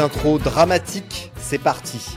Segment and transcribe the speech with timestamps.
[0.00, 2.16] Intro dramatique, c'est parti.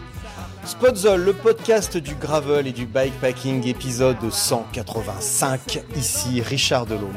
[0.63, 7.11] Spotzol, le podcast du gravel et du bikepacking, épisode 185, ici Richard Delhomme.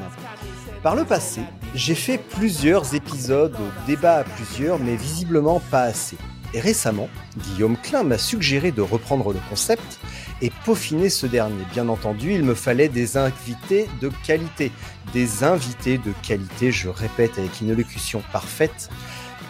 [0.82, 1.42] Par le passé,
[1.76, 6.16] j'ai fait plusieurs épisodes, débat à plusieurs, mais visiblement pas assez.
[6.52, 10.00] Et récemment, Guillaume Klein m'a suggéré de reprendre le concept
[10.42, 11.62] et peaufiner ce dernier.
[11.72, 14.72] Bien entendu, il me fallait des invités de qualité.
[15.12, 18.90] Des invités de qualité, je répète avec une élocution parfaite.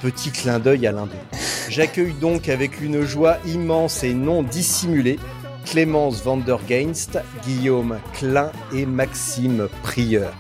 [0.03, 1.39] Petit clin d'œil à l'un d'eux.
[1.69, 5.19] J'accueille donc avec une joie immense et non dissimulée
[5.65, 10.33] Clémence Vandergeinst, Guillaume Klein et Maxime Prieur.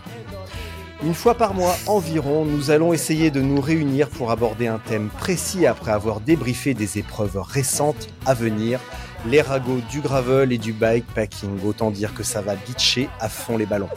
[1.03, 5.09] Une fois par mois environ, nous allons essayer de nous réunir pour aborder un thème
[5.09, 8.81] précis après avoir débriefé des épreuves récentes à venir,
[9.27, 11.65] les ragots du gravel et du bikepacking.
[11.65, 13.91] Autant dire que ça va bitcher à fond les ballons.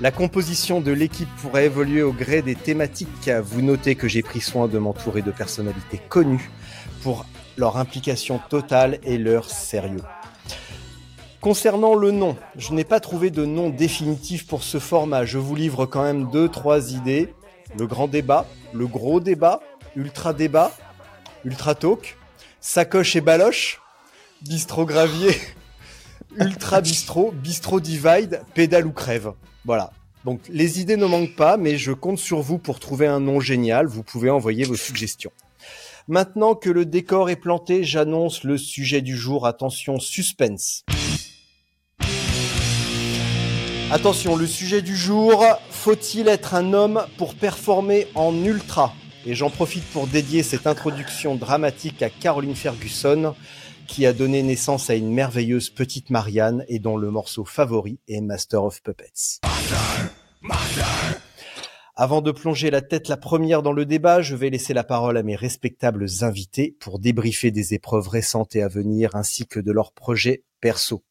[0.00, 3.28] La composition de l'équipe pourrait évoluer au gré des thématiques.
[3.42, 6.52] Vous notez que j'ai pris soin de m'entourer de personnalités connues
[7.02, 10.04] pour leur implication totale et leur sérieux.
[11.40, 15.24] Concernant le nom, je n'ai pas trouvé de nom définitif pour ce format.
[15.24, 17.34] Je vous livre quand même deux, trois idées.
[17.76, 19.60] Le grand débat, le gros débat,
[19.96, 20.72] ultra débat,
[21.44, 22.16] ultra talk,
[22.60, 23.80] sacoche et baloche,
[24.42, 25.34] bistrot gravier,
[26.36, 29.32] ultra bistrot, bistrot divide, pédale ou crève.
[29.68, 29.90] Voilà.
[30.24, 33.38] Donc les idées ne manquent pas, mais je compte sur vous pour trouver un nom
[33.38, 33.86] génial.
[33.86, 35.30] Vous pouvez envoyer vos suggestions.
[36.08, 39.46] Maintenant que le décor est planté, j'annonce le sujet du jour.
[39.46, 40.86] Attention, suspense.
[43.90, 48.94] Attention, le sujet du jour, faut-il être un homme pour performer en ultra?
[49.26, 53.34] Et j'en profite pour dédier cette introduction dramatique à Caroline Ferguson,
[53.88, 58.20] qui a donné naissance à une merveilleuse petite Marianne et dont le morceau favori est
[58.20, 59.40] Master of Puppets.
[61.96, 65.16] Avant de plonger la tête la première dans le débat, je vais laisser la parole
[65.16, 69.72] à mes respectables invités pour débriefer des épreuves récentes et à venir ainsi que de
[69.72, 71.02] leurs projets perso.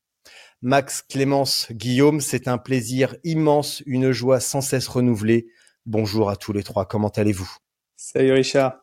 [0.62, 5.48] Max, Clémence, Guillaume, c'est un plaisir immense, une joie sans cesse renouvelée.
[5.86, 7.52] Bonjour à tous les trois, comment allez-vous?
[7.96, 8.80] Salut Richard.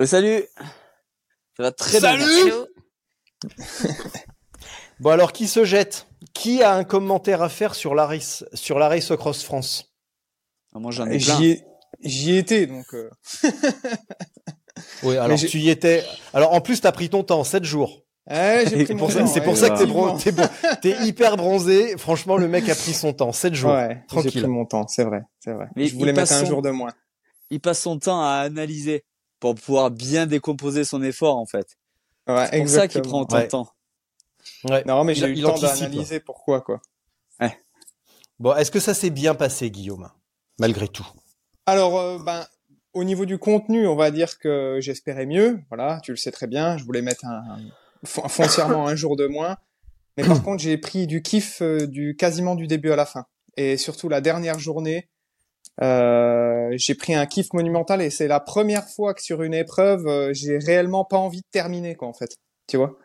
[0.00, 0.44] Euh, salut
[1.56, 2.66] Ça va très Salut bien.
[5.00, 6.06] Bon alors, qui se jette?
[6.32, 9.92] Qui a un commentaire à faire sur la race, sur la race Cross France?
[10.74, 11.36] Ah, Moi j'en ai plein.
[11.38, 11.64] J'y ai,
[12.02, 12.86] j'y étais donc.
[12.94, 13.10] euh,
[15.02, 16.04] Oui, alors tu y étais.
[16.32, 18.02] Alors en plus, t'as pris ton temps, 7 jours.
[18.30, 20.16] ouais, j'ai C'est pris pour, ça- temps, c'est ouais, pour ça que t'es, bron-
[20.80, 21.96] t'es hyper bronzé.
[21.98, 23.72] Franchement, le mec a pris son temps, 7 jours.
[23.72, 24.42] Ouais, j'ai Tranquille.
[24.42, 25.66] pris mon temps, c'est vrai, c'est vrai.
[25.76, 26.92] Mais je voulais il mettre passe un son- jour de moins.
[27.50, 29.04] Il passe son temps à analyser
[29.40, 31.66] pour pouvoir bien décomposer son effort en fait.
[32.28, 33.20] Ouais, C'est pour ça qu'il prend exactement.
[33.22, 33.42] autant Ouais.
[33.44, 33.68] de temps.
[34.64, 34.84] Ouais.
[34.86, 35.88] Non, mais j'ai Il- eu le temps anticipe.
[35.88, 36.80] d'analyser pourquoi quoi.
[38.38, 40.08] Bon, est-ce que ça s'est bien passé, Guillaume
[40.58, 41.06] Malgré tout?
[41.66, 42.44] Alors, euh, ben,
[42.92, 45.60] au niveau du contenu, on va dire que j'espérais mieux.
[45.68, 46.76] Voilà, tu le sais très bien.
[46.76, 47.60] Je voulais mettre un, un-
[48.04, 49.56] fon- foncièrement un jour de moins.
[50.16, 53.26] Mais par contre, j'ai pris du kiff euh, du quasiment du début à la fin.
[53.56, 55.08] Et surtout la dernière journée,
[55.80, 58.02] euh, j'ai pris un kiff monumental.
[58.02, 61.48] Et c'est la première fois que sur une épreuve, euh, j'ai réellement pas envie de
[61.50, 62.36] terminer, quoi, en fait.
[62.66, 62.98] Tu vois.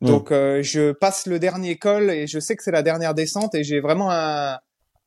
[0.00, 0.06] Mm.
[0.06, 3.54] Donc, euh, je passe le dernier col et je sais que c'est la dernière descente
[3.54, 4.58] et j'ai vraiment un,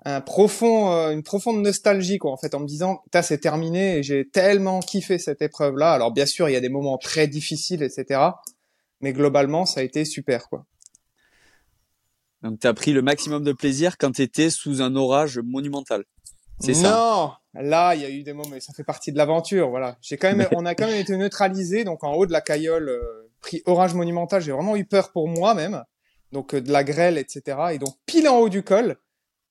[0.05, 3.97] un profond, euh, une profonde nostalgie quoi en fait en me disant putain c'est terminé
[3.97, 5.91] et j'ai tellement kiffé cette épreuve là.
[5.91, 8.21] Alors bien sûr il y a des moments très difficiles etc.
[9.01, 10.65] Mais globalement ça a été super quoi.
[12.41, 16.05] Donc t'as pris le maximum de plaisir quand t'étais sous un orage monumental.
[16.59, 16.91] C'est ça.
[16.91, 19.97] Non, là il y a eu des moments mais ça fait partie de l'aventure voilà.
[20.01, 22.89] J'ai quand même, on a quand même été neutralisé donc en haut de la caillole
[22.89, 24.41] euh, pris orage monumental.
[24.41, 25.83] J'ai vraiment eu peur pour moi même
[26.31, 27.57] donc euh, de la grêle etc.
[27.73, 28.97] Et donc pile en haut du col.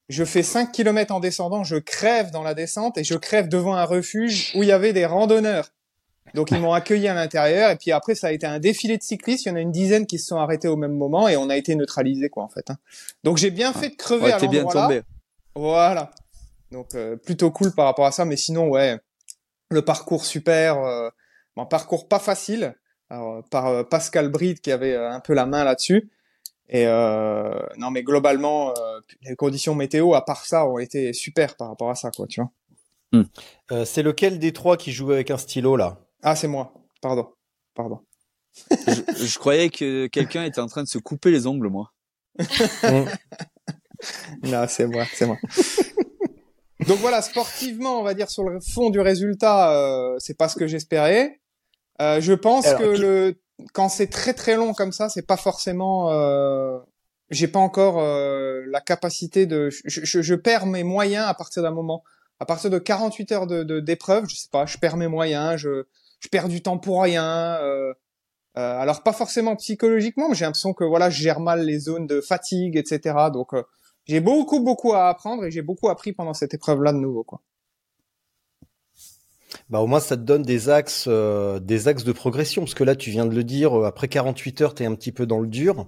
[0.09, 3.75] Je fais 5 km en descendant, je crève dans la descente et je crève devant
[3.75, 5.69] un refuge où il y avait des randonneurs.
[6.35, 9.03] Donc ils m'ont accueilli à l'intérieur et puis après ça a été un défilé de
[9.03, 9.45] cyclistes.
[9.47, 11.49] Il y en a une dizaine qui se sont arrêtés au même moment et on
[11.51, 12.69] a été neutralisés quoi en fait.
[12.71, 12.77] hein.
[13.25, 14.89] Donc j'ai bien fait de crever Ouais, à t'es bien l'endroit là.
[14.89, 15.03] tombé.
[15.55, 16.11] Voilà.
[16.71, 18.99] Donc euh, plutôt cool par rapport à ça, mais sinon ouais,
[19.71, 21.09] le parcours super, euh,
[21.57, 22.75] bon, parcours pas facile,
[23.11, 26.11] alors, par euh, Pascal Bride qui avait euh, un peu la main là-dessus.
[26.69, 31.57] Et euh, non, mais globalement, euh, les conditions météo, à part ça, ont été super
[31.57, 32.51] par rapport à ça, quoi, tu vois.
[33.73, 35.99] Euh, c'est lequel des trois qui joue avec un stylo là?
[36.23, 36.75] Ah, c'est moi.
[37.01, 37.33] Pardon.
[37.75, 38.01] Pardon.
[38.71, 41.93] je, je croyais que quelqu'un était en train de se couper les ongles, moi.
[44.45, 45.37] Non, c'est moi, c'est moi.
[46.87, 50.57] Donc voilà, sportivement, on va dire sur le fond du résultat, euh, c'est pas ce
[50.57, 51.41] que j'espérais.
[52.01, 53.35] Euh, je pense Alors, que qui- le
[53.73, 56.13] quand c'est très très long comme ça, c'est pas forcément.
[56.13, 56.79] Euh...
[57.31, 59.69] J'ai pas encore euh, la capacité de.
[59.71, 62.03] Je, je, je perds mes moyens à partir d'un moment.
[62.41, 65.57] À partir de 48 heures de de- d'épreuve, je sais pas, je perds mes moyens,
[65.57, 65.85] je
[66.21, 67.57] je perds du temps pour rien.
[67.61, 67.93] Euh...
[68.57, 72.07] euh, alors pas forcément psychologiquement, mais j'ai l'impression que voilà, je gère mal les zones
[72.07, 73.15] de fatigue, etc.
[73.33, 73.63] Donc euh,
[74.09, 77.41] j'ai beaucoup beaucoup à apprendre et j'ai beaucoup appris pendant cette épreuve-là de nouveau quoi.
[79.71, 82.85] Bah au moins ça te donne des axes, euh, des axes de progression parce que
[82.85, 85.41] là tu viens de le dire, euh, après 48 heures t'es un petit peu dans
[85.41, 85.87] le dur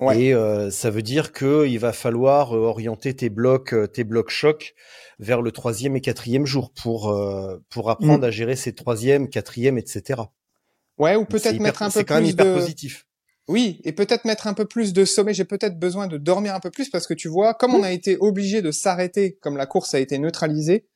[0.00, 0.18] Ouais.
[0.22, 4.04] et euh, ça veut dire que il va falloir euh, orienter tes blocs, euh, tes
[4.04, 4.74] blocs chocs
[5.18, 8.24] vers le troisième et quatrième jour pour euh, pour apprendre Mm.
[8.24, 10.22] à gérer ces troisième, quatrième, etc.
[10.98, 12.54] Ouais, ou peut-être mettre un peu c'est quand même plus hyper de.
[12.54, 13.06] positif.
[13.50, 15.34] Oui, et peut-être mettre un peu plus de sommeil.
[15.34, 17.90] J'ai peut-être besoin de dormir un peu plus parce que tu vois, comme on a
[17.92, 20.86] été obligé de s'arrêter, comme la course a été neutralisée,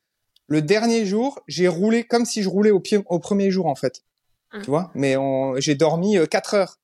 [0.47, 3.75] le dernier jour, j'ai roulé comme si je roulais au, pied, au premier jour en
[3.75, 4.03] fait.
[4.53, 4.63] Mhm.
[4.63, 5.17] Tu vois, mais
[5.59, 6.79] j'ai dormi euh, quatre heures.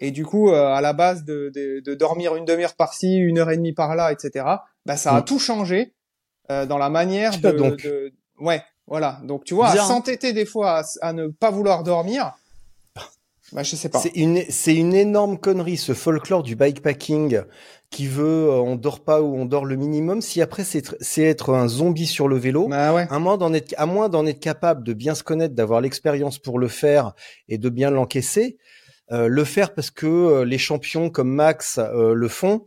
[0.00, 3.38] Et du coup, euh, à la base de, de, de dormir une demi-heure par-ci, une
[3.38, 4.44] heure et demie par là, etc.
[4.86, 5.24] Bah, ça a Mhm.
[5.26, 5.94] tout changé
[6.50, 7.82] euh, dans la manière de, Donc.
[7.84, 9.20] de- ouais, voilà.
[9.22, 12.32] Donc tu vois, à s'entêter des fois à, à ne pas vouloir dormir.
[13.52, 13.98] Bah, je sais pas.
[13.98, 17.42] C'est une, c'est une énorme connerie, ce folklore du bikepacking
[17.90, 20.22] qui veut euh, on dort pas ou on dort le minimum.
[20.22, 23.06] Si après c'est, tr- c'est être un zombie sur le vélo, Bah ouais.
[23.10, 26.38] à moins d'en être, à moins d'en être capable de bien se connaître, d'avoir l'expérience
[26.38, 27.12] pour le faire
[27.48, 28.56] et de bien l'encaisser,
[29.10, 32.64] euh, le faire parce que euh, les champions comme Max euh, le font,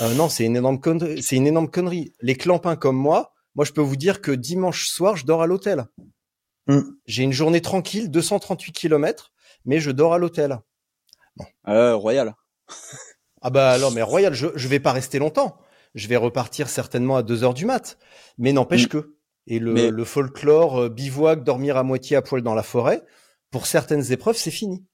[0.00, 1.20] euh, non, c'est une énorme connerie.
[1.22, 2.12] C'est une énorme connerie.
[2.20, 5.48] Les clampins comme moi, moi je peux vous dire que dimanche soir je dors à
[5.48, 5.86] l'hôtel.
[6.68, 6.80] Mm.
[7.06, 9.32] J'ai une journée tranquille, 238 km,
[9.68, 10.58] mais je dors à l'hôtel.
[11.68, 12.34] Euh, Royal.
[13.40, 15.56] Ah bah non, mais Royal, je, je vais pas rester longtemps.
[15.94, 17.96] Je vais repartir certainement à 2 heures du mat.
[18.36, 18.88] Mais n'empêche Mm.
[18.88, 19.14] que.
[19.46, 23.00] Et le, Mais- le folklore, euh, bivouac, dormir à moitié à poil dans la forêt,
[23.52, 24.84] pour certaines épreuves, c'est fini.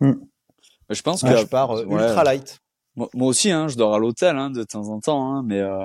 [0.00, 2.02] Je pense Moi, que je pars euh, ouais.
[2.02, 2.58] ultra light.
[2.96, 5.60] Moi, moi aussi, hein, je dors à l'hôtel hein, de temps en temps, hein, mais
[5.60, 5.78] euh,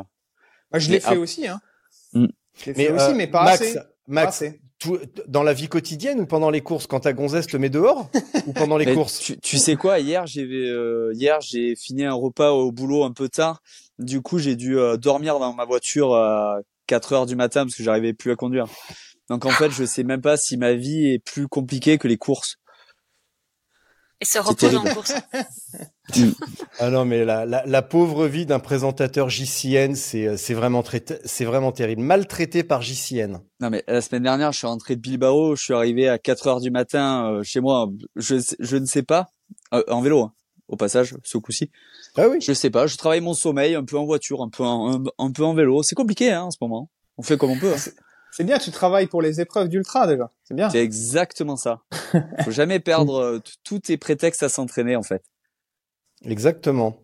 [0.71, 1.61] Moi, je l'ai fait ap- aussi, hein.
[2.13, 2.25] Mm.
[2.57, 3.75] Je l'ai fait aussi, euh, mais pas Max, assez.
[3.75, 4.59] Pas Max, assez.
[4.79, 8.09] Tout- dans la vie quotidienne ou pendant les courses, quand ta gonzesse te met dehors
[8.47, 12.03] ou pendant les mais courses tu, tu sais quoi Hier, j'ai euh, hier j'ai fini
[12.03, 13.61] un repas au boulot un peu tard.
[13.99, 16.57] Du coup, j'ai dû euh, dormir dans ma voiture à
[16.87, 18.67] 4 heures du matin parce que j'arrivais plus à conduire.
[19.29, 22.17] Donc en fait, je sais même pas si ma vie est plus compliquée que les
[22.17, 22.55] courses.
[24.21, 25.13] Et se repose en course.
[26.79, 30.83] Ah non, mais la, la, la pauvre vie d'un présentateur JCN, c'est euh, c'est vraiment
[30.83, 32.01] très, c'est vraiment terrible.
[32.03, 33.39] Maltraité par JCN.
[33.59, 36.47] Non mais la semaine dernière, je suis rentré de Bilbao, je suis arrivé à 4
[36.47, 37.89] heures du matin euh, chez moi.
[38.15, 39.27] Je je ne sais pas
[39.73, 40.33] euh, en vélo hein,
[40.67, 41.71] au passage, ce coup-ci.
[42.15, 42.37] Ah oui.
[42.39, 45.03] Je sais pas, je travaille mon sommeil un peu en voiture, un peu en, un,
[45.17, 45.81] un peu en vélo.
[45.81, 46.89] C'est compliqué hein, en ce moment.
[47.17, 47.73] On fait comme on peut.
[47.73, 47.91] hein.
[48.31, 50.29] C'est bien, tu travailles pour les épreuves d'ultra, déjà.
[50.43, 50.69] C'est bien.
[50.69, 51.79] C'est exactement ça.
[52.43, 55.23] Faut jamais perdre euh, tous tes prétextes à s'entraîner en fait.
[56.23, 56.97] Exactement.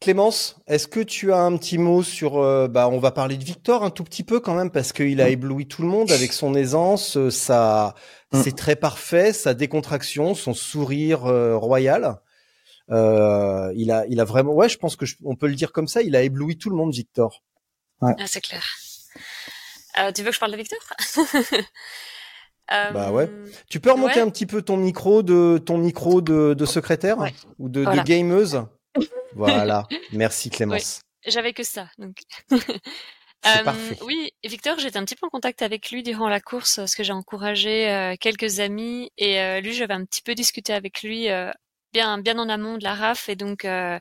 [0.00, 3.42] Clémence, est-ce que tu as un petit mot sur euh, bah on va parler de
[3.44, 6.32] Victor un tout petit peu quand même parce qu'il a ébloui tout le monde avec
[6.32, 7.94] son aisance, euh, sa
[8.30, 8.42] Mm.
[8.44, 12.20] c'est très parfait, sa décontraction, son sourire euh, royal.
[12.90, 15.72] Euh, il a il a vraiment ouais, je pense que je- on peut le dire
[15.72, 17.42] comme ça, il a ébloui tout le monde Victor.
[18.02, 18.62] Ah, c'est clair.
[19.98, 20.78] Euh, tu veux que je parle de Victor?
[22.72, 23.30] Euh, Bah ouais.
[23.70, 24.20] Tu peux remonter Ouais.
[24.26, 27.32] un petit peu ton micro de ton micro de, de secrétaire Ouais.
[27.58, 28.02] ou de, Voilà.
[28.02, 28.62] de gameuse.
[29.34, 29.86] voilà.
[30.12, 31.00] Merci Clémence.
[31.26, 32.16] J'avais que ça, donc.
[33.44, 33.96] C'est Euh, parfait.
[34.02, 37.04] Oui, Victor, j'étais un petit peu en contact avec lui durant la course parce que
[37.04, 41.30] j'ai encouragé euh, quelques amis et euh, lui, j'avais un petit peu discuté avec lui
[41.30, 41.52] euh,
[41.92, 43.96] bien, bien en amont de la RAF et donc euh,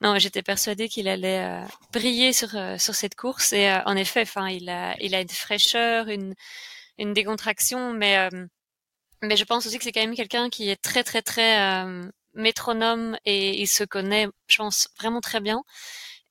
[0.00, 1.60] non, j'étais persuadée qu'il allait euh,
[1.92, 5.20] briller sur euh, sur cette course et euh, en effet, enfin, il a il a
[5.22, 6.34] une fraîcheur, une
[6.98, 8.46] une décontraction, mais euh,
[9.22, 12.10] mais je pense aussi que c'est quand même quelqu'un qui est très très très euh,
[12.34, 15.62] métronome et il se connaît, je pense, vraiment très bien.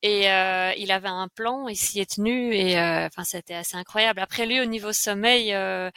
[0.04, 3.78] Et euh, il avait un plan, il s'y est tenu et euh, enfin c'était assez
[3.78, 4.20] incroyable.
[4.22, 5.90] Après lui au niveau sommeil, euh,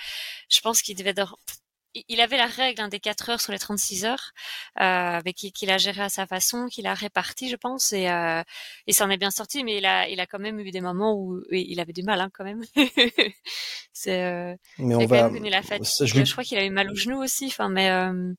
[0.51, 1.39] je pense qu'il devait dor-
[2.09, 4.33] il avait la règle hein, des 4 heures sur les 36 heures,
[4.81, 8.43] euh, avec qu'il a géré à sa façon, qu'il a réparti, je pense, et euh,
[8.87, 11.15] il s'en est bien sorti, mais il a, il a quand même eu des moments
[11.15, 12.63] où il avait du mal, hein, quand même.
[13.93, 15.23] c'est, euh, mais on quand va.
[15.25, 16.07] même connu la fatigue.
[16.25, 18.33] je crois qu'il a eu mal au genou aussi, enfin, mais euh,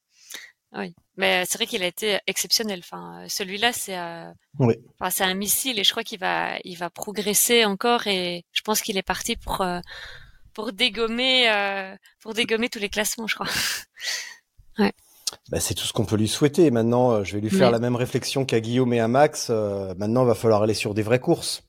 [0.74, 2.80] oui, mais c'est vrai qu'il a été exceptionnel.
[2.80, 4.76] Enfin, euh, celui-là, c'est, euh, Oui.
[5.00, 8.62] enfin, c'est un missile, et je crois qu'il va, il va progresser encore, et je
[8.62, 9.66] pense qu'il est parti pour.
[10.56, 13.48] Pour dégommer, euh, pour dégommer tous les classements, je crois.
[15.50, 16.72] Bah, c'est tout ce qu'on peut lui souhaiter.
[16.72, 17.72] Maintenant, euh, je vais lui faire Ouais.
[17.72, 19.48] la même réflexion qu'à Guillaume et à Max.
[19.50, 21.64] Euh, maintenant, il va falloir aller sur des vraies courses.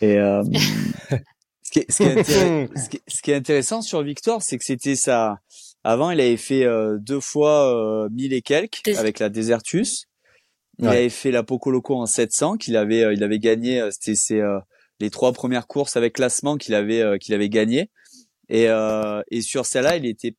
[0.00, 0.42] Et euh,
[1.62, 2.24] ce, qui est, ce, qui est
[2.76, 5.38] ce qui est- ce qui est intéressant sur Victor, c'est que c'était ça.
[5.82, 10.06] Avant, il avait fait euh, deux fois euh, 1000 et quelques Des- avec la Desertus.
[10.78, 10.96] Il Ouais.
[10.96, 13.80] avait fait la Poco Loco en 700 qu'il avait, euh, il avait gagné.
[13.80, 14.58] euh, C'était ses, euh,
[15.00, 17.90] les trois premières courses avec classement qu'il avait, euh, qu'il avait gagné.
[18.48, 20.36] Et, euh, et sur celle-là, il était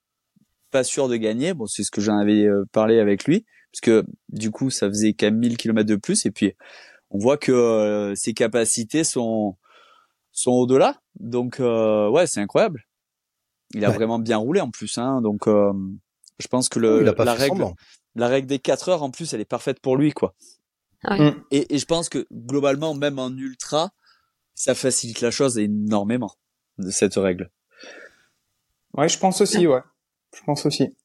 [0.72, 1.54] pas sûr de gagner.
[1.54, 4.88] Bon, c'est ce que j'en avais euh, parlé avec lui, parce que du coup, ça
[4.88, 6.26] faisait quand même 1000 km de plus.
[6.26, 6.54] Et puis,
[7.10, 9.58] on voit que euh, ses capacités sont
[10.32, 11.00] sont au-delà.
[11.20, 12.84] Donc, euh, ouais, c'est incroyable.
[13.74, 13.96] Il a Ouais.
[13.96, 14.98] vraiment bien roulé en plus.
[14.98, 15.72] Hein, donc, euh,
[16.40, 17.76] je pense que le, il a pas la fait règle, semblant.
[18.16, 20.36] la règle des 4 heures en plus, elle est parfaite pour lui, quoi.
[21.10, 21.32] Ouais.
[21.32, 21.44] Mm.
[21.52, 23.92] Et, et je pense que globalement, même en ultra,
[24.56, 26.34] ça facilite la chose énormément
[26.80, 27.52] de cette règle.
[28.94, 29.82] Ouais, je pense aussi, ouais.
[30.36, 30.96] Je pense aussi.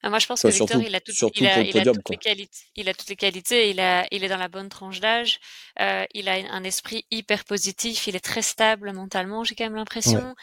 [0.00, 1.62] Ah, moi, je pense Enfin, que Victor, surtout- il a, toutes- surtout il a, pour
[1.62, 2.12] le il a podium, toutes quoi.
[2.14, 2.58] les qualités.
[2.76, 3.70] Il a toutes les qualités.
[3.70, 5.40] Il a, il est dans la bonne tranche d'âge.
[5.80, 8.06] Euh, il a un esprit hyper positif.
[8.06, 9.42] Il est très stable mentalement.
[9.42, 10.36] J'ai quand même l'impression.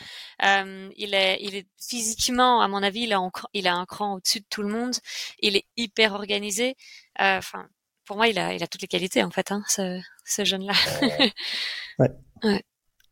[0.44, 3.76] Euh, il est, il est physiquement, à mon avis, il a, un cran- il a
[3.76, 4.96] un cran au-dessus de tout le monde.
[5.40, 6.76] Il est hyper organisé.
[7.22, 7.66] Euh, Enfin,
[8.06, 10.74] pour moi, il a, il a toutes les qualités en fait, hein, ce, ce jeune-là.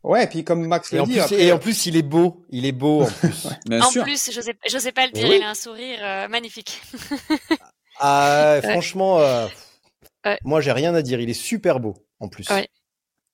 [0.03, 2.45] Ouais, et puis comme Max en, dit, plus, après, et en plus, il est beau.
[2.49, 3.47] Il est beau en plus.
[3.65, 4.03] Bien en sûr.
[4.03, 5.27] plus, je sais, je sais pas le dire.
[5.29, 5.37] oui.
[5.37, 6.81] Il a un sourire euh, magnifique.
[7.99, 9.47] Ah, franchement, euh,
[10.25, 10.39] Ouais.
[10.43, 11.19] moi, j'ai rien à dire.
[11.21, 12.49] Il est super beau en plus.
[12.49, 12.67] Ouais.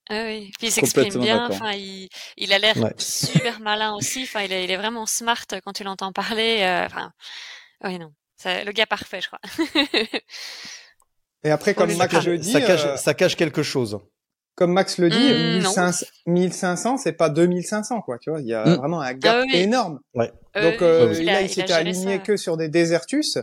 [0.09, 1.47] Ah oui, puis il s'exprime bien.
[1.49, 2.93] Enfin, il, il a l'air Ouais.
[2.97, 4.23] super malin aussi.
[4.23, 6.57] Enfin, il est, il est vraiment smart quand tu l'entends parler.
[6.61, 7.13] euh, Enfin,
[7.85, 9.39] oui non, c'est le gars parfait, je crois.
[11.43, 13.99] Et après, comme Max cache, le dit, ça, cache, euh, ça cache quelque chose.
[14.55, 15.69] comme Max le dit, Mm, non.
[15.69, 18.41] 1500, 1500, c'est pas 2500, quoi, tu vois.
[18.41, 18.73] Il y a Mm.
[18.75, 19.55] vraiment un gap Ah oui.
[19.57, 19.99] énorme.
[20.17, 20.25] Euh,
[20.71, 22.23] Donc, euh, il là, a- il il s'était aligné ça.
[22.23, 23.37] que sur des Desertus.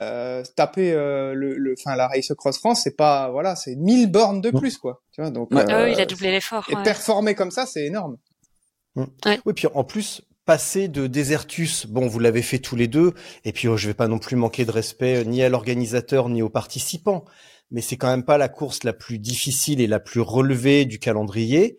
[0.00, 4.08] Euh, taper euh, le, le, enfin la Race Cross France, c'est pas, voilà, c'est 1000
[4.08, 4.58] bornes de Mm.
[4.60, 5.02] plus, quoi.
[5.12, 5.50] Tu vois, donc.
[5.50, 5.64] Ouais.
[5.68, 6.64] Ah oui, il a doublé l'effort.
[6.68, 6.82] Et ouais.
[6.84, 8.16] performer comme ça, c'est énorme.
[8.96, 13.12] Oui, puis en plus, passer de Desertus, bon, vous l'avez fait tous les deux,
[13.44, 16.30] et puis oh, je vais pas non plus manquer de respect euh, ni à l'organisateur
[16.30, 17.26] ni aux participants,
[17.70, 20.98] mais c'est quand même pas la course la plus difficile et la plus relevée du
[20.98, 21.76] calendrier,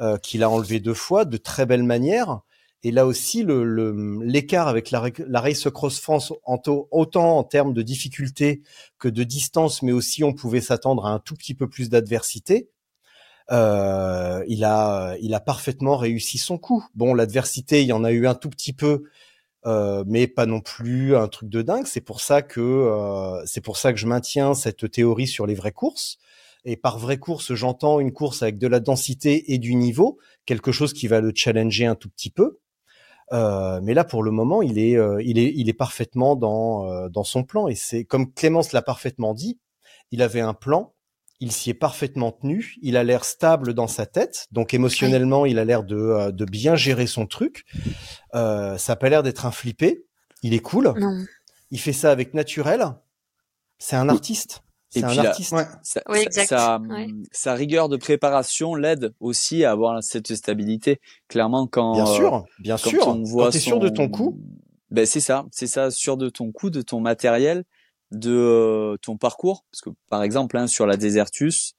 [0.00, 2.40] euh, qu'il a enlevé deux fois de très belle manière.
[2.82, 6.58] Et là aussi, le le- l'écart avec la, la Race Cross France, en
[6.90, 8.60] autant en termes de difficulté
[8.98, 12.68] que de distance, mais aussi on pouvait s'attendre à un tout petit peu plus d'adversité.
[13.50, 16.84] Euh, il a, il a parfaitement réussi son coup.
[16.94, 19.04] Bon, l'adversité, il y en a eu un tout petit peu,
[19.66, 21.86] euh, mais pas non plus un truc de dingue.
[21.86, 25.54] C'est pour ça que, euh, c'est pour ça que je maintiens cette théorie sur les
[25.54, 26.18] vraies courses.
[26.64, 30.72] Et par vraie course, j'entends une course avec de la densité et du niveau, quelque
[30.72, 32.58] chose qui va le challenger un tout petit peu.
[33.32, 36.90] Euh, mais là, pour le moment, il est, euh, il est, il est parfaitement dans,
[36.90, 37.68] euh, dans son plan.
[37.68, 39.58] Et c'est comme Clémence l'a parfaitement dit,
[40.10, 40.94] il avait un plan,
[41.40, 45.58] il s'y est parfaitement tenu, il a l'air stable dans sa tête, donc émotionnellement, il
[45.58, 47.64] a l'air de, euh, de bien gérer son truc.
[48.34, 50.04] Euh, ça a pas l'air d'être un flippé.
[50.42, 50.92] Il est cool.
[50.98, 51.24] Non.
[51.70, 52.84] Il fait ça avec naturel.
[53.78, 54.62] C'est un artiste.
[54.94, 55.52] Et C'est un artiste.
[55.52, 55.66] Ouais.
[55.82, 56.48] Sa, Oui, exact.
[56.48, 57.06] sa, Ouais.
[57.30, 61.00] sa rigueur de préparation l'aide aussi à avoir cette stabilité.
[61.28, 63.06] Clairement, quand Bien euh, sûr, bien quand sûr.
[63.08, 64.38] on voit Quand t'es sûr de ton coup,
[64.90, 67.62] ben c'est ça, c'est ça, sûr de ton coup, de ton matériel,
[68.10, 69.64] de euh, ton parcours.
[69.70, 71.74] Parce que par exemple, hein, sur la Desertus,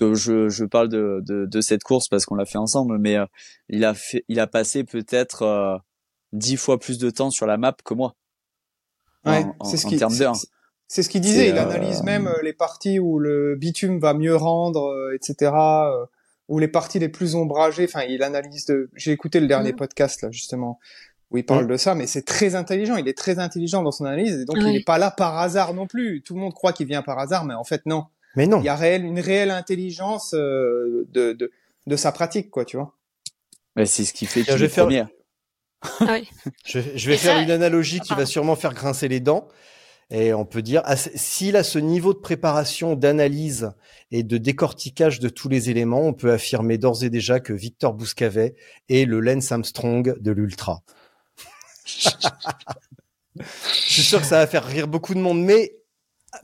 [0.00, 3.26] je, je parle de, de, de cette course parce qu'on l'a fait ensemble, mais euh,
[3.68, 5.76] il a fait, il a passé peut-être euh,
[6.32, 8.14] dix fois plus de temps sur la map que moi.
[9.24, 10.36] Ouais, c'est ce en qui, termes c'est- d'heures.
[10.88, 11.44] c'est ce qu'il disait.
[11.46, 15.52] C'est, Il euh, analyse même les parties où le bitume va mieux rendre, euh, etc.
[15.54, 16.04] euh,
[16.48, 17.84] ou les parties les plus ombragées.
[17.84, 18.90] Enfin, il analyse de.
[18.94, 19.78] J'ai écouté le dernier Mhm.
[19.78, 20.78] podcast là justement
[21.34, 21.70] où il parle Mhm.
[21.72, 22.96] de ça, mais c'est très intelligent.
[22.96, 25.74] Il est très intelligent dans son analyse et donc il n'est pas là par hasard
[25.74, 26.22] non plus.
[26.22, 28.04] Tout le monde croit qu'il vient par hasard, mais en fait non.
[28.36, 28.60] mais non.
[28.60, 31.50] Il y a réel, une réelle intelligence euh, de, de
[31.86, 32.94] de sa pratique, quoi, tu vois.
[33.76, 34.88] Ben, c'est ce qui fait Tiens, je vais faire-.
[36.00, 36.28] Ah oui.
[36.64, 38.22] Je, je vais Et faire ça- une analogie qui Pardon.
[38.22, 39.48] va sûrement faire grincer les dents.
[40.10, 43.72] Et on peut dire, ah, s'il a ce niveau de préparation, d'analyse
[44.10, 47.94] et de décortiquage de tous les éléments, on peut affirmer d'ores et déjà que Victor
[47.94, 48.54] Bouscavet
[48.88, 50.82] est le Lance Armstrong de l'ultra.
[53.36, 53.42] Je
[53.92, 55.74] suis sûr que ça va faire rire beaucoup de monde, mais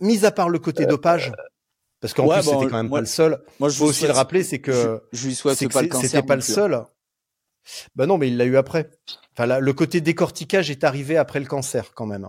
[0.00, 1.32] mis à part le côté dopage,
[2.00, 3.42] parce qu'en Ouais, plus bon, c'était quand même moi- pas le seul.
[3.61, 4.73] Moi, je Faut aussi souhaite- le rappeler, c'est que
[5.12, 6.11] je, je lui souhaite pas le cancer.
[6.11, 6.52] c'était pas le plus.
[6.52, 6.82] seul.
[7.94, 8.90] Bah non, mais il l'a eu après.
[9.37, 12.28] Enfin, là, le côté décortiquage est arrivé après le cancer quand même.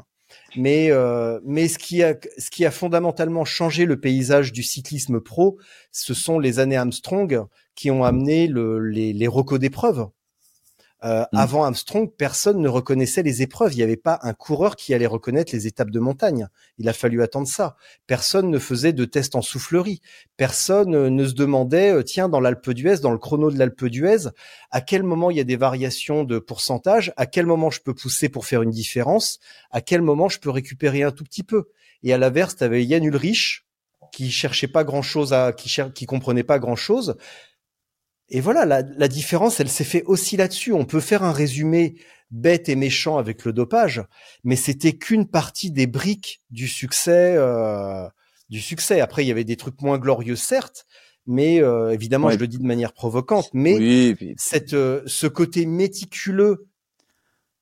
[0.55, 5.19] Mais euh, mais ce qui a ce qui a fondamentalement changé le paysage du cyclisme
[5.21, 5.57] pro,
[5.91, 10.07] ce sont les années Armstrong qui ont amené le, les les recos d'épreuves.
[11.03, 11.37] Euh, Mm.
[11.37, 13.73] Avant Armstrong, personne ne reconnaissait les épreuves.
[13.73, 16.47] Il n'y avait pas un coureur qui allait reconnaître les étapes de montagne.
[16.77, 17.75] Il a fallu attendre ça.
[18.05, 20.01] Personne ne faisait de tests en soufflerie.
[20.37, 23.85] Personne euh, ne se demandait, euh, tiens, dans l'Alpe d'Huez, dans le chrono de l'Alpe
[23.85, 24.29] d'Huez,
[24.69, 27.93] à quel moment il y a des variations de pourcentage, à quel moment je peux
[27.95, 29.39] pousser pour faire une différence,
[29.71, 31.69] à quel moment je peux récupérer un tout petit peu.
[32.03, 33.65] Et à l'inverse, tu avais Yann Ulrich
[34.11, 37.15] qui cherchait pas grand chose à, qui, cher- qui comprenait pas grand chose.
[38.31, 40.71] Et voilà, la, la différence, elle s'est fait aussi là-dessus.
[40.73, 41.95] On peut faire un résumé
[42.31, 44.01] bête et méchant avec le dopage,
[44.45, 47.35] mais c'était qu'une partie des briques du succès.
[47.37, 48.07] euh,
[48.49, 48.99] du succès.
[48.99, 50.85] Après, il y avait des trucs moins glorieux, certes,
[51.25, 52.33] mais euh, évidemment, Ouais.
[52.33, 56.67] je le dis de manière provocante, mais Oui, et puis- cette, euh, ce côté méticuleux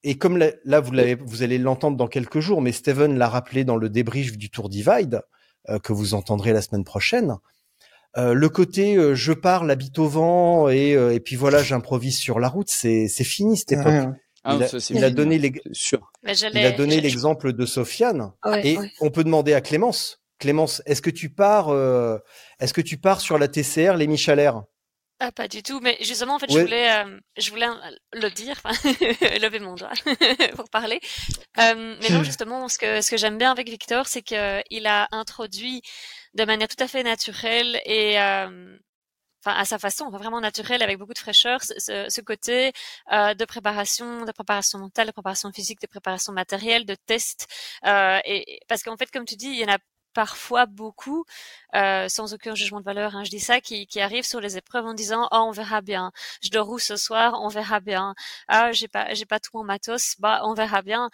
[0.03, 3.27] et comme la- là vous l'avez, vous allez l'entendre dans quelques jours, mais Steven l'a
[3.29, 5.21] rappelé dans le débrief du Tour Divide
[5.69, 7.35] euh, que vous entendrez la semaine prochaine.
[8.17, 12.17] Euh, le côté euh, je parle, habite au vent et, euh, et puis voilà j'improvise
[12.17, 13.85] sur la route, c'est c'est fini cette époque.
[13.87, 14.13] Ouais, ouais.
[14.43, 16.11] Ah, il a- ça, c'est il a fini, donné les- c'est sûr.
[16.23, 18.91] Mais Il j'allais- a donné je- l'exemple de Sofiane Ouais, et ouais.
[19.01, 20.21] on peut demander à Clémence.
[20.39, 22.17] Clémence, est-ce que tu pars, euh,
[22.61, 24.63] est-ce que tu pars sur la TCR les Michalaires
[25.19, 25.81] Ah, pas du tout.
[25.81, 26.61] Mais justement, en fait, Ouais.
[26.61, 27.03] je voulais,
[27.37, 27.67] je voulais
[28.13, 28.55] le dire,
[29.43, 29.91] lever mon doigt
[30.55, 31.01] pour parler.
[31.59, 34.87] Euh, mais non, justement, ce que ce que j'aime bien avec Victor, c'est que il
[34.87, 35.81] a introduit
[36.35, 38.77] de manière tout à fait naturelle et euh,
[39.45, 42.73] Enfin, à sa façon, vraiment naturelle, avec beaucoup de fraîcheur, ce, côté
[43.13, 47.47] euh, de préparation, de préparation mentale, de préparation physique, de préparation matérielle, de test.
[47.85, 49.77] Euh, et- parce qu'en fait, comme tu dis, il y en a
[50.13, 51.25] parfois beaucoup,
[51.75, 54.57] euh, sans aucun jugement de valeur, hein, je dis ça, qui, qui arrivent sur les
[54.57, 56.11] épreuves en disant oh on verra bien,
[56.41, 58.15] je dors où ce soir, on verra bien,
[58.47, 61.09] ah j'ai pas j'ai pas tout en matos, bah on verra bien,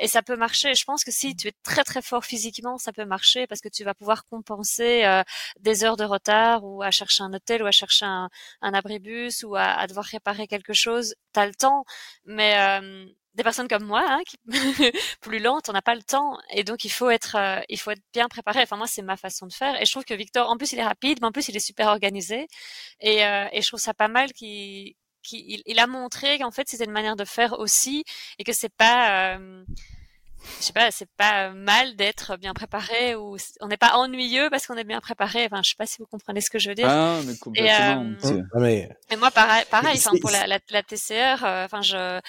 [0.00, 0.74] et ça peut marcher.
[0.74, 3.68] Je pense que si tu es très très fort physiquement, ça peut marcher parce que
[3.68, 5.22] tu vas pouvoir compenser euh,
[5.60, 8.28] des heures de retard ou à chercher un hôtel ou à chercher un,
[8.62, 11.14] un abribus ou à, à devoir réparer quelque chose.
[11.32, 11.84] T'as le temps,
[12.24, 13.06] mais euh,
[13.38, 14.36] des personnes comme moi, hein, qui
[15.22, 16.38] plus lentes, on n'a pas le temps.
[16.52, 18.60] Et donc il faut être, euh, il faut être bien préparé.
[18.62, 19.80] Enfin moi c'est ma façon de faire.
[19.80, 21.60] Et je trouve que Victor, en plus il est rapide, mais en plus il est
[21.60, 22.48] super organisé.
[23.00, 26.68] Et, euh, et je trouve ça pas mal qu'il qu'il il, a montré qu'en fait
[26.68, 28.04] c'était une manière de faire aussi
[28.38, 29.64] et que c'est pas euh,
[30.60, 34.66] je sais pas, c'est pas mal d'être bien préparé ou on n'est pas ennuyeux parce
[34.66, 35.44] qu'on est bien préparé.
[35.46, 36.88] Enfin, je sais pas si vous comprenez ce que je veux dire.
[36.88, 37.70] Ah, mais complètement.
[38.12, 41.82] euh, c'est- Ah, mais Et moi, pareil, pareil pour la, la, la TCR, euh, enfin,
[41.82, 42.20] je,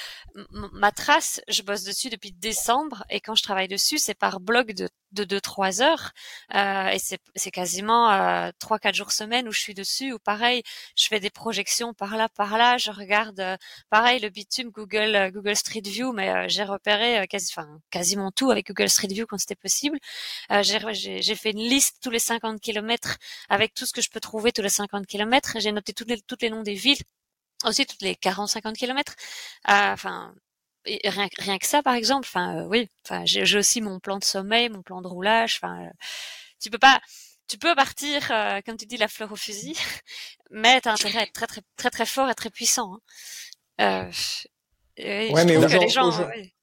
[0.74, 4.68] ma trace, je bosse dessus depuis décembre, et quand je travaille dessus, c'est par bloc
[4.72, 6.12] de de deux trois heures,
[6.56, 10.14] euh, et c'est quasiment euh, trois quatre jours semaine où je suis dessus.
[10.14, 10.64] Ou pareil,
[10.96, 12.78] je fais des projections par là, par là.
[12.78, 13.58] Je regarde, euh,
[13.90, 17.80] pareil, le bitume Google euh, Google Street View, mais euh, j'ai repéré euh, quasi, enfin,
[17.90, 19.98] quasiment tout avec Google Street View quand c'était possible.
[20.62, 23.18] J'ai fait une liste tous les 50 kilomètres
[23.50, 25.58] avec tout ce que je peux trouver tous les 50 kilomètres.
[25.60, 27.02] J'ai noté tous les, tous les noms des villes,
[27.66, 29.16] aussi toutes les 40-50 kilomètres.
[29.70, 30.34] Euh, Enfin,
[30.86, 32.28] et rien, rien que ça, par exemple.
[32.28, 32.90] Enfin, euh, oui.
[33.06, 35.60] Enfin, j'ai j'ai aussi mon plan de sommeil, mon plan de roulage.
[35.62, 35.90] Enfin, euh,
[36.62, 37.00] tu peux pas.
[37.48, 39.76] Tu peux partir, euh, comme tu dis, la fleur au fusil,
[40.52, 42.94] mais t'as intérêt à être très très très très fort et très puissant.
[43.80, 44.08] hein.
[44.08, 44.12] Euh,
[44.98, 46.54] et Ouais, je mais trouve que aujourd'hui- les gens, ouais.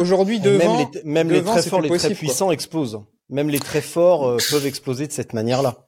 [0.00, 3.00] Aujourd'hui, même devant, les, même les très forts, les très puissants explosent.
[3.28, 5.87] Même les très forts euh, peuvent exploser de cette manière-là.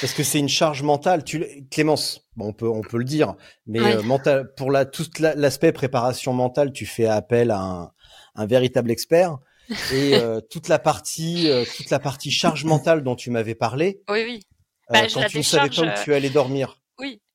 [0.00, 1.24] Parce que c'est une charge mentale.
[1.24, 3.34] Tu, Clémence, bon, on peut, on peut le dire,
[3.66, 3.92] mais Ouais.
[3.92, 7.92] euh, mental, pour la, tout la- l'aspect préparation mentale, tu fais appel à un,
[8.34, 9.38] un véritable expert.
[9.92, 14.02] Et euh, toute la partie, euh, toute la partie charge mentale dont tu m'avais parlé,
[14.08, 14.42] Oui, oui.
[14.90, 16.79] euh, Bah, quand tu ne savais pas où tu allais dormir.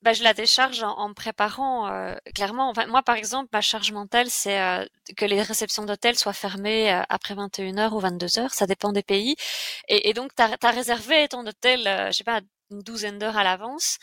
[0.05, 2.69] Bah, je la décharge en, en préparant euh, clairement.
[2.69, 4.85] Enfin, moi, par exemple, ma charge mentale, c'est euh,
[5.17, 9.35] que les réceptions d'hôtel soient fermées euh, après 21h ou 22h, ça dépend des pays.
[9.87, 13.37] Et, et donc, tu as, réservé ton hôtel, euh, je sais pas, une douzaine d'heures
[13.37, 13.97] à l'avance,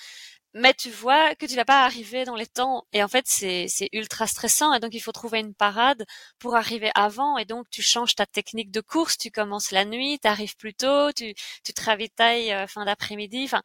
[0.55, 2.85] mais tu vois que tu vas pas arriver dans les temps.
[2.93, 4.73] Et en fait, c'est c'est ultra stressant.
[4.75, 6.05] Et donc, il faut trouver une parade
[6.39, 7.39] pour arriver avant.
[7.39, 10.75] Et donc, tu changes ta technique de course, tu commences la nuit, tu arrives plus
[10.75, 11.35] tôt, tu,
[11.65, 13.45] tu te ravitailles euh, fin d'après-midi.
[13.45, 13.63] Enfin,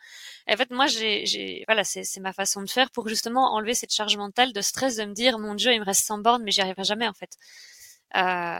[0.50, 3.73] en fait, moi, j'ai, j'ai, voilà, c'est, c'est ma façon de faire pour justement enlever
[3.76, 6.43] cette charge mentale de stress de me dire, mon Dieu, il me reste 100 bornes,
[6.43, 7.32] mais j'y arriverai jamais, en fait.
[8.15, 8.20] Euh,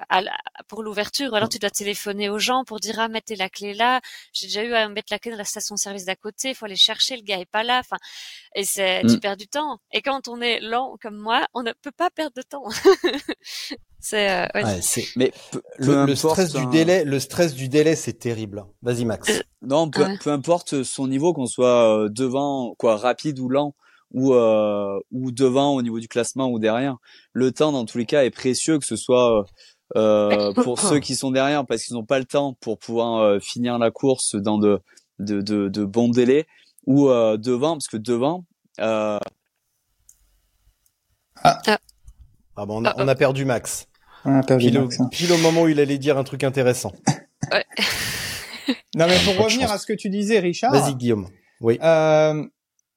[0.10, 3.38] à la- pour l'ouverture, ou alors tu dois téléphoner aux gens pour dire, ah, mettez
[3.38, 4.02] la clé là.
[4.34, 6.76] J'ai déjà eu à mettre la clé dans la station-service d'à côté, il faut aller
[6.76, 7.80] chercher, le gars est pas là.
[7.80, 7.96] Enfin,
[8.56, 9.20] et c'est, tu Mm.
[9.22, 9.80] perds du temps.
[9.94, 12.66] Et quand on est lent comme moi, on ne peut pas perdre de temps.
[14.00, 14.64] C'est euh, ouais.
[14.64, 15.32] Ouais, c'est Mais
[15.80, 16.70] le, stress du hein.
[16.70, 18.64] délai, le stress du délai, c'est terrible.
[18.84, 19.42] Vas-y Max.
[19.64, 20.18] Non, peu, Ouais.
[20.20, 23.74] peu importe son niveau, qu'on soit euh, devant, quoi, rapide ou lent,
[24.12, 26.98] ou euh, ou devant au niveau du classement ou derrière.
[27.34, 29.46] Le temps, dans tous les cas, est précieux, que ce soit
[29.96, 33.40] euh, pour ceux qui sont derrière parce qu'ils n'ont pas le temps pour pouvoir euh,
[33.40, 34.80] finir la course dans de
[35.20, 36.46] de, de, de bons délais,
[36.86, 38.46] ou euh, devant, parce que devant,
[38.80, 39.20] euh,
[41.44, 41.78] Ah
[42.56, 43.88] bon, on a, on a perdu Max.
[44.26, 45.08] On a perdu Pile au, Max, hein.
[45.12, 46.94] pile au moment où il allait dire un truc intéressant.
[48.96, 50.74] Non, mais pour revenir à ce que tu disais, Richard.
[50.74, 51.30] Vas-y Guillaume.
[51.62, 51.80] Oui.
[51.82, 52.44] Euh,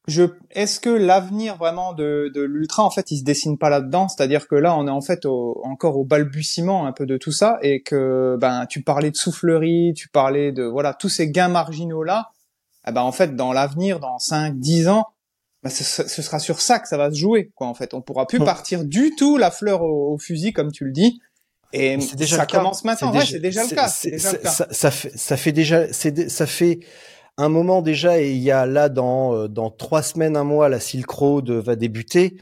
[0.08, 4.08] je, est-ce que l'avenir vraiment de, de l'ultra, en fait, il se dessine pas là-dedans?
[4.08, 7.32] C'est-à-dire que là, on est en fait au- encore au balbutiement un peu de tout
[7.32, 11.48] ça, et que ben, tu parlais de soufflerie, tu parlais de voilà tous ces gains
[11.48, 12.30] marginaux là.
[12.88, 15.04] Eh ben en fait, dans l'avenir, dans 5, 10 ans,
[15.62, 17.66] ben, ce, ce sera sur ça que ça va se jouer, quoi.
[17.66, 20.84] En fait, on pourra plus partir du tout la fleur au, au fusil, comme tu
[20.86, 21.20] le dis.
[21.72, 23.12] Et déjà ça commence maintenant.
[23.12, 23.92] Ouais, c'est déjà le cas.
[24.02, 24.50] déjà le cas.
[24.50, 26.80] Ça, ça fait, ça fait déjà, c'est, ça fait
[27.44, 30.68] un moment déjà, et il y a là dans euh, dans trois semaines, un mois,
[30.68, 32.38] la Silk Road va débuter,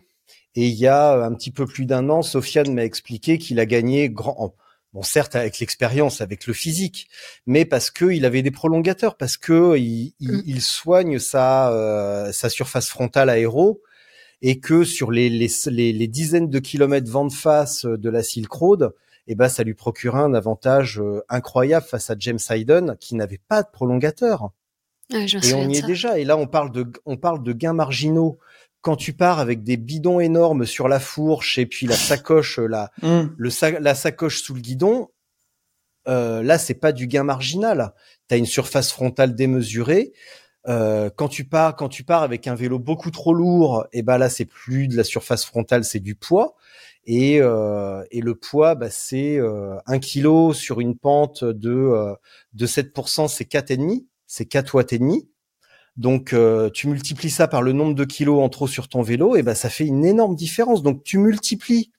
[0.55, 3.67] et il y a un petit peu plus d'un an, Sofiane m'a expliqué qu'il a
[3.67, 4.55] gagné grand.
[4.95, 7.09] Bon, certes avec l'expérience, avec le physique,
[7.47, 10.43] mais parce que il avait des prolongateurs, parce que il, il, Mm.
[10.47, 13.83] il soigne sa euh, sa surface frontale aéro,
[14.43, 18.23] et que sur les les, les, les dizaines de kilomètres vent de face de la
[18.23, 18.93] Silk Road,
[19.27, 23.41] eh ben ça lui procurait un avantage euh, incroyable face à James Hayden qui n'avait
[23.49, 24.51] pas de prolongateur.
[25.13, 25.87] Ouais, Et on y est ça.
[25.87, 26.19] déjà.
[26.19, 28.39] Et là, on parle de on parle de gains marginaux.
[28.81, 32.91] Quand tu pars avec des bidons énormes sur la fourche et puis la sacoche, la
[33.03, 33.29] Hmm.
[33.37, 35.09] le sa- la sacoche sous le guidon,
[36.07, 37.93] euh, là c'est pas du gain marginal.
[38.29, 40.13] Tu as une surface frontale démesurée.
[40.69, 44.19] Euh, quand tu pars quand tu pars avec un vélo beaucoup trop lourd, et ben
[44.19, 46.55] là c'est plus de la surface frontale, c'est du poids.
[47.11, 52.15] Et, euh, et le poids, bah, c'est euh, un kilo sur une pente de euh,
[52.53, 55.29] de 7%, c'est quatre et demi, c'est 4 watts et demi.
[55.97, 59.35] Donc euh, tu multiplies ça par le nombre de kilos en trop sur ton vélo,
[59.35, 60.85] et ben ça fait une énorme différence.
[60.85, 61.91] Donc tu multiplies,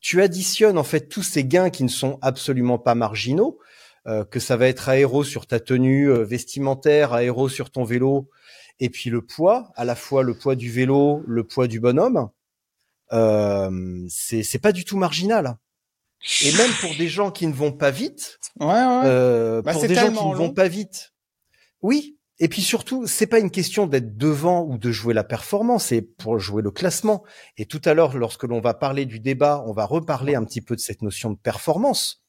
[0.00, 3.58] tu additionnes en fait tous ces gains qui ne sont absolument pas marginaux,
[4.06, 8.30] euh, que ça va être aéro sur ta tenue euh, vestimentaire, aéro sur ton vélo,
[8.80, 12.30] et puis le poids, à la fois le poids du vélo, le poids du bonhomme,
[13.12, 15.56] euh, c'est pas du tout marginal.
[16.42, 19.00] Et même pour des gens qui ne vont pas vite, Ouais, ouais.
[19.04, 21.12] euh, Bah, pour des gens qui ne vont pas vite.
[21.86, 22.18] Oui.
[22.38, 26.02] Et puis surtout, c'est pas une question d'être devant ou de jouer la performance, c'est
[26.02, 27.22] pour jouer le classement.
[27.56, 30.60] Et tout à l'heure, lorsque l'on va parler du débat, on va reparler un petit
[30.60, 32.22] peu de cette notion de performance.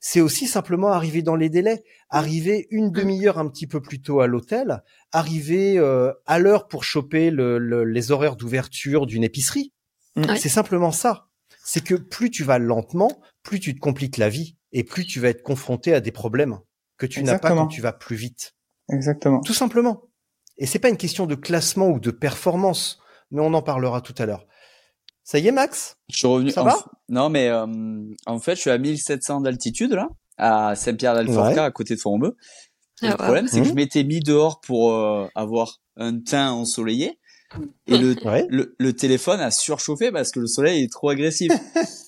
[0.00, 4.20] C'est aussi simplement arriver dans les délais, arriver une demi-heure un petit peu plus tôt
[4.20, 9.72] à l'hôtel, arriver euh, à l'heure pour choper le- le- les horaires d'ouverture d'une épicerie.
[10.16, 10.38] Ouais.
[10.38, 11.28] C'est simplement ça.
[11.64, 15.20] C'est que plus tu vas lentement, plus tu te compliques la vie et plus tu
[15.20, 16.58] vas être confronté à des problèmes
[16.98, 18.54] que tu n'as pas quand tu vas plus vite.
[18.92, 19.40] Exactement.
[19.40, 20.02] Tout simplement.
[20.58, 22.98] Et c'est pas une question de classement ou de performance,
[23.30, 24.46] mais on en parlera tout à l'heure.
[25.24, 25.96] Ça y est, Max?
[26.10, 26.50] Je suis revenu.
[26.50, 26.76] Ça en va?
[27.08, 27.66] Non, mais euh,
[28.26, 31.58] en fait, je suis à 1700 d'altitude là, à Saint-Pierre-d'Alforca, Ouais.
[31.58, 32.36] à côté de Fontainebleau.
[33.02, 33.68] Et Ah, le problème, c'est que Mhm.
[33.70, 37.18] je m'étais mis dehors pour euh, avoir un teint ensoleillé,
[37.86, 38.46] et le, Ouais.
[38.48, 41.52] le le téléphone a surchauffé parce que le soleil est trop agressif.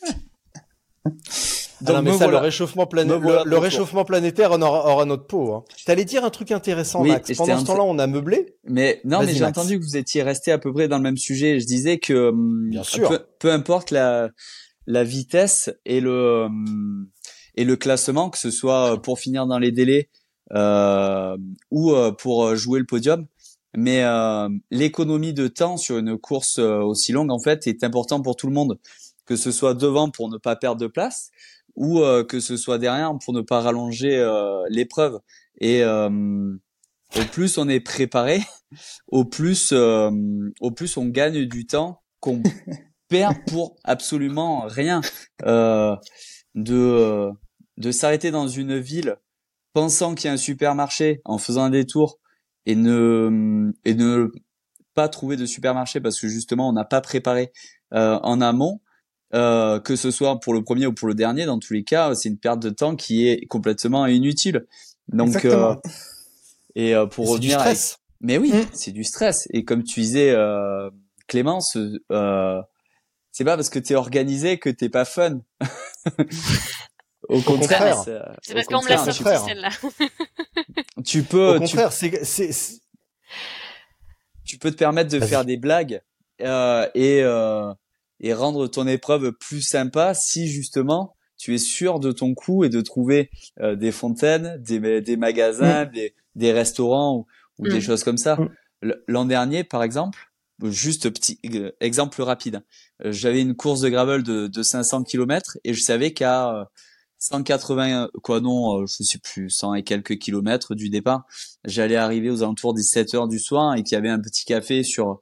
[1.87, 3.63] Ah non, mais le réchauffement, plané- Me voilà le, de le retour.
[3.63, 5.53] réchauffement planétaire en aura, aura notre peau.
[5.53, 5.65] Hein.
[5.85, 7.31] T'allais dire un truc intéressant, Oui, Max.
[7.37, 8.57] Pendant ce temps-là, on a meublé.
[8.65, 11.19] Mais non, mais j'ai entendu que vous étiez resté à peu près dans le même
[11.19, 11.61] sujet.
[11.61, 13.09] Je disais que hum, Bien sûr.
[13.09, 14.31] Peu, peu importe la
[14.87, 17.09] la vitesse et le hum,
[17.57, 20.09] et le classement, que ce soit pour finir dans les délais
[20.55, 21.37] euh,
[21.71, 23.27] ou euh, pour euh, jouer le podium,
[23.77, 28.21] mais euh, l'économie de temps sur une course euh, aussi longue en fait est important
[28.23, 28.79] pour tout le monde,
[29.27, 31.31] que ce soit devant pour ne pas perdre de place
[31.77, 35.19] ou euh, que ce soit derrière pour ne pas rallonger euh, l'épreuve.
[35.61, 36.55] Et euh,
[37.17, 38.41] au plus on est préparé,
[39.09, 40.11] au plus euh,
[40.61, 42.43] au plus on gagne du temps qu'on
[43.09, 45.01] perd pour absolument rien.
[45.45, 45.97] Euh,
[46.55, 47.31] de
[47.77, 49.17] de s'arrêter dans une ville
[49.73, 52.21] pensant qu'il y a un supermarché en faisant un détour
[52.67, 54.31] et ne et ne
[54.95, 57.53] pas trouver de supermarché parce que justement on n'a pas préparé
[57.93, 58.81] euh, en amont
[59.35, 62.15] euh, que ce soit pour le premier ou pour le dernier dans tous les cas
[62.15, 64.67] c'est une perte de temps qui est complètement inutile
[65.09, 65.75] donc euh,
[66.77, 67.99] et euh, pour C'est du revenir avec- stress.
[68.21, 68.67] mais oui, Mm.
[68.73, 69.47] c'est du stress.
[69.53, 70.91] Et comme tu disais, euh,
[71.29, 71.77] Clémence,
[72.11, 72.61] euh,
[73.33, 75.41] c'est pas parce que t'es organisé que t'es pas fun.
[77.29, 78.03] Au contraire.
[78.05, 79.41] c'est- parce qu'on me l'a contraire, sorti frère.
[79.45, 79.71] celle-là.
[81.05, 82.51] Tu peux, Au tu, contraire, c'est,
[84.45, 86.01] tu peux te permettre de faire des blagues
[86.43, 87.73] euh, et euh,
[88.21, 92.69] et rendre ton épreuve plus sympa si justement tu es sûr de ton coup et
[92.69, 97.27] de trouver euh, des fontaines, des, des magasins, des, des restaurants ou,
[97.59, 97.81] ou des Mm.
[97.81, 98.37] choses comme ça.
[98.37, 98.93] Mm.
[99.09, 100.31] L'an dernier, par exemple,
[100.63, 102.63] juste petit euh, exemple rapide,
[103.05, 106.65] euh, j'avais une course de gravel de, de 500 km et je savais qu'à euh,
[107.19, 111.25] 180 quoi non, euh, je sais plus 100 et quelques kilomètres du départ,
[111.65, 114.45] j'allais arriver aux alentours des 7 heures du soir et qu'il y avait un petit
[114.45, 115.21] café sur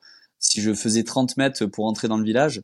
[0.53, 2.63] si je faisais 30 mètres pour entrer dans le village.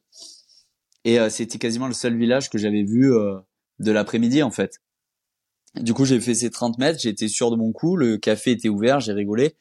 [1.04, 3.38] Et euh, c'était quasiment le seul village que j'avais vu euh,
[3.78, 4.78] de l'après-midi en fait.
[5.74, 8.68] Du coup, j'ai fait ces 30 mètres, j'étais sûr de mon coup, le café était
[8.68, 9.56] ouvert, j'ai rigolé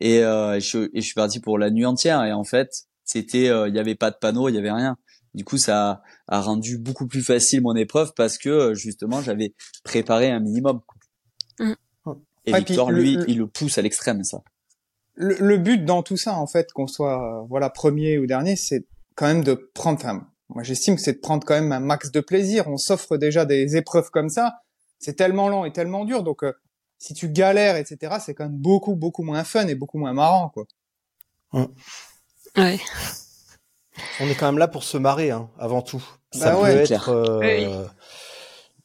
[0.00, 2.22] et, euh, je, et je suis parti pour la nuit entière.
[2.24, 4.96] Et en fait, c'était, euh, il y avait pas de panneau, il y avait rien.
[5.34, 9.20] Du coup, ça a, a rendu beaucoup plus facile mon épreuve parce que euh, justement,
[9.22, 10.80] j'avais préparé un minimum.
[11.58, 11.72] Mm.
[12.46, 14.42] Et Ouais, puis Victor, le- lui, le- il le pousse à l'extrême, ça.
[15.14, 18.56] Le, le but dans tout ça, en fait, qu'on soit euh, voilà premier ou dernier,
[18.56, 19.98] c'est quand même de prendre.
[19.98, 22.68] Enfin, moi, j'estime que c'est de prendre quand même un max de plaisir.
[22.68, 24.54] On s'offre déjà des épreuves comme ça.
[24.98, 26.22] C'est tellement long et tellement dur.
[26.22, 26.52] Donc, euh,
[26.98, 30.48] si tu galères, etc., c'est quand même beaucoup, beaucoup moins fun et beaucoup moins marrant,
[30.50, 30.64] quoi.
[32.56, 32.78] Ouais.
[34.20, 36.02] On est quand même là pour se marrer, hein, avant tout.
[36.32, 37.08] Ça Bah peut ouais, être.
[37.10, 37.66] euh, Oui.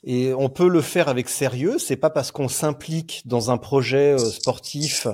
[0.04, 1.78] Et on peut le faire avec sérieux.
[1.78, 5.08] C'est pas parce qu'on s'implique dans un projet euh, sportif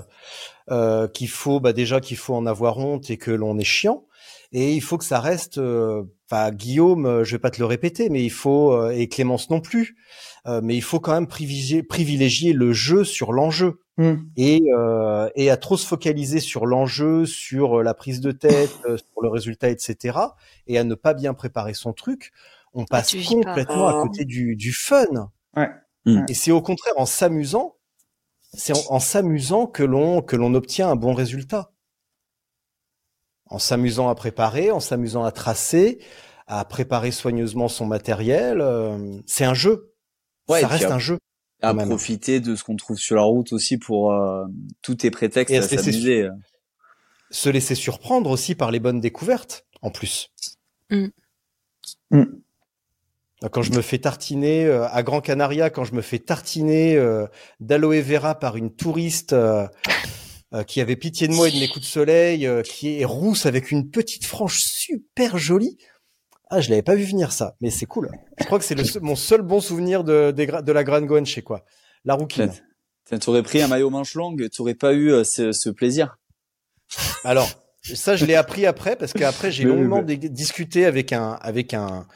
[0.71, 4.05] euh, qu'il faut, bah déjà qu'il faut en avoir honte et que l'on est chiant.
[4.51, 5.57] Et il faut que ça reste.
[5.57, 6.03] euh,
[6.51, 9.61] Guillaume, euh, je vais pas te le répéter, mais il faut euh, et Clémence non
[9.61, 9.95] plus.
[10.47, 13.79] euh, mais il faut quand même privilégier, privilégier le jeu sur l'enjeu
[14.35, 19.21] et, euh, et à trop se focaliser sur l'enjeu, sur la prise de tête, sur
[19.21, 20.17] le résultat, etc.
[20.67, 22.31] Et à ne pas bien préparer son truc,
[22.75, 23.43] on passe tu vis pas.
[23.49, 25.05] complètement à côté du, du fun.
[25.55, 25.69] Ouais.
[26.05, 26.25] Mm.
[26.29, 27.75] Et c'est au contraire en s'amusant,
[28.53, 31.71] c'est en, en s'amusant que l'on que l'on obtient un bon résultat.
[33.47, 35.99] En s'amusant à préparer, en s'amusant à tracer,
[36.47, 39.93] à préparer soigneusement son matériel, euh, c'est un jeu.
[40.47, 41.17] Ouais, Ça reste à- un jeu.
[41.61, 41.87] À Même.
[41.87, 44.45] profiter de ce qu'on trouve sur la route aussi pour euh,
[44.81, 46.27] tous tes prétextes Et à s'amuser.
[47.31, 50.31] Se laisser surprendre aussi par les bonnes découvertes, en plus.
[50.91, 51.07] Mm.
[52.11, 52.23] Mm.
[53.51, 57.27] Quand je me fais tartiner euh, à Gran Canaria, quand je me fais tartiner euh,
[57.59, 59.67] d'aloe vera par une touriste euh,
[60.53, 63.05] euh, qui avait pitié de moi et de mes coups de soleil, euh, qui est
[63.05, 65.77] rousse avec une petite frange super jolie.
[66.49, 68.09] Ah, je l'avais pas vu venir ça, mais c'est cool.
[68.39, 71.01] Je crois que c'est le seul- mon seul bon souvenir de, gra- de la Gran
[71.01, 71.65] Goen chez quoi.
[72.05, 72.51] La rouquine.
[73.09, 76.17] Tu aurais pris un maillot manche longue, tu aurais pas eu euh, ce, ce plaisir.
[77.23, 77.49] Alors,
[77.81, 82.07] ça, je l'ai appris après parce qu'après, j'ai longuement discuté avec un, avec un,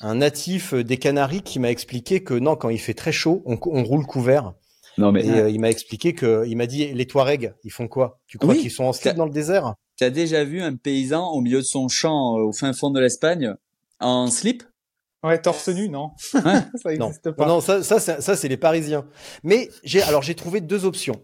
[0.00, 3.42] un natif euh, des Canaries qui m'a expliqué que non, quand il fait très chaud,
[3.46, 4.54] on, roule couvert.
[4.98, 7.88] Non mais Et euh, il m'a expliqué que, il m'a dit, les Touaregs, ils font
[7.88, 8.18] quoi?
[8.26, 8.60] Tu crois Oui.
[8.60, 9.74] qu'ils sont en slip dans le désert?
[9.98, 12.98] t'as déjà vu un paysan au milieu de son champ euh, au fin fond de
[12.98, 13.52] l'Espagne
[14.00, 14.62] en slip?
[15.22, 16.40] Ouais, torse nu, non Ouais.
[16.82, 17.46] Ça Non, existe pas.
[17.46, 19.06] non, ça, ça, c'est- ça, c'est les Parisiens.
[19.42, 21.20] Mais j'ai, alors j'ai trouvé deux options.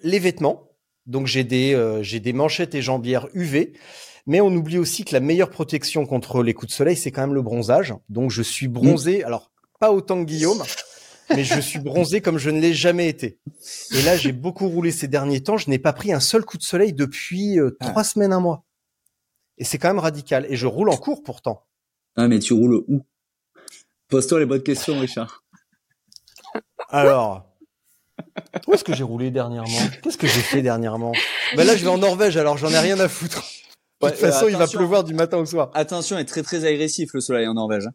[0.00, 0.68] Les vêtements,
[1.06, 3.72] donc j'ai des, euh, j'ai des manchettes et jambières UV.
[4.26, 7.20] Mais on oublie aussi que la meilleure protection contre les coups de soleil, c'est quand
[7.22, 7.94] même le bronzage.
[8.08, 10.62] Donc je suis bronzé, alors pas autant que Guillaume,
[11.30, 13.38] mais je suis bronzé comme je ne l'ai jamais été.
[13.92, 15.56] Et là, j'ai beaucoup roulé ces derniers temps.
[15.56, 18.64] Je n'ai pas pris un seul coup de soleil depuis euh, trois semaines, un mois.
[19.58, 20.46] Et c'est quand même radical.
[20.48, 21.64] Et je roule en cours pourtant.
[22.16, 23.04] Ah mais tu roules où?
[24.08, 25.44] Pose-toi les bonnes questions, Richard.
[26.88, 27.56] Alors,
[28.66, 29.78] où est-ce que j'ai roulé dernièrement?
[30.02, 31.12] Qu'est-ce que j'ai fait dernièrement?
[31.56, 33.44] Ben là, je vais en Norvège, alors j'en ai rien à foutre.
[34.02, 34.78] Ouais, toute façon, euh, il va attention.
[34.78, 35.70] pleuvoir du matin au soir.
[35.74, 37.86] Attention, est très très agressif le soleil en Norvège.
[37.86, 37.92] hein.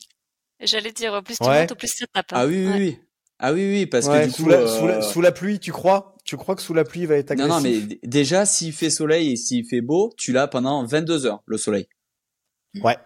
[0.59, 1.61] J'allais dire, au plus tu Ouais.
[1.61, 2.25] montes, au plus ça tape.
[2.33, 2.37] hein.
[2.39, 2.77] Ah oui oui Ouais.
[2.79, 2.97] oui.
[3.39, 5.31] Ah oui oui parce Ouais, que du sous, coup la, euh, sous, la, sous la
[5.31, 6.15] pluie, tu crois?
[6.25, 7.63] Tu crois que sous la pluie, il va être non agressif?
[7.63, 11.25] non mais d- déjà s'il fait soleil et s'il fait beau, tu l'as pendant 22
[11.25, 11.87] heures le soleil.
[12.83, 12.97] Ouais.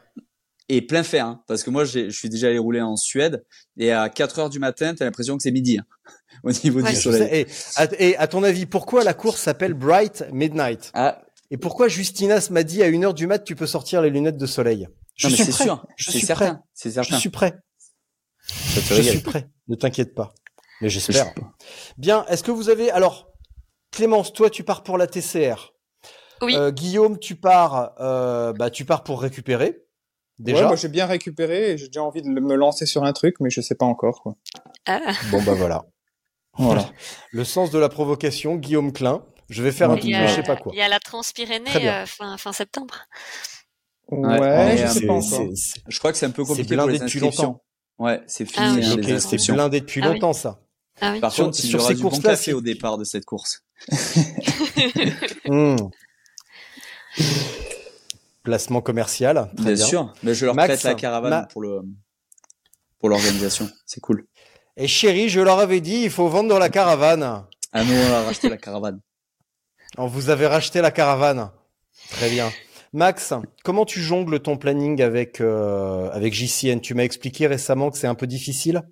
[0.67, 3.45] Et plein fer hein, parce que moi je suis déjà allé rouler en Suède
[3.77, 5.86] et à 4 heures du matin, t'as l'impression que c'est midi hein,
[6.43, 7.21] au niveau Ouais, du soleil.
[7.29, 7.41] sais.
[7.41, 10.91] Et, à, et à ton avis, pourquoi la course s'appelle Bright Midnight?
[10.93, 14.10] Ah Et pourquoi Justinas m'a dit à une heure du mat, tu peux sortir les
[14.10, 14.88] lunettes de soleil?
[15.15, 15.63] Je non, mais suis c'est prêt.
[15.65, 16.63] sûr, Je c'est suis certain, prêt.
[16.73, 17.17] c'est Je certain.
[17.19, 17.55] suis prêt.
[18.47, 19.49] Ça te Je suis prêt.
[19.67, 20.34] Ne t'inquiète pas.
[20.81, 21.34] Mais Je- j'espère.
[21.97, 22.25] Bien.
[22.27, 23.29] Est-ce que vous avez alors
[23.91, 25.73] Clémence, toi, tu pars pour la TCR.
[26.41, 26.53] Oui.
[26.58, 29.84] Euh, Guillaume, tu pars, euh, bah, tu pars pour récupérer.
[30.38, 30.62] Déjà.
[30.63, 33.38] Ouais, moi j'ai bien récupéré et j'ai déjà envie de me lancer sur un truc,
[33.39, 34.21] mais je sais pas encore.
[34.21, 34.36] Quoi.
[34.86, 34.99] Ah,
[35.31, 35.86] Bon bah voilà.
[36.58, 36.89] Voilà.
[37.31, 39.23] Le sens de la provocation, Guillaume Klein.
[39.49, 40.71] Je vais faire un truc, je sais pas quoi.
[40.73, 42.95] il y a la Transpyrénée euh, fin, fin septembre.
[44.10, 45.49] Ouais, Ouais, je mais, sais euh, pas C'est- encore.
[45.49, 47.62] c'est- c'est- Je crois que c'est un peu C'est compliqué pour blindé les depuis longtemps.
[47.99, 49.12] Ouais, c'est fini Ah oui.
[49.13, 50.13] hein, c'est c'est blindé depuis Ah oui.
[50.15, 50.60] longtemps ça.
[51.01, 51.19] Ah oui.
[51.19, 52.97] Par Sur- contre, il y sur aura ces du bon courses-là, café c'est- au départ
[52.97, 53.63] de cette course.
[55.47, 55.75] Hmm.
[58.43, 59.49] Placement commercial.
[59.55, 60.13] Très bien, bien sûr.
[60.23, 61.81] Mais je leur Max, prête la caravane Ma- pour le
[62.99, 63.69] pour l'organisation.
[63.86, 64.25] C'est cool.
[64.77, 67.43] Et chérie, je leur avais dit, il faut vendre la caravane.
[67.73, 68.99] Ah nous on a racheté la caravane.
[69.97, 71.51] On vous avez racheté la caravane.
[72.12, 72.49] Très bien.
[72.93, 77.97] Max, comment tu jongles ton planning avec euh, avec JCN Tu m'as expliqué récemment que
[77.97, 78.84] c'est un peu difficile.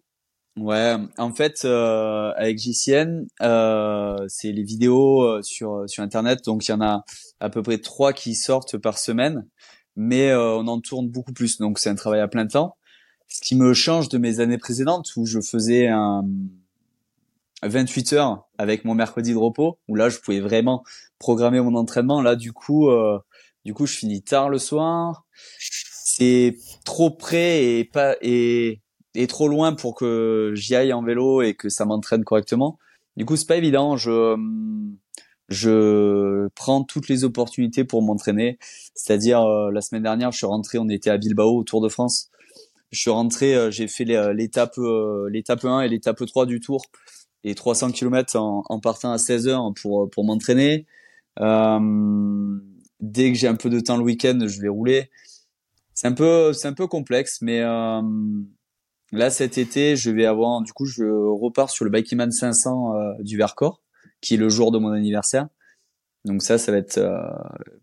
[0.58, 6.68] Ouais, en fait, euh, avec JCN, euh, c'est les vidéos euh, sur sur internet, donc
[6.68, 7.04] il y en a
[7.40, 9.48] à peu près trois qui sortent par semaine,
[9.96, 12.78] mais euh, on en tourne beaucoup plus, donc c'est un travail à plein temps.
[13.28, 16.24] Ce qui me change de mes années précédentes où je faisais un
[17.68, 20.84] 28 heures avec mon mercredi de repos, où là je pouvais vraiment
[21.20, 22.22] programmer mon entraînement.
[22.22, 23.20] Là, du coup, euh,
[23.66, 25.26] du coup, je finis tard le soir.
[26.06, 28.82] C'est trop près et pas et
[29.16, 32.80] et trop loin pour que j'y aille en vélo et que ça m'entraîne correctement.
[33.16, 33.96] Du coup, c'est pas évident.
[33.96, 34.36] Je
[35.50, 38.58] je prends toutes les opportunités pour m'entraîner.
[38.96, 41.90] C'est-à-dire euh, la semaine dernière, je suis rentré, on était à Bilbao au Tour de
[41.90, 42.30] France.
[42.92, 46.84] Je suis rentré, euh, j'ai fait l'étape euh, l'étape 1 et l'étape 3 du Tour
[47.44, 50.86] et 300 km en, partant à 16 heures pour pour m'entraîner.
[51.40, 52.60] Euh,
[53.00, 55.10] dès que j'ai un peu de temps le week-end, je vais rouler.
[55.94, 58.02] C'est un peu c'est un peu complexe, mais euh,
[59.12, 63.14] Là, cet été, je vais avoir, du coup, je repars sur le Bikeman 500 euh,
[63.20, 63.80] du Vercors,
[64.22, 65.50] qui est le jour de mon anniversaire.
[66.26, 67.00] Donc ça, ça va être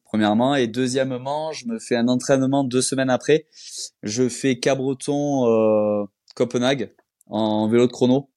[0.03, 0.57] premièrement.
[0.57, 3.47] Et deuxièmement, je me fais un entraînement deux semaines après.
[4.03, 6.93] Je fais Cabreton, Copenhague
[7.29, 8.29] en vélo de chrono.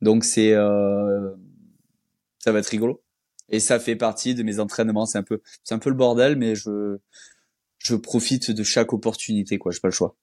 [0.00, 1.34] Donc c'est, euh,
[2.38, 3.02] ça va être rigolo.
[3.48, 5.06] Et ça fait partie de mes entraînements.
[5.06, 6.98] C'est un peu, c'est un peu le bordel, mais je,
[7.78, 9.72] je profite de chaque opportunité, quoi.
[9.72, 10.16] J'ai pas le choix.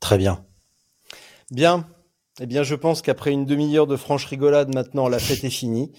[0.00, 0.44] Très bien.
[1.50, 1.88] Bien.
[2.40, 5.92] Eh bien, je pense qu'après une demi-heure de franche rigolade, maintenant, la fête est finie.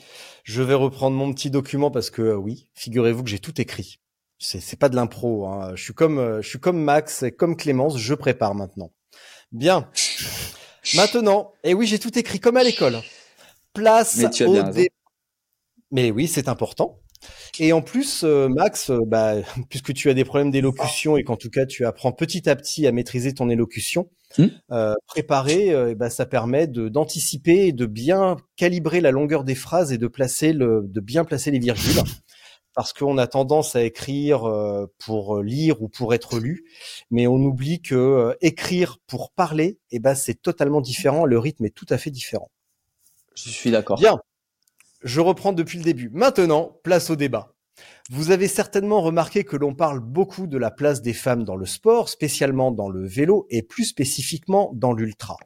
[0.43, 4.01] Je vais reprendre mon petit document parce que, euh, oui, figurez-vous que j'ai tout écrit.
[4.37, 5.47] C'est, c'est pas de l'impro.
[5.47, 5.75] Hein.
[5.75, 7.97] Je suis comme, euh, je suis comme Max, et comme Clémence.
[7.97, 8.91] Je prépare maintenant.
[9.51, 9.89] Bien.
[10.95, 13.01] Maintenant, et oui, j'ai tout écrit comme à l'école.
[13.73, 14.89] Place Mais au dé-
[15.91, 16.99] Mais oui, c'est important.
[17.59, 19.35] Et en plus, euh, Max, euh, bah,
[19.69, 22.85] puisque tu as des problèmes d'élocution et qu'en tout cas tu apprends petit à petit
[22.85, 24.47] à maîtriser ton élocution, Hmm.
[24.71, 29.55] euh, préparer, euh, eh ben, ça permet d'anticiper et de bien calibrer la longueur des
[29.55, 32.01] phrases et de placer le, de bien placer les virgules.
[32.75, 36.65] Parce qu'on a tendance à écrire euh, pour lire ou pour être lu,
[37.09, 41.25] mais on oublie que euh, écrire pour parler, eh ben c'est totalement différent.
[41.25, 42.51] Le rythme est tout à fait différent.
[43.35, 43.97] Je suis d'accord.
[43.97, 44.19] Bien.
[45.03, 46.09] Je reprends depuis le début.
[46.11, 47.55] Maintenant, place au débat.
[48.09, 51.65] Vous avez certainement remarqué que l'on parle beaucoup de la place des femmes dans le
[51.65, 55.37] sport, spécialement dans le vélo et plus spécifiquement dans l'ultra.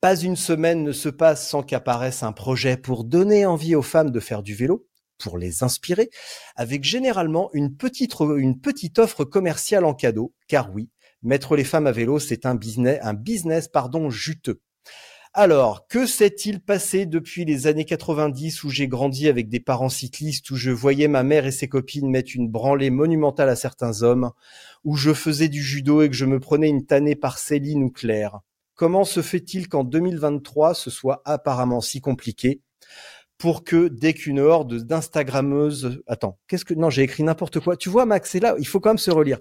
[0.00, 4.10] Pas une semaine ne se passe sans qu'apparaisse un projet pour donner envie aux femmes
[4.10, 4.86] de faire du vélo,
[5.20, 6.10] pour les inspirer,
[6.56, 8.18] avec généralement une petite,
[8.98, 10.88] offre commerciale en cadeau, car oui,
[11.22, 14.60] mettre les femmes à vélo, c'est un business, un business, pardon, juteux.
[15.32, 20.50] Alors, que s'est-il passé depuis les années 90 où j'ai grandi avec des parents cyclistes,
[20.50, 24.32] où je voyais ma mère et ses copines mettre une branlée monumentale à certains hommes,
[24.82, 27.90] où je faisais du judo et que je me prenais une tannée par Céline ou
[27.90, 28.40] Claire?
[28.74, 32.62] Comment se fait-il qu'en 2023 ce soit apparemment si compliqué?
[33.40, 37.76] Pour que dès qu'une horde d'instagrammeuses, attends, qu'est-ce que, non, j'ai écrit n'importe quoi.
[37.76, 39.38] Tu vois, Max, c'est là, il faut quand même se relire.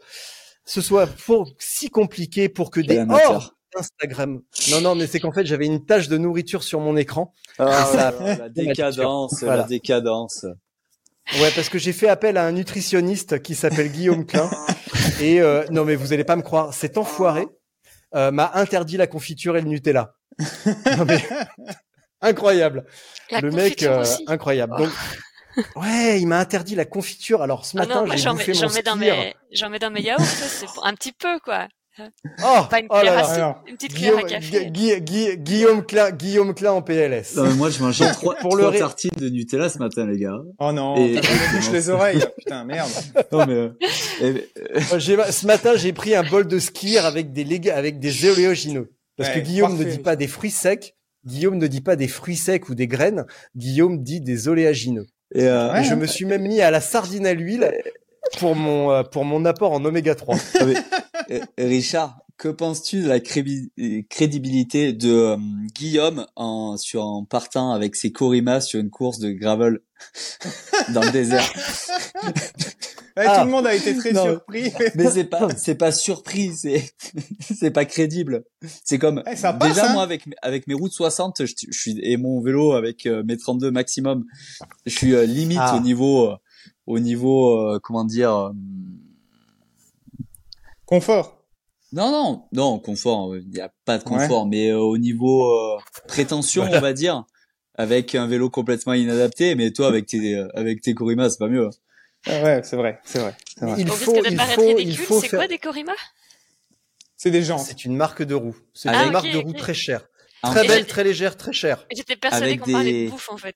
[0.65, 4.41] Ce soit pour, si compliqué pour que des hordes Instagram.
[4.71, 7.33] Non, non, mais c'est qu'en fait, j'avais une tache de nourriture sur mon écran.
[7.59, 9.63] Ah, ça- ouais, la décadence, Voilà.
[9.63, 10.45] la décadence.
[11.39, 14.49] Ouais, parce que j'ai fait appel à un nutritionniste qui s'appelle Guillaume Klein.
[15.21, 17.45] Et euh, non, mais vous allez pas me croire, cet enfoiré
[18.15, 20.13] euh, m'a interdit la confiture et le Nutella.
[20.97, 21.21] Non, mais
[22.21, 22.85] incroyable.
[23.31, 24.23] La le mec, euh, aussi.
[24.27, 24.75] incroyable.
[24.77, 24.89] Donc,
[25.75, 27.41] ouais, il m'a interdit la confiture.
[27.41, 29.33] Alors ce Ah matin, non, moi j'ai j'en bouffé mets, mon j'en mets dans mes,
[29.51, 31.67] j'en mets dans mes yaourts, c'est pour- un petit peu quoi.
[32.41, 33.29] Oh, Pas une oh là cuillère là.
[33.33, 34.71] Alors, une petite cuillère Guillaume, à café.
[34.71, 37.35] Gui- Guillaume Klein, Guillaume Klein en PLS.
[37.35, 40.17] Non, mais moi, je mangeais trois, Pour le trois tartines de Nutella ce matin, les
[40.17, 40.37] gars.
[40.59, 42.23] Oh non, Et- ça me bouche les oreilles.
[42.37, 42.89] Putain, merde.
[43.33, 43.77] Non, mais, euh,
[44.21, 44.49] et-
[44.93, 48.93] Euh, ce matin, j'ai pris un bol de skier avec des lég- avec des oléagineux.
[49.17, 50.95] Parce que Guillaume ne dit pas des fruits secs.
[51.25, 53.25] Guillaume ne dit pas des fruits secs ou des graines.
[53.55, 55.05] Guillaume dit des oléagineux.
[55.33, 55.81] et, euh, Ouais.
[55.81, 57.71] Et je me suis même mis à la sardine à l'huile
[58.39, 60.35] pour mon euh, pour mon apport en oméga 3.
[60.59, 65.37] Ah, mais, Richard, que penses-tu de la crédibilité de euh,
[65.75, 69.79] Guillaume en, sur, en partant avec ses Corima sur une course de gravel
[70.93, 71.43] dans le désert?
[73.17, 73.39] Ouais, Ah.
[73.39, 74.23] Tout le monde a été très Non.
[74.23, 74.71] surpris.
[74.95, 76.89] Mais c'est pas, c'est pas surpris, c'est,
[77.41, 78.45] c'est pas crédible.
[78.85, 79.93] C'est comme, Eh, ça passe, déjà hein.
[79.93, 83.35] moi avec, avec mes routes 60, je, je suis, et mon vélo avec euh, mes
[83.35, 84.23] 32 maximum,
[84.85, 85.75] je suis euh, limite Ah.
[85.75, 86.37] au niveau, euh,
[86.87, 88.51] au niveau, euh, comment dire, euh,
[90.85, 91.38] Confort.
[91.91, 95.79] Non, non, non, confort, il n'y a pas de confort, mais euh, au niveau euh,
[96.07, 97.23] prétention, on va dire,
[97.75, 101.47] avec un vélo complètement inadapté, mais toi, avec tes, euh, avec tes Corima, c'est pas
[101.47, 101.69] mieux.
[102.27, 103.35] Ah ouais, c'est vrai, c'est vrai.
[103.61, 103.75] vrai.
[103.79, 105.93] Il, faut, il faut, il faut, C'est quoi des Corima
[107.17, 107.57] C'est des gens.
[107.57, 108.55] C'est une marque de roue.
[108.73, 110.07] C'est ah, une marque de roue très chère.
[110.43, 111.85] Très belle, très légère, très chère.
[111.91, 112.71] J'étais persuadé qu'on des...
[112.71, 113.55] parlait de bouffe, en fait.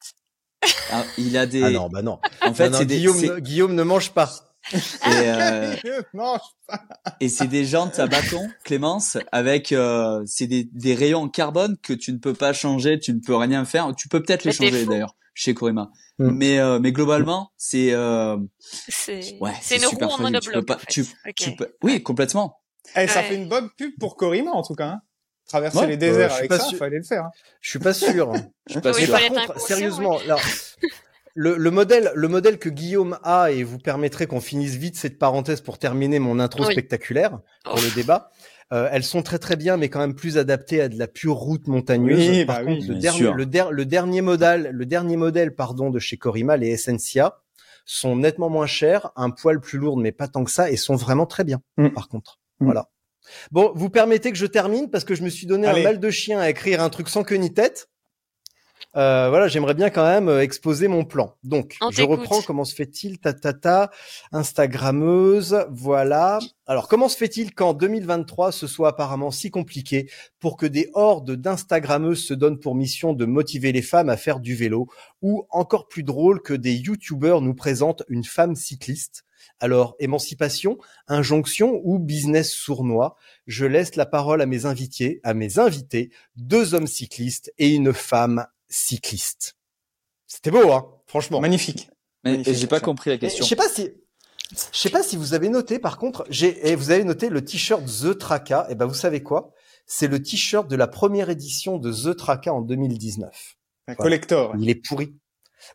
[0.91, 1.63] Ah, il a des.
[1.63, 2.19] Ah non, bah non.
[2.41, 4.52] En fait, c'est Guillaume, Guillaume ne mange pas.
[4.72, 5.76] Et, euh...
[7.20, 11.78] et c'est des jantes à bâton, Clémence, avec euh, c'est des, des rayons en carbone
[11.82, 13.93] que tu ne peux pas changer, tu ne peux rien faire.
[13.95, 15.91] Tu peux peut-être les changer d'ailleurs chez Corima.
[16.20, 16.30] Mm.
[16.32, 20.66] Mais euh, mais globalement, c'est euh, c'est ouais, c'est une roue en monobloc.
[20.66, 21.05] Pas, tu,
[21.36, 22.59] tu peux, oui, complètement.
[22.95, 24.88] Eh, ça fait une bonne pub pour Corima en tout cas.
[24.88, 25.01] Hein.
[25.47, 27.26] Traverser les déserts avec ça, il fallait le faire.
[27.26, 27.32] Hein.
[27.59, 28.32] Je suis pas sûr.
[28.68, 29.11] Je suis pas sûr.
[29.11, 30.38] Par contre, sérieusement, là,
[31.34, 35.17] le, le, modèle, le modèle que Guillaume a, et vous permettrez qu'on finisse vite cette
[35.17, 38.31] parenthèse pour terminer mon intro spectaculaire pour le débat.
[38.71, 41.36] Euh, elles sont très très bien, mais quand même plus adaptées à de la pure
[41.36, 42.45] route montagneuse.
[42.45, 46.17] Par bah contre, le, dernier, le, le, dernier modèle, le dernier modèle, pardon, de chez
[46.17, 47.39] Corima, les Essentia,
[47.86, 50.95] sont nettement moins chers, un poil plus lourd, mais pas tant que ça, et sont
[50.95, 51.61] vraiment très bien.
[51.77, 51.89] Mm.
[51.89, 52.65] Par contre, mm.
[52.65, 52.89] voilà.
[53.51, 56.09] Bon, vous permettez que je termine parce que je me suis donné un mal de
[56.09, 57.89] chien à écrire un truc sans queue ni tête.
[58.95, 61.35] Euh, voilà, j'aimerais bien quand même euh, exposer mon plan.
[61.43, 62.41] Donc, je reprends.
[62.41, 63.89] Comment se fait-il Ta ta ta.
[64.31, 66.39] Instagrammeuse, voilà.
[66.67, 71.31] Alors, comment se fait-il qu'en 2023, ce soit apparemment si compliqué pour que des hordes
[71.31, 74.87] d'Instagrammeuses se donnent pour mission de motiver les femmes à faire du vélo,
[75.23, 79.25] ou encore plus drôle que des YouTubeurs nous présentent une femme cycliste?
[79.59, 80.77] Alors, émancipation,
[81.07, 83.15] injonction ou business sournois?
[83.47, 87.93] Je laisse la parole à mes invités, à mes invités, deux hommes cyclistes et une
[87.93, 89.55] femme cycliste.
[90.28, 91.39] C'était beau, hein Franchement.
[91.39, 91.89] Magnifique.
[92.24, 93.43] Mais j'ai pas compris la question.
[93.43, 93.91] Je sais pas si,
[94.71, 97.43] je sais pas si vous avez noté, par contre, j'ai, et vous avez noté le
[97.43, 98.65] t-shirt The Traka.
[98.69, 99.51] Et eh ben, vous savez quoi?
[99.86, 103.55] C'est le t-shirt de la première édition de The Traka en 2019.
[103.88, 104.55] Un collector.
[104.57, 105.15] Il est pourri.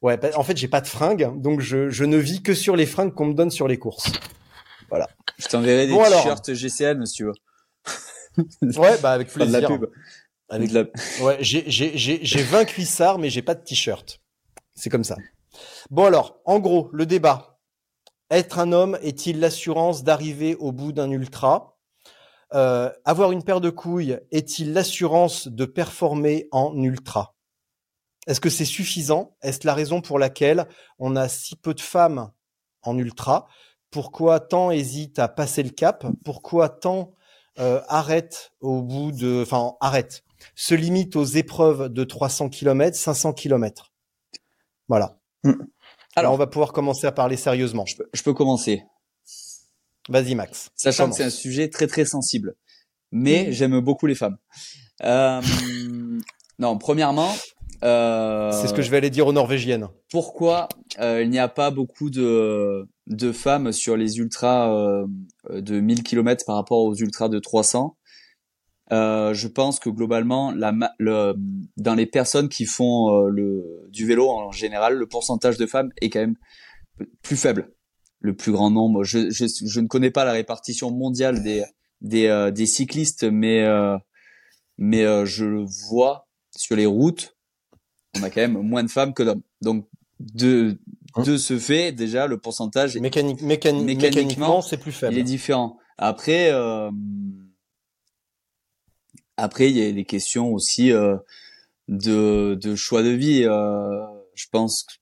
[0.02, 2.76] Ouais, bah, en fait, j'ai pas de fringues, donc je, je ne vis que sur
[2.76, 4.10] les fringues qu'on me donne sur les courses.
[4.90, 5.08] Voilà.
[5.38, 7.34] Je t'enverrai des t-shirts GCN, si tu veux.
[8.62, 9.56] ouais, bah avec plaisir.
[9.56, 9.86] De la pub.
[10.48, 10.70] Avec
[11.40, 14.20] j'ai j'ai j'ai j'ai 20 cuissards, mais j'ai pas de t-shirt.
[14.74, 15.16] C'est comme ça.
[15.90, 17.58] Bon alors, en gros, le débat.
[18.30, 21.78] Être un homme est-il l'assurance d'arriver au bout d'un ultra?
[22.54, 27.34] Euh, Avoir une paire de couilles est-il l'assurance de performer en ultra?
[28.26, 29.36] Est-ce que c'est suffisant?
[29.42, 30.68] Est-ce la raison pour laquelle
[30.98, 32.30] on a si peu de femmes
[32.82, 33.48] en ultra?
[33.90, 36.06] Pourquoi tant hésitent à passer le cap?
[36.24, 37.12] Pourquoi tant
[37.58, 40.22] euh, arrêtent au bout de, enfin arrête,
[40.54, 43.92] se limite aux épreuves de 300 km, 500 km
[44.88, 45.18] Voilà.
[45.44, 45.52] Mm.
[46.16, 47.84] Alors, on va pouvoir commencer à parler sérieusement.
[47.86, 48.82] Je peux, commencer.
[50.08, 50.70] Vas-y Max.
[50.74, 52.56] Sachant que c'est un sujet très très sensible,
[53.12, 54.38] mais j'aime beaucoup les femmes.
[55.04, 55.40] Euh,
[56.58, 57.32] non, premièrement,
[57.84, 59.88] euh, c'est ce que je vais aller dire aux Norvégiennes.
[60.10, 60.68] Pourquoi
[60.98, 65.06] euh, il n'y a pas beaucoup de, de femmes sur les ultras euh,
[65.50, 67.96] de 1000 km par rapport aux ultras de 300
[68.90, 71.34] Je pense que globalement, la, le,
[71.76, 76.10] dans les personnes qui font le, du vélo en général, le pourcentage de femmes est
[76.10, 76.36] quand même
[77.22, 77.72] plus faible.
[78.20, 79.04] Le plus grand nombre.
[79.04, 81.64] Je, je, je ne connais pas la répartition mondiale des,
[82.00, 83.64] des, des cyclistes, mais,
[84.76, 87.36] mais je le vois sur les routes
[88.18, 89.42] on a quand même moins de femmes que d'hommes.
[89.60, 89.86] Donc
[90.20, 90.78] de
[91.14, 95.14] hein de ce fait, déjà le pourcentage Mécanique, mécaniquement, c'est plus faible.
[95.14, 95.78] Il est différent.
[95.96, 96.90] Après euh,
[99.38, 101.16] après il y a les questions aussi euh,
[101.88, 103.44] de de choix de vie.
[103.44, 104.92] Euh, je pense que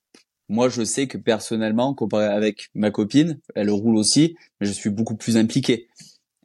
[0.49, 4.91] moi je sais que personnellement comparé avec ma copine, elle roule aussi, mais je suis
[4.91, 5.89] beaucoup plus impliqué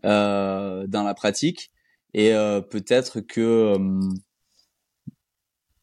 [0.03, 1.71] dans la pratique
[2.15, 2.31] et
[2.71, 3.75] peut-être que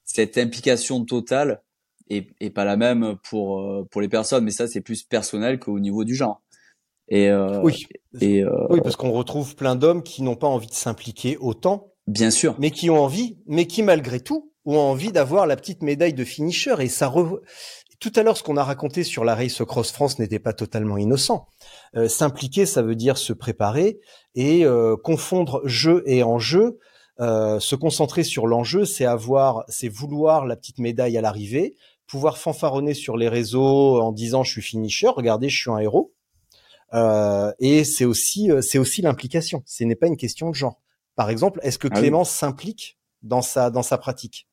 [0.04, 1.62] cette implication totale
[2.10, 5.78] est, pas la même pour euh, pour les personnes, mais ça c'est plus personnel qu'au
[5.78, 6.42] niveau du genre.
[7.08, 7.86] Et euh, oui,
[8.20, 11.92] et euh, oui, parce qu'on retrouve plein d'hommes qui n'ont pas envie de s'impliquer autant,
[12.08, 15.82] bien sûr, mais qui ont envie, mais qui malgré tout ont envie d'avoir la petite
[15.82, 16.74] médaille de finisher.
[16.80, 17.12] Et ça,
[18.00, 20.98] tout à l'heure, ce qu'on a raconté sur la Race Cross France n'était pas totalement
[20.98, 21.46] innocent.
[22.06, 23.98] S'impliquer, ça veut dire se préparer
[24.34, 24.64] et
[25.02, 26.78] confondre jeu et enjeu
[27.20, 31.74] euh, se concentrer sur l'enjeu, c'est avoir, c'est vouloir la petite médaille à l'arrivée,
[32.06, 36.12] pouvoir fanfaronner sur les réseaux en disant je suis finisher, regardez, je suis un héros.
[36.94, 39.62] Euh, et c'est aussi, euh, c'est aussi l'implication.
[39.66, 40.80] Ce n'est pas une question de genre.
[41.18, 44.46] Par exemple, est-ce que ah Clémence s'implique dans sa dans sa pratique?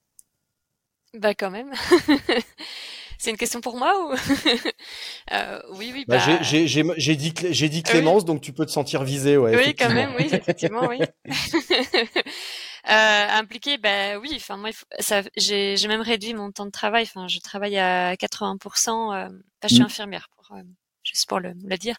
[1.14, 1.72] Bah quand même.
[3.20, 4.14] C'est une question pour moi ou
[5.32, 6.06] euh, Oui, oui.
[6.08, 9.56] Bah, Bah, j'ai j'ai j'ai dit dit Clémence, donc tu peux te sentir visé, ouais.
[9.56, 11.00] oui, quand même, oui, effectivement, oui.
[12.90, 14.32] euh, impliqué, bah oui.
[14.36, 14.72] Enfin, moi,
[15.38, 17.04] j'ai, j'ai même réduit mon temps de travail.
[17.04, 19.14] Enfin, je travaille à 80%.
[19.14, 19.32] Euh, enfin,
[19.64, 19.86] je suis Mm.
[19.86, 20.62] infirmière, pour, euh,
[21.06, 21.96] juste pour le, dire.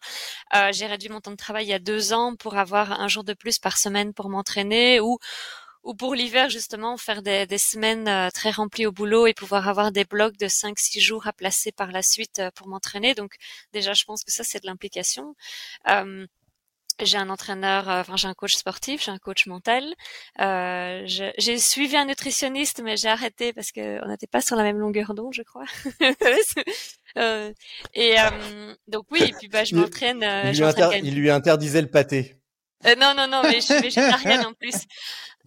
[0.55, 3.09] Euh, j'ai réduit mon temps de travail il y a deux ans pour avoir un
[3.09, 5.19] jour de plus par semaine pour m'entraîner ou
[5.87, 9.93] ou pour l'hiver justement faire des, semaines euh, très remplies au boulot et pouvoir avoir
[9.93, 13.15] des blocs de 5-6 jours à placer par la suite euh, pour m'entraîner.
[13.15, 13.37] Donc
[13.73, 15.37] déjà, je pense que ça c'est de l'implication.
[17.03, 19.85] J'ai un entraîneur, euh, enfin j'ai un coach sportif, j'ai un coach mental.
[20.41, 24.63] Euh, j'ai suivi un nutritionniste, mais j'ai arrêté parce que on n'était pas sur la
[24.63, 25.65] même longueur d'onde, je crois.
[27.17, 27.51] Euh,
[27.95, 30.23] et euh, donc oui, et puis bah je m'entraîne.
[30.23, 30.57] euh, Il
[31.03, 32.37] il lui interdisait le pâté.
[32.87, 34.75] Euh, non, non, non, mais je suis végétarienne en plus.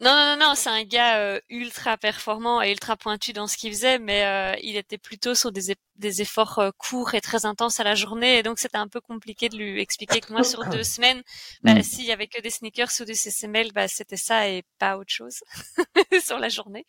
[0.02, 3.58] Non, non, non, non, c'est un gars euh, ultra performant et ultra pointu dans ce
[3.58, 7.46] qu'il faisait, mais euh, il était plutôt sur des, des efforts euh, courts et très
[7.46, 10.44] intenses à la journée, et donc c'était un peu compliqué de lui expliquer que moi,
[10.44, 11.22] sur deux semaines,
[11.64, 11.84] bah, Mm.
[11.84, 15.12] s'il y avait que des sneakers ou des CCML, bah, c'était ça et pas autre
[15.12, 15.44] chose
[16.24, 16.86] sur la journée.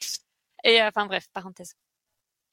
[0.64, 1.74] Et euh, enfin bref, parenthèse.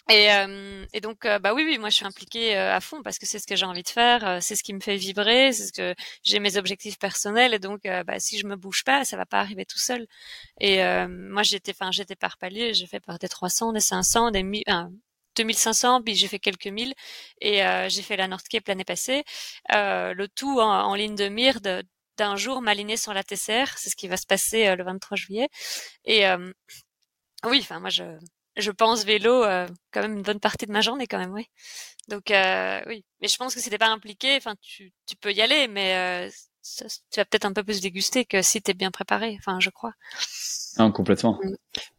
[0.09, 3.01] Et, euh, et donc, euh, bah oui, oui, moi je suis impliquée euh, à fond
[3.03, 4.95] parce que c'est ce que j'ai envie de faire, euh, c'est ce qui me fait
[4.95, 8.55] vibrer, c'est ce que j'ai mes objectifs personnels et donc, euh, bah, si je me
[8.55, 10.07] bouge pas, ça va pas arriver tout seul.
[10.61, 10.77] Et
[11.07, 14.63] moi j'étais, enfin j'étais par palier, j'ai fait par des 300, des 500, des 1000,
[14.69, 14.83] euh,
[15.35, 16.93] 2500, puis j'ai fait quelques mille
[17.41, 19.23] et j'ai fait la North Cape l'année passée.
[19.69, 21.59] Le tout en, en ligne de mire
[22.17, 25.49] d'un jour m'aligner sur la TCR, c'est ce qui va se passer le 23 juillet.
[26.05, 26.23] Et
[27.45, 28.03] oui, enfin moi je
[28.57, 31.47] je pense vélo euh, quand même une bonne partie de ma journée quand même, oui.
[32.07, 35.31] Donc euh, oui, mais je pense que si t'es pas impliqué, enfin tu tu peux
[35.31, 35.95] y aller, mais
[36.27, 36.29] euh,
[36.61, 39.35] ça- tu vas peut-être un peu plus déguster que si t'es bien préparé.
[39.39, 39.93] Enfin, je crois.
[40.77, 41.39] Non, complètement.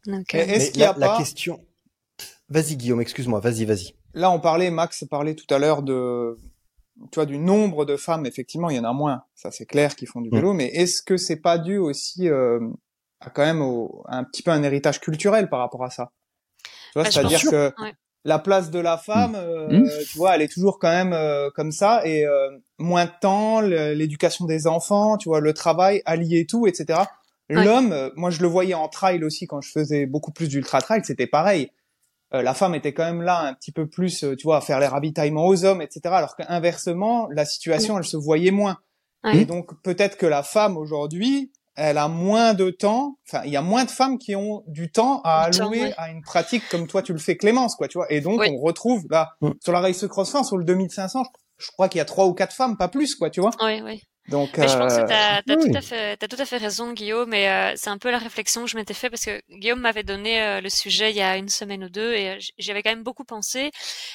[0.06, 1.64] Donc Et euh, est-ce qu'il y a la, question.
[2.48, 3.94] Vas-y Guillaume, excuse-moi, vas-y, vas-y.
[4.14, 6.38] Là, on parlait, Max parlait tout à l'heure de,
[7.12, 8.24] tu vois, du nombre de femmes.
[8.26, 9.22] Effectivement, il y en a moins.
[9.34, 10.34] Ça, c'est clair, qui font du Mm.
[10.34, 10.52] vélo.
[10.54, 12.58] Mais est-ce que c'est pas dû aussi euh,
[13.20, 16.10] à quand même au, à un petit peu un héritage culturel par rapport à ça?
[16.92, 17.92] Tu vois, Bah, c'est-à-dire que ouais.
[18.24, 19.88] la place de la femme, euh, Mm.
[20.10, 22.02] tu vois, elle est toujours quand même euh, comme ça.
[22.06, 27.00] Et euh, moins de temps, l'éducation des enfants, tu vois, le travail, allier tout, etc.
[27.50, 27.64] Ouais.
[27.64, 30.80] L'homme, euh, moi, je le voyais en trail aussi quand je faisais beaucoup plus d'ultra
[30.82, 31.70] trail, c'était pareil
[32.34, 34.60] euh, la femme était quand même là un petit peu plus, euh, tu vois, à
[34.60, 36.00] faire les ravitaillements aux hommes, etc.
[36.12, 38.76] Alors qu'inversement, la situation, elle se voyait moins.
[39.24, 39.38] Ouais.
[39.38, 43.18] Et donc peut-être que la femme aujourd'hui, elle a moins de temps.
[43.26, 45.94] Enfin, il y a moins de femmes qui ont du temps à allouer ouais.
[45.96, 48.12] à une pratique comme toi tu le fais, Clémence, quoi, tu vois.
[48.12, 48.48] Et donc Oui.
[48.52, 49.50] on retrouve là Mm.
[49.62, 51.22] sur la race cross sur le 2500,
[51.58, 53.50] je, je crois qu'il y a trois ou quatre femmes, pas plus, quoi, tu vois.
[53.62, 54.02] oui, oui.
[54.28, 55.70] Donc Mais je pense que euh, t'as as oui.
[55.70, 57.32] tout à fait, t'as tout à fait raison, Guillaume.
[57.32, 60.02] Et euh, c'est un peu la réflexion que je m'étais fait parce que Guillaume m'avait
[60.02, 62.82] donné euh, le sujet il y a une semaine ou deux et euh, j'y avais
[62.82, 63.70] quand même beaucoup pensé.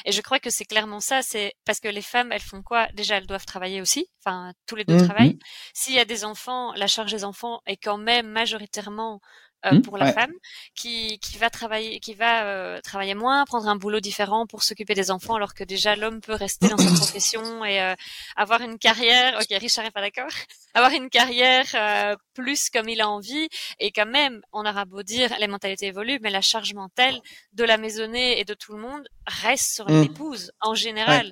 [0.05, 1.21] Et je crois que c'est clairement ça.
[1.23, 2.87] C'est parce que les femmes, elles font quoi?
[2.93, 4.07] Déjà, elles doivent travailler aussi.
[4.23, 5.05] Enfin, tous les deux Mhm.
[5.05, 5.39] travaillent.
[5.73, 9.19] S'il y a des enfants, la charge des enfants est quand même majoritairement
[9.65, 9.81] euh, Mhm.
[9.81, 10.13] pour la Ouais.
[10.13, 10.33] femme
[10.75, 14.93] qui qui va travailler qui va euh, travailler moins, prendre un boulot différent pour s'occuper
[14.93, 16.83] des enfants, alors que déjà l'homme peut rester dans sa
[17.13, 17.95] profession et euh,
[18.35, 19.37] avoir une carrière.
[19.39, 20.27] Ok, Richard est pas d'accord.
[20.75, 23.47] Avoir une carrière euh, plus comme il a envie
[23.79, 27.19] et quand même, on aura beau dire les mentalités évoluent, mais la charge mentale
[27.53, 30.01] de la maisonnée et de tout le monde reste sur Mm.
[30.01, 31.31] l'épouse en général.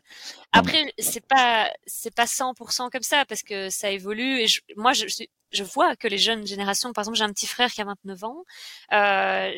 [0.52, 4.94] Après, c'est pas c'est pas 100% comme ça parce que ça évolue et je- moi
[4.94, 7.82] je suis je vois que les jeunes générations, par exemple, j'ai un petit frère qui
[7.82, 8.44] a 29 ans,
[8.94, 9.52] euh,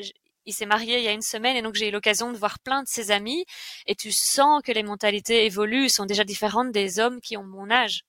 [0.45, 2.59] il s'est marié il y a une semaine et donc j'ai eu l'occasion de voir
[2.59, 3.45] plein de ses amis
[3.87, 7.71] et tu sens que les mentalités évoluent, sont déjà différentes des hommes qui ont mon
[7.71, 8.03] âge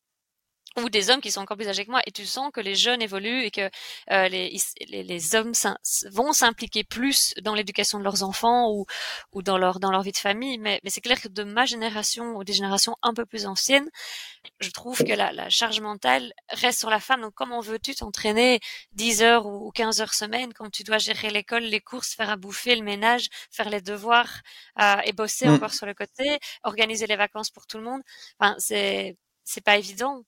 [0.81, 2.75] ou des hommes qui sont encore plus âgés que moi et tu sens que les
[2.75, 3.71] jeunes évoluent et que
[4.11, 4.57] euh, les,
[4.89, 5.53] les, les hommes
[6.11, 8.87] vont s'impliquer plus dans l'éducation de leurs enfants ou,
[9.33, 10.59] ou dans leur dans leur vie de famille.
[10.59, 13.89] Mais, mais c'est clair que de ma génération ou des générations un peu plus anciennes
[14.61, 17.23] je trouve que la, la charge mentale reste sur la femme.
[17.23, 18.61] Donc comment veux-tu t'entraîner
[18.93, 22.37] 10 heures ou 15 heures semaine quand tu dois gérer l'école les courses faire à
[22.37, 24.41] bouffer le ménage faire les devoirs
[24.81, 25.51] euh, et bosser Mm.
[25.51, 28.03] encore sur le côté organiser les vacances pour tout le monde?
[28.39, 30.25] Enfin c'est c'est pas évident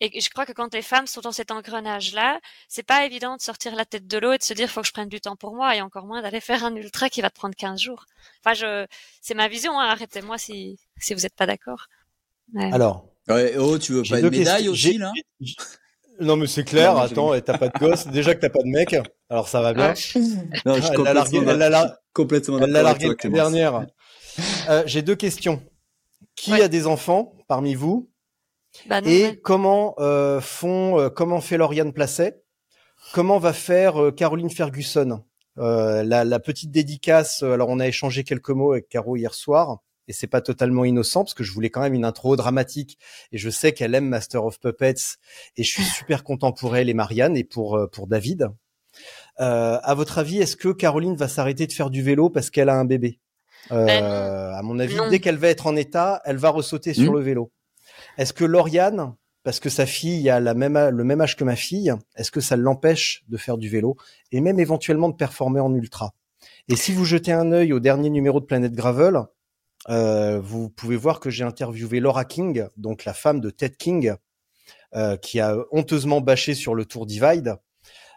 [0.00, 3.42] et je crois que quand les femmes sont dans cet engrenage-là, c'est pas évident de
[3.42, 5.36] sortir la tête de l'eau et de se dire faut que je prenne du temps
[5.36, 8.04] pour moi et encore moins d'aller faire un ultra qui va te prendre 15 jours.
[8.44, 8.86] Enfin, je,
[9.20, 11.86] c'est ma vision, hein, arrêtez-moi si, si vous êtes pas d'accord.
[12.54, 12.70] Ouais.
[12.72, 14.72] Alors, Ouais, oh, tu veux pas une médaille questions.
[14.72, 15.12] aussi, là?
[16.20, 16.94] Non mais c'est clair.
[16.94, 18.06] Non, mais attends, et t'as pas de gosse.
[18.12, 18.96] Déjà que t'as pas de mec,
[19.28, 19.88] alors ça va bien.
[19.88, 22.94] Non, je suis Elle l'a largué- complètement elle l'a d'accord- lar- complètement Elle l'a la
[23.30, 23.86] dernière.
[24.68, 25.62] Euh, J'ai deux questions.
[26.36, 26.62] Qui Ouais.
[26.62, 28.08] a des enfants parmi vous
[28.86, 29.40] Bah non, et ouais.
[29.42, 32.42] comment euh, font euh, comment fait Lauriane Placet?
[33.12, 35.24] Comment va faire euh, Caroline Ferguson
[35.58, 37.42] Euh, la, la petite dédicace.
[37.42, 40.84] euh, Alors on a échangé quelques mots avec Caro hier soir et c'est pas totalement
[40.84, 42.96] innocent parce que je voulais quand même une intro dramatique
[43.32, 45.16] et je sais qu'elle aime Master of Puppets
[45.56, 48.48] et je suis super content pour elle et Marianne et pour euh, pour David.
[49.40, 52.68] Euh, à votre avis, est-ce que Caroline va s'arrêter de faire du vélo parce qu'elle
[52.68, 53.20] a un bébé?
[53.70, 54.04] Euh, Ben
[54.54, 55.08] À mon avis, non.
[55.10, 57.18] dès qu'elle va être en état, elle va ressauter sur Mhm.
[57.18, 57.52] le vélo.
[58.18, 59.14] Est-ce que Lauriane,
[59.44, 62.30] parce que sa fille a la même, a- le même âge que ma fille, est-ce
[62.30, 63.96] que ça l'empêche de faire du vélo
[64.32, 66.12] et même éventuellement de performer en ultra?
[66.68, 69.22] Et si vous jetez un œil au dernier numéro de Planète Gravel,
[69.88, 74.12] euh, vous pouvez voir que j'ai interviewé Laura King, donc la femme de Ted King,
[74.94, 77.56] euh, qui a honteusement bâché sur le Tour Divide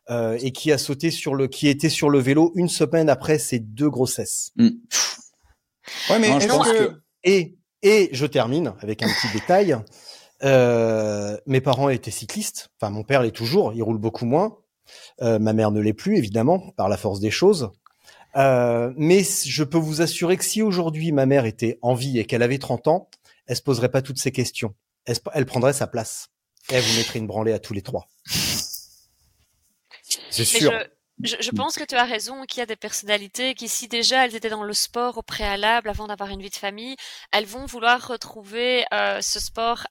[0.09, 3.37] euh, et qui a sauté sur le, qui était sur le vélo une semaine après
[3.37, 4.51] ses deux grossesses.
[4.57, 6.77] Ouais, mais Non, je est-ce pense que...
[6.87, 9.77] que- Et et je termine avec un petit détail.
[10.43, 12.69] Euh, mes parents étaient cyclistes.
[12.79, 13.73] Enfin, mon père l'est toujours.
[13.73, 14.57] Il roule beaucoup moins.
[15.21, 17.71] Euh, ma mère ne l'est plus, évidemment, par la force des choses.
[18.35, 22.25] Euh, mais je peux vous assurer que si aujourd'hui ma mère était en vie et
[22.25, 23.09] qu'elle avait 30 ans,
[23.47, 24.73] elle se poserait pas toutes ces questions.
[25.05, 26.29] Elle, prendrait sa place.
[26.69, 28.07] Et elle vous mettrait une branlée à tous les trois.
[30.29, 30.71] C'est sûr.
[30.71, 30.77] je,
[31.23, 34.25] je, je pense que tu as raison qu'il y a des personnalités qui, si déjà
[34.25, 36.95] elles étaient dans le sport au préalable avant d'avoir une vie de famille,
[37.31, 39.87] elles vont vouloir retrouver euh, ce sport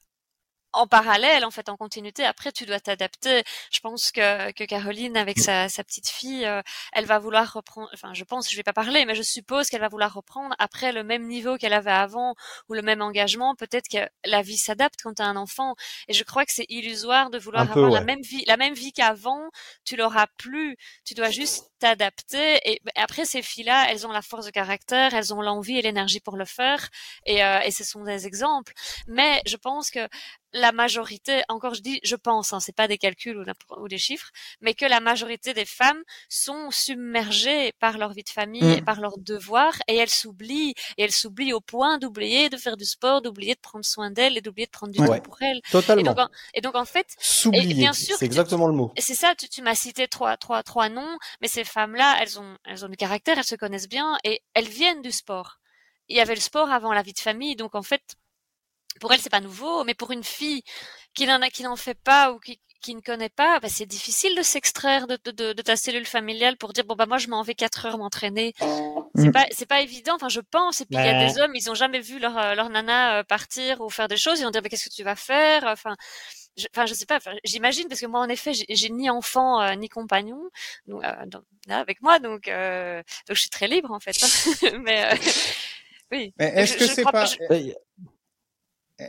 [0.73, 2.25] en parallèle, en fait, en continuité.
[2.25, 3.43] Après, tu dois t'adapter.
[3.71, 6.63] Je pense que, que Caroline, avec sa, sa petite fille, euh,
[6.93, 7.89] elle va vouloir reprendre.
[7.93, 10.93] Enfin, je pense, je vais pas parler, mais je suppose qu'elle va vouloir reprendre après
[10.93, 12.35] le même niveau qu'elle avait avant
[12.69, 13.55] ou le même engagement.
[13.55, 15.75] Peut-être que la vie s'adapte quand tu as un enfant.
[16.09, 17.99] Et je crois que c'est illusoire de vouloir peu, avoir ouais.
[17.99, 19.51] la même vie, la même vie qu'avant.
[19.85, 20.77] Tu l'auras plus.
[21.05, 22.61] Tu dois juste t'adapter.
[22.71, 25.83] Et ben, après, ces filles-là, elles ont la force de caractère, elles ont l'envie et
[25.83, 26.89] l'énergie pour le faire.
[27.27, 28.73] Et, euh, et ce sont des exemples.
[29.09, 30.09] Mais je pense que
[30.53, 33.39] la majorité, encore je dis, je pense, hein, c'est pas des calculs
[33.79, 34.31] ou, des chiffres,
[34.61, 38.79] mais que la majorité des femmes sont submergées par leur vie de famille Mm.
[38.79, 42.77] et par leurs devoirs et elles s'oublient et elles s'oublient au point d'oublier de faire
[42.77, 45.19] du sport, d'oublier de prendre soin d'elles et d'oublier de prendre du Ouais.
[45.19, 45.59] temps pour elles.
[45.59, 46.03] Et Totalement.
[46.03, 47.75] donc, en, et donc en fait, S'oublier.
[47.75, 48.93] bien sûr C'est exactement le mot.
[48.97, 52.39] et c'est ça, tu, tu m'as cité trois, trois, trois noms, mais ces femmes-là, elles
[52.41, 55.59] ont, elles ont du caractère, elles se connaissent bien et elles viennent du sport.
[56.09, 58.03] Il y avait le sport avant la vie de famille, donc en fait,
[59.01, 60.63] pour elles, c'est pas nouveau, mais pour une fille
[61.15, 63.85] qui n'en a, qui n'en fait pas ou qui, qui ne connaît pas, bah, c'est
[63.85, 67.19] difficile de s'extraire de, de, de, de ta cellule familiale pour dire bon bah moi
[67.19, 68.55] je m'en vais quatre heures m'entraîner.
[69.17, 69.33] C'est Mm.
[69.33, 70.15] pas c'est pas évident.
[70.15, 70.81] Enfin je pense.
[70.81, 73.19] Et puis il y a des hommes ils ont jamais vu leur euh, leur nana
[73.19, 74.39] euh, partir ou faire des choses.
[74.41, 75.65] Ils vont dire mais qu'est-ce que tu vas faire?
[75.67, 75.95] Enfin
[76.57, 77.17] je, enfin je sais pas.
[77.17, 80.41] Enfin, j'imagine parce que moi en effet j'ai j'ai ni enfant euh, ni compagnon
[80.87, 84.17] donc, euh, dans- là, avec moi donc euh, donc je suis très libre en fait.
[84.23, 84.79] hein.
[84.85, 85.17] mais euh,
[86.13, 86.33] oui.
[86.39, 87.37] Mais est-ce Je- que je c'est pas, je-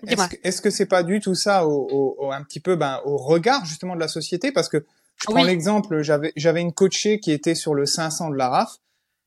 [0.07, 2.75] est-ce que, est-ce que c'est pas dû tout ça au, au- au- un petit peu,
[2.75, 4.51] ben, au regard justement de la société?
[4.51, 4.85] Parce que
[5.17, 5.47] je prends Oui.
[5.47, 8.77] l'exemple, j'avais, j'avais une coachée qui était sur le 500 de la RAF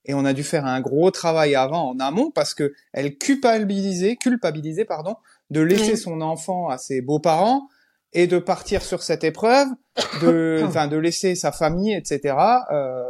[0.07, 4.17] et on a dû faire un gros travail avant en amont parce que elle culpabilisait,
[4.17, 5.17] culpabilisait, pardon,
[5.51, 5.97] de laisser Oui.
[5.99, 7.69] son enfant à ses beaux-parents
[8.13, 9.69] et de partir sur cette épreuve,
[10.21, 12.35] de, enfin, de laisser sa famille, etc.
[12.73, 13.03] Euh,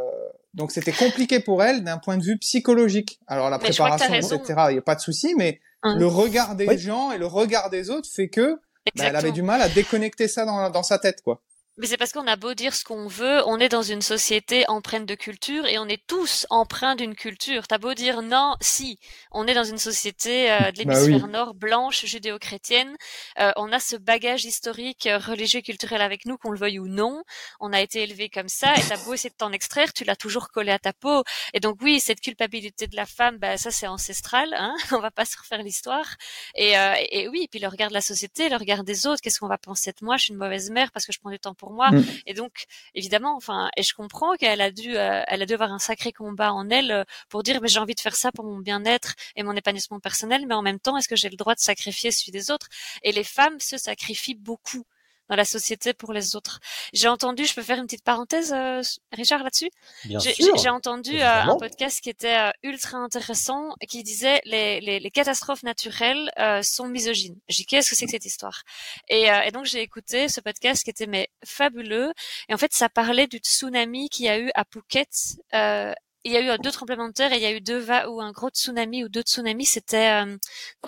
[0.53, 3.19] donc c'était compliqué pour elle d'un point de vue psychologique.
[3.27, 4.41] Alors la Mais préparation, etc.
[4.69, 5.97] Il y a pas de souci, mais Hein.
[5.97, 6.77] le regard des Oui.
[6.77, 8.55] gens et le regard des autres fait que
[8.95, 11.41] bah, elle avait du mal à déconnecter ça dans, dans sa tête, quoi.
[11.77, 14.63] Mais c'est parce qu'on a beau dire ce qu'on veut, on est dans une société
[14.69, 17.67] empreinte de culture et on est tous empreints d'une culture.
[17.67, 18.97] T'as beau dire non, si,
[19.31, 21.29] on est dans une société euh, de Bah l'hémisphère oui.
[21.29, 22.95] nord, blanche, judéo-chrétienne.
[23.39, 26.87] Euh, on a ce bagage historique, euh, religieux, culturel avec nous, qu'on le veuille ou
[26.87, 27.23] non.
[27.59, 30.15] On a été élevé comme ça et t'as beau essayer de t'en extraire, tu l'as
[30.15, 31.23] toujours collé à ta peau.
[31.53, 35.11] Et donc oui, cette culpabilité de la femme, bah, ça c'est ancestral, hein on va
[35.11, 36.15] pas se refaire l'histoire.
[36.55, 39.39] Et, euh, et oui, puis le regard de la société, le regard des autres, qu'est-ce
[39.41, 40.15] qu'on va penser de moi?
[40.15, 41.91] Je suis une mauvaise mère parce que je prends du temps pour moi.
[41.91, 42.03] Mm.
[42.25, 45.71] Et donc, évidemment, enfin, et je comprends qu'elle a dû, euh, elle a dû avoir
[45.71, 48.45] un sacré combat en elle euh, pour dire, mais j'ai envie de faire ça pour
[48.45, 51.55] mon bien-être et mon épanouissement personnel, mais en même temps, est-ce que j'ai le droit
[51.55, 52.67] de sacrifier celui des autres?
[53.03, 54.85] Et les femmes se sacrifient beaucoup
[55.29, 56.59] dans la société pour les autres.
[56.93, 59.69] J'ai entendu, je peux faire une petite parenthèse, euh, Richard, là-dessus?
[60.05, 60.55] Bien j'ai sûr.
[60.55, 64.79] j'ai- j'ai entendu euh, un podcast qui était euh, ultra intéressant et qui disait les,
[64.81, 67.37] les, les catastrophes naturelles euh, sont misogynes.
[67.47, 68.61] J'ai dit qu'est-ce que c'est que cette histoire?
[69.09, 72.13] Et, euh, et donc j'ai écouté ce podcast qui était mais fabuleux
[72.49, 75.09] et en fait ça parlait du tsunami qu'il y a eu à Phuket.
[75.53, 77.77] Euh, il y a eu deux tremblements de terre et il y a eu deux
[77.77, 79.65] va ou un gros tsunami ou deux tsunamis.
[79.65, 80.37] C'était euh,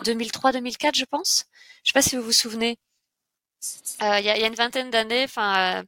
[0.04, 1.46] 2003-2004 je pense.
[1.84, 2.78] Je sais pas si vous vous souvenez.
[4.02, 5.84] Euh, il, y y a une vingtaine d'années, enfin.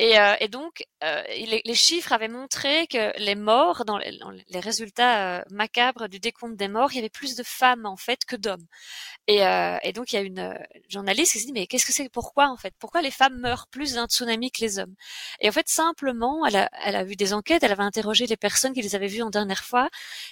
[0.00, 3.98] Euh, Et, euh, et donc, euh, les, les, chiffres avaient montré que les morts, dans
[3.98, 4.18] les,
[4.48, 7.96] les résultats euh, macabres du décompte des morts, il y avait plus de femmes en
[7.96, 8.66] fait que d'hommes.
[9.26, 10.54] Et, euh, et, donc, il y a une euh,
[10.88, 12.74] journaliste qui s'est dit, mais qu'est-ce que c'est Pourquoi en fait?
[12.78, 14.94] Pourquoi les femmes meurent plus d'un tsunami que les hommes?
[15.40, 18.36] Et en fait, simplement, elle a, elle a vu des enquêtes, elle avait interrogé les
[18.36, 19.88] personnes qui les avaient vues en dernière fois.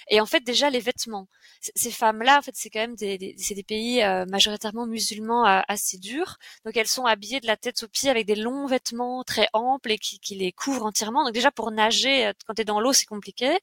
[0.09, 1.27] Et en fait, déjà, les vêtements.
[1.75, 6.37] Ces femmes-là, en fait, c'est quand même des, des, des pays majoritairement musulmans assez durs.
[6.65, 9.91] Donc, elles sont habillées de la tête aux pieds avec des longs vêtements très amples
[9.91, 11.23] et qui, les couvrent entièrement.
[11.23, 13.59] Donc déjà pour nager, euh, quand tu es dans l'eau, c'est compliqué.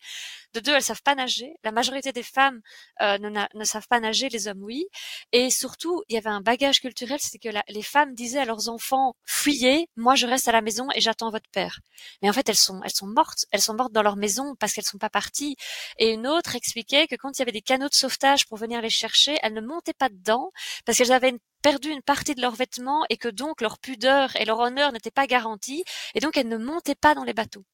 [0.54, 1.54] De deux, elles savent pas nager.
[1.64, 2.60] La majorité des femmes
[3.02, 4.86] euh, ne, savent pas nager, les hommes oui.
[5.32, 8.44] Et surtout, il y avait un bagage culturel, c'était que la, les femmes disaient à
[8.44, 11.80] leurs enfants fuyez, moi je reste à la maison et j'attends votre père.
[12.22, 14.98] Mais en fait, elles sont mortes, elles sont mortes dans leur maison parce qu'elles sont
[14.98, 15.56] pas parties.
[15.98, 18.80] Et une autre expliquait que quand il y avait des canaux de sauvetage pour venir
[18.82, 20.50] les chercher, elles ne montaient pas dedans
[20.84, 24.34] parce qu'elles avaient une perdu une partie de leurs vêtements et que donc leur pudeur
[24.36, 25.84] et leur honneur n'étaient pas garantis
[26.14, 27.64] et donc elles ne montaient pas dans les bateaux.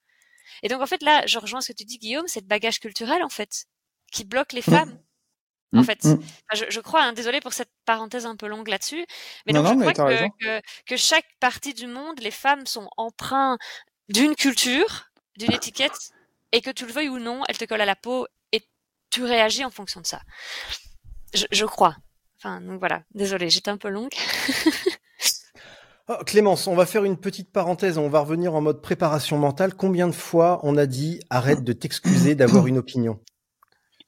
[0.63, 2.81] Et donc en fait là, je rejoins ce que tu dis Guillaume, c'est le bagage
[2.81, 3.67] culturel en fait
[4.13, 4.71] qui bloque les mmh.
[4.71, 4.99] femmes.
[5.75, 6.21] En mmh, fait, mmh.
[6.55, 9.05] je, je, crois, hein, désolé pour cette parenthèse un peu longue là-dessus,
[9.47, 13.59] mais donc je crois que, que, que, chaque partie du monde, les femmes sont empreintes
[14.09, 16.13] d'une culture, d'une étiquette,
[16.53, 18.63] et que tu le veuilles ou non, elle te colle à la peau et
[19.11, 20.23] tu réagis en fonction de ça.
[21.35, 21.97] Je, je crois.
[22.39, 23.03] Enfin, donc voilà.
[23.15, 24.13] Désolée, j'étais un peu longue.
[26.09, 27.99] oh, Clémence, on va faire une petite parenthèse.
[27.99, 29.75] On va revenir en mode préparation mentale.
[29.75, 33.21] Combien de fois on a dit arrête de t'excuser d'avoir une opinion?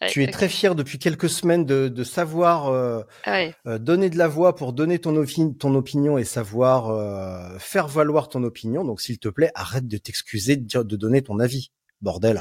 [0.07, 4.29] Tu es très fier depuis quelques semaines de, de savoir euh, euh, donner de la
[4.29, 5.24] voix pour donner ton,
[5.59, 8.85] ton opinion et savoir euh, faire valoir ton opinion.
[8.85, 11.72] Donc, s'il te plaît, arrête de t'excuser de, de donner ton avis.
[12.01, 12.41] Bordel.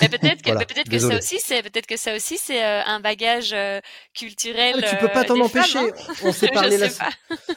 [0.00, 3.00] Mais peut-être que, peut-être que ça aussi, c'est peut-être que ça aussi, c'est euh, un
[3.00, 3.80] bagage euh,
[4.14, 4.82] culturel.
[4.82, 5.78] Ah, tu peux pas euh, t'en empêcher.
[5.78, 6.88] Femmes, hein on s'est parlé la...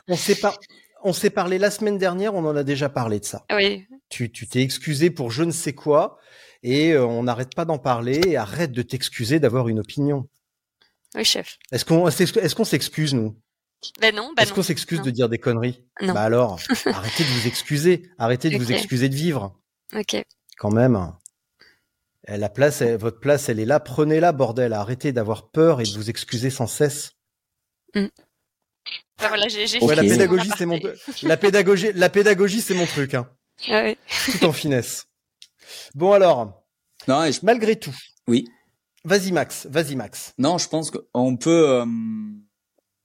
[0.07, 0.55] on s'est pas.
[1.05, 3.45] On s'est parlé la semaine dernière, on en a déjà parlé de ça.
[3.51, 3.85] Oui.
[4.09, 6.17] Tu tu t'es excusé pour je ne sais quoi
[6.61, 10.29] et on n'arrête pas d'en parler et arrête de t'excuser d'avoir une opinion.
[11.15, 11.57] Oui, chef.
[11.73, 13.35] Est-ce qu'on est-ce qu'on s'excuse nous?
[13.99, 15.83] Ben non, ben Est-ce qu'on s'excuse de dire des conneries?
[16.01, 16.13] Non.
[16.13, 18.63] Bah alors, arrêtez de vous excuser, arrêtez de okay.
[18.63, 19.59] vous excuser de vivre.
[19.93, 20.23] Ok.
[20.57, 21.13] Quand même.
[22.27, 23.79] Eh, la place, votre place, elle est là.
[23.79, 24.73] Prenez-la, bordel.
[24.73, 27.11] Arrêtez d'avoir peur et de vous excuser sans cesse.
[27.95, 28.07] Mm.
[29.19, 30.79] Enfin, voilà, j'ai, j'ai ouais, la pédagogie, c'est mon,
[31.23, 33.29] la pédagogie, la pédagogie, c'est mon truc, hein.
[33.69, 33.97] Ah oui.
[34.25, 35.05] Tout en finesse.
[35.93, 36.65] Bon alors.
[37.07, 37.39] Non, je...
[37.43, 37.95] malgré tout.
[38.27, 38.47] Oui.
[39.05, 40.33] Vas-y Max, vas-y Max.
[40.37, 41.85] Non, je pense qu'on peut euh,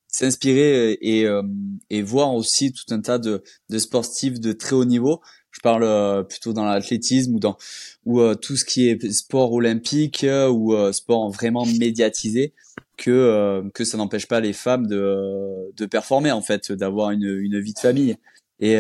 [0.07, 1.43] s'inspirer et, euh,
[1.91, 5.21] et voir aussi tout un tas de, de sportifs de très haut niveau
[5.51, 7.57] je parle euh, plutôt dans l'athlétisme ou dans
[8.05, 12.53] ou euh, tout ce qui est sport olympique euh, ou sport vraiment médiatisé
[12.97, 17.61] que que ça n'empêche pas les femmes de de performer en fait d'avoir une une
[17.61, 18.17] vie de famille.
[18.61, 18.79] Et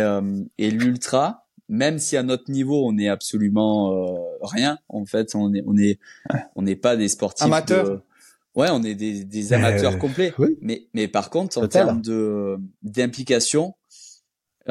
[0.58, 5.62] et l'ultra même si à notre niveau on est absolument rien en fait on est
[5.66, 5.98] on est
[6.56, 7.84] on n'est pas des sportifs amateurs.
[7.84, 8.00] De,
[8.58, 10.34] ouais on est des, des amateurs euh, complets.
[10.38, 10.58] oui.
[10.60, 13.74] mais mais par contre en termes de d'implication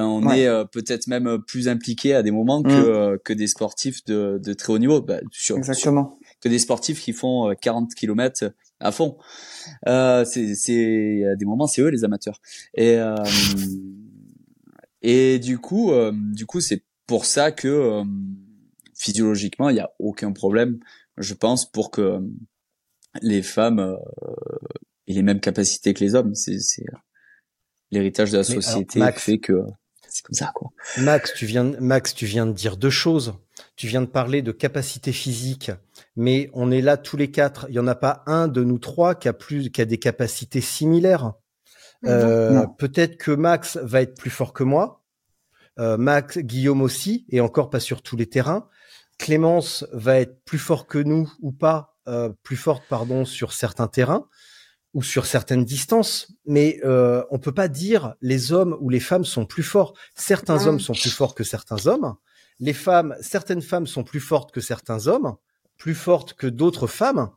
[0.06, 0.42] on Ouais.
[0.42, 2.72] est euh, peut-être même plus impliqué à des moments que, Mm.
[2.86, 6.18] euh, que des sportifs de, de très haut niveau, bah, sur, Exactement.
[6.42, 9.18] que des sportifs qui font euh, 40 km à fond.
[9.88, 12.40] Euh, c'est, c'est à des moments c'est eux les amateurs.
[12.76, 13.16] Et euh,
[15.02, 18.04] et du coup, euh, du coup c'est pour ça que euh,
[18.96, 20.80] physiologiquement il y a aucun problème,
[21.18, 22.20] je pense, pour que euh,
[23.22, 23.96] les femmes euh,
[25.08, 26.36] aient les mêmes capacités que les hommes.
[26.36, 26.86] C'est, c'est
[27.92, 29.64] l'héritage de la alors, société Max, fait que
[30.18, 30.72] c'est comme ça quoi.
[30.98, 33.36] Max, tu viens, Max, tu viens de dire deux choses.
[33.76, 35.72] Tu viens de parler de capacité physique,
[36.16, 37.68] mais on est là tous les quatre.
[37.70, 40.00] Il y en a pas un de nous trois qui a plus, qui a des
[40.00, 41.34] capacités similaires.
[42.06, 42.68] Euh, Non.
[42.68, 45.04] Peut-être que Max va être plus fort que moi.
[45.80, 48.68] Euh, Max, Guillaume aussi, et encore pas sur tous les terrains.
[49.20, 53.88] Clémence va être plus fort que nous ou pas, euh, plus forte pardon sur certains
[53.88, 54.28] terrains
[54.94, 59.26] ou sur certaines distances, mais euh, on peut pas dire les hommes ou les femmes
[59.26, 59.94] sont plus forts.
[60.16, 60.68] Certains Mm.
[60.68, 62.16] hommes sont plus forts que certains hommes.
[62.60, 65.36] Les femmes, certaines femmes sont plus fortes que certains hommes,
[65.78, 67.30] plus fortes que d'autres femmes.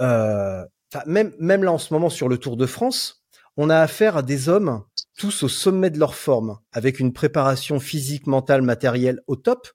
[0.00, 0.64] Euh,
[1.06, 3.22] même là en ce moment sur le Tour de France,
[3.56, 4.84] on a affaire à des hommes
[5.16, 9.68] tous au sommet de leur forme, avec une préparation physique, mentale, matérielle au top.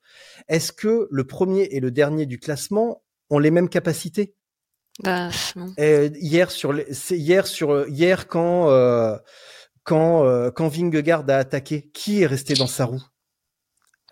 [0.48, 4.34] Est-ce que le premier et le dernier du classement ont les mêmes capacités?
[5.02, 5.74] Bah, non.
[5.76, 9.16] hier sur les, c'est hier sur hier quand euh,
[9.82, 13.02] quand euh, quand Vingegaard a attaqué, qui est resté dans sa roue?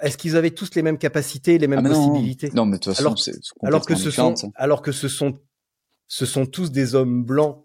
[0.01, 1.95] Est-ce qu'ils avaient tous les mêmes capacités, les mêmes Ah, non.
[2.11, 2.51] possibilités?
[2.55, 4.49] Non, mais de toute façon, Alors- c'est c'est Alors que ce sont ça.
[4.57, 5.39] alors que ce sont
[6.09, 7.65] ce sont tous des hommes blancs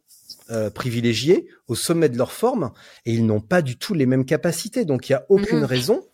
[0.52, 2.72] euh, privilégiés au sommet de leur forme
[3.06, 4.86] et ils n'ont pas du tout les mêmes capacités.
[4.86, 6.06] Donc il y a aucune raison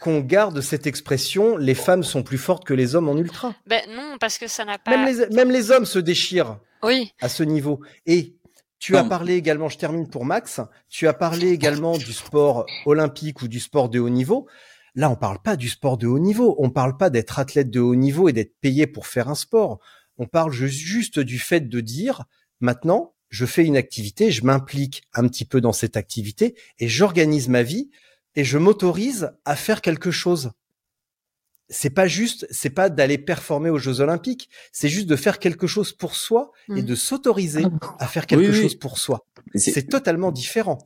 [0.00, 3.54] qu'on garde cette expression les femmes sont plus fortes que les hommes en ultra.
[3.66, 4.90] Ben non, parce que ça n'a pas.
[4.96, 7.12] Même les, même les hommes se déchirent Oui.
[7.20, 7.80] à ce niveau.
[8.06, 8.34] Et
[8.78, 13.42] tu as parlé également, je termine pour Max, tu as parlé également du sport olympique
[13.42, 14.48] ou du sport de haut niveau.
[14.94, 16.56] Là, on parle pas du sport de haut niveau.
[16.58, 19.78] On parle pas d'être athlète de haut niveau et d'être payé pour faire un sport.
[20.18, 22.24] On parle ju- juste du fait de dire,
[22.60, 27.48] maintenant, je fais une activité, je m'implique un petit peu dans cette activité et j'organise
[27.48, 27.90] ma vie
[28.36, 30.50] et je m'autorise à faire quelque chose.
[31.72, 35.68] C'est pas juste, c'est pas d'aller performer aux Jeux Olympiques, c'est juste de faire quelque
[35.68, 36.84] chose pour soi et Mm.
[36.84, 37.64] de s'autoriser
[38.00, 38.62] à faire quelque Oui, oui.
[38.62, 39.24] chose pour soi.
[39.54, 40.78] C'est- C'est totalement différent.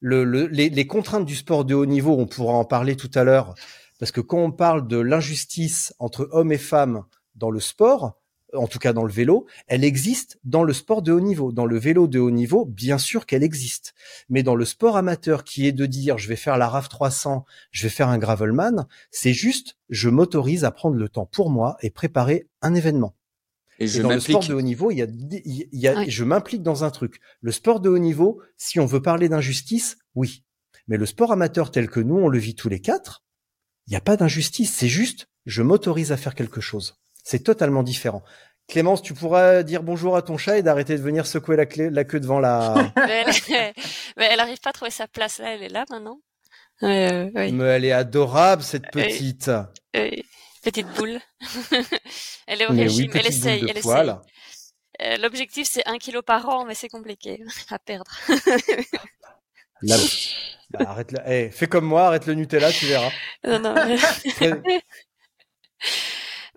[0.00, 3.10] Le, le- les, les contraintes du sport de haut niveau, on pourra en parler tout
[3.14, 3.54] à l'heure,
[4.00, 7.04] parce que quand on parle de l'injustice entre hommes et femmes
[7.36, 8.20] dans le sport,
[8.54, 11.52] en tout cas dans le vélo, elle existe dans le sport de haut niveau.
[11.52, 13.94] Dans le vélo de haut niveau, bien sûr qu'elle existe.
[14.28, 17.44] Mais dans le sport amateur qui est de dire je vais faire la RAF 300,
[17.70, 21.76] je vais faire un gravelman, c'est juste je m'autorise à prendre le temps pour moi
[21.82, 23.14] et préparer un événement.
[23.80, 26.10] Et dans le sport de haut niveau, il y a, il y a Oui.
[26.10, 27.20] je m'implique dans un truc.
[27.40, 30.44] Le sport de haut niveau, si on veut parler d'injustice, oui.
[30.86, 33.24] Mais le sport amateur tel que nous, on le vit tous les quatre,
[33.86, 34.72] il n'y a pas d'injustice.
[34.72, 37.00] C'est juste, je m'autorise à faire quelque chose.
[37.24, 38.22] C'est totalement différent.
[38.68, 41.90] Clémence, tu pourras dire bonjour à ton chat et d'arrêter de venir secouer la, clé,
[41.90, 42.92] la queue devant la...
[42.96, 43.72] mais, elle,
[44.16, 45.54] mais elle arrive pas à trouver sa place là.
[45.54, 46.20] Elle est là maintenant.
[46.82, 47.52] Euh, oui.
[47.52, 49.02] Mais elle est adorable, cette Oui.
[49.04, 49.48] petite.
[49.96, 50.10] Euh,
[50.62, 51.18] petite boule.
[52.46, 53.10] elle est au Mais régime.
[53.12, 53.66] oui, elle essaye.
[53.68, 54.06] elle poil.
[54.08, 54.18] essaye.
[55.02, 58.10] Euh, L'objectif c'est un kilo par an, mais c'est compliqué à perdre.
[59.82, 59.96] La-
[60.70, 63.10] Bah, arrête eh, fais comme moi, arrête le Nutella, tu verras.
[63.46, 63.74] non, non.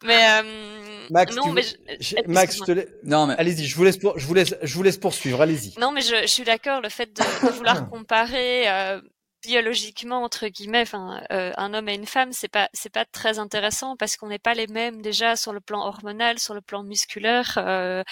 [0.04, 3.98] Mais euh, Max, non, mais veux- je- Max, te Non, mais allez-y, je vous laisse,
[3.98, 5.42] pour- je vous laisse, je vous laisse poursuivre.
[5.42, 5.74] Allez-y.
[5.80, 6.82] Non, mais je, je suis d'accord.
[6.82, 9.02] Le fait de, de vouloir comparer euh,
[9.46, 13.40] biologiquement entre guillemets, enfin, euh, un homme et une femme, c'est pas c'est pas très
[13.40, 16.84] intéressant parce qu'on n'est pas les mêmes déjà sur le plan hormonal, sur le plan
[16.84, 17.54] musculaire.
[17.58, 18.04] euh,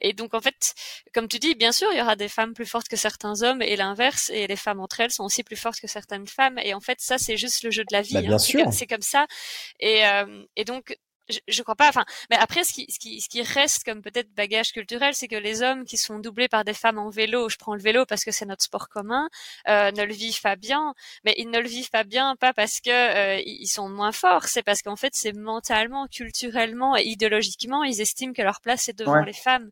[0.00, 0.74] et donc en fait,
[1.12, 3.60] comme tu dis, bien sûr, il y aura des femmes plus fortes que certains hommes
[3.60, 4.30] et l'inverse.
[4.32, 6.58] Et les femmes entre elles sont aussi plus fortes que certaines femmes.
[6.64, 8.14] Et en fait, ça c'est juste le jeu de la vie.
[8.14, 8.38] Bah, bien hein.
[8.38, 8.62] C'est sûr.
[8.62, 9.26] comme- C'est comme ça.
[9.80, 10.96] Et euh, et donc
[11.28, 11.88] je, je crois pas.
[11.88, 15.28] Enfin, mais après, ce qui, ce qui, ce qui reste comme peut-être bagage culturel, c'est
[15.28, 18.04] que les hommes qui sont doublés par des femmes en vélo, je prends le vélo
[18.06, 19.28] parce que c'est notre sport commun,
[19.68, 20.94] euh, ne le vivent pas bien.
[21.24, 24.44] Mais ils ne le vivent pas bien, pas parce que euh, ils sont moins forts,
[24.44, 28.98] c'est parce qu'en fait, c'est mentalement, culturellement et idéologiquement, ils estiment que leur place est
[28.98, 29.24] devant Ouais.
[29.26, 29.70] les femmes.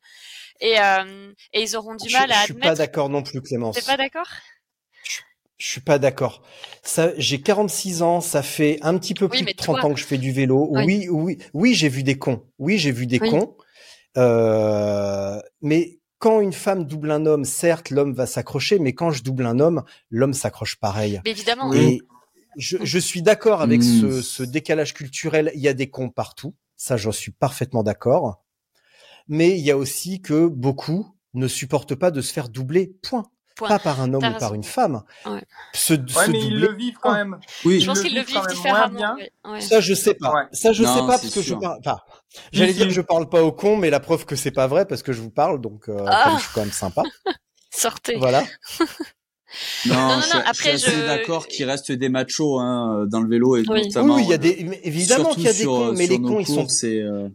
[0.61, 2.78] Et, euh, et ils auront du Je, mal à je suis pas admettre.
[2.78, 3.76] d'accord non plus, Clémence.
[3.76, 4.28] T'es pas d'accord?
[5.59, 6.42] Je suis pas d'accord.
[6.82, 10.00] Ça, j'ai 46 ans, ça fait un petit peu plus de 30 toi- ans que
[10.00, 10.68] je fais du vélo.
[10.70, 10.84] Oui.
[10.84, 12.42] Oui, oui, oui, j'ai vu des cons.
[12.59, 13.30] Oui, j'ai vu des Oui.
[13.30, 13.57] cons.
[14.18, 19.22] Euh, mais quand une femme double un homme, certes, l'homme va s'accrocher, mais quand je
[19.22, 21.20] double un homme, l'homme s'accroche pareil.
[21.24, 21.72] Mais évidemment.
[21.72, 22.00] Et
[22.57, 25.52] je, je suis d'accord avec ce, ce décalage culturel.
[25.54, 26.54] Il y a des cons partout.
[26.76, 28.42] Ça, j'en suis parfaitement d'accord.
[29.28, 32.94] Mais il y a aussi que beaucoup ne supportent pas de se faire doubler.
[33.02, 33.24] Point.
[33.57, 33.68] Point.
[33.68, 35.02] Pas par un homme ou par une femme.
[35.24, 35.42] Ouais.
[35.72, 37.38] Se, Ouais, se mais ils le vivent quand même.
[37.64, 37.80] oui.
[37.80, 39.14] Je pense le qu'ils le vivent quand différemment.
[39.16, 39.61] ouais, ouais.
[39.62, 40.30] Ça, je sais pas.
[40.34, 40.42] Ouais.
[40.52, 41.78] Ça, je Non, sais pas parce que je parle.
[41.80, 41.96] Enfin,
[42.52, 44.84] j'allais dire que je parle pas au con, mais la preuve que c'est pas vrai
[44.86, 46.34] parce que je vous parle, donc euh, Ah.
[46.36, 47.02] je suis quand même sympa.
[47.70, 48.16] Sortez.
[48.18, 48.42] Voilà.
[49.86, 53.07] Non, non, je, non, je après, suis assez je- d'accord qu'il reste des machos hein,
[53.09, 53.84] dans le vélo et Oui.
[53.86, 54.16] notamment.
[54.16, 54.80] oui, il y a euh, des.
[54.82, 57.28] Évidemment qu'il y a des cons, mais les cons, ils sont euh,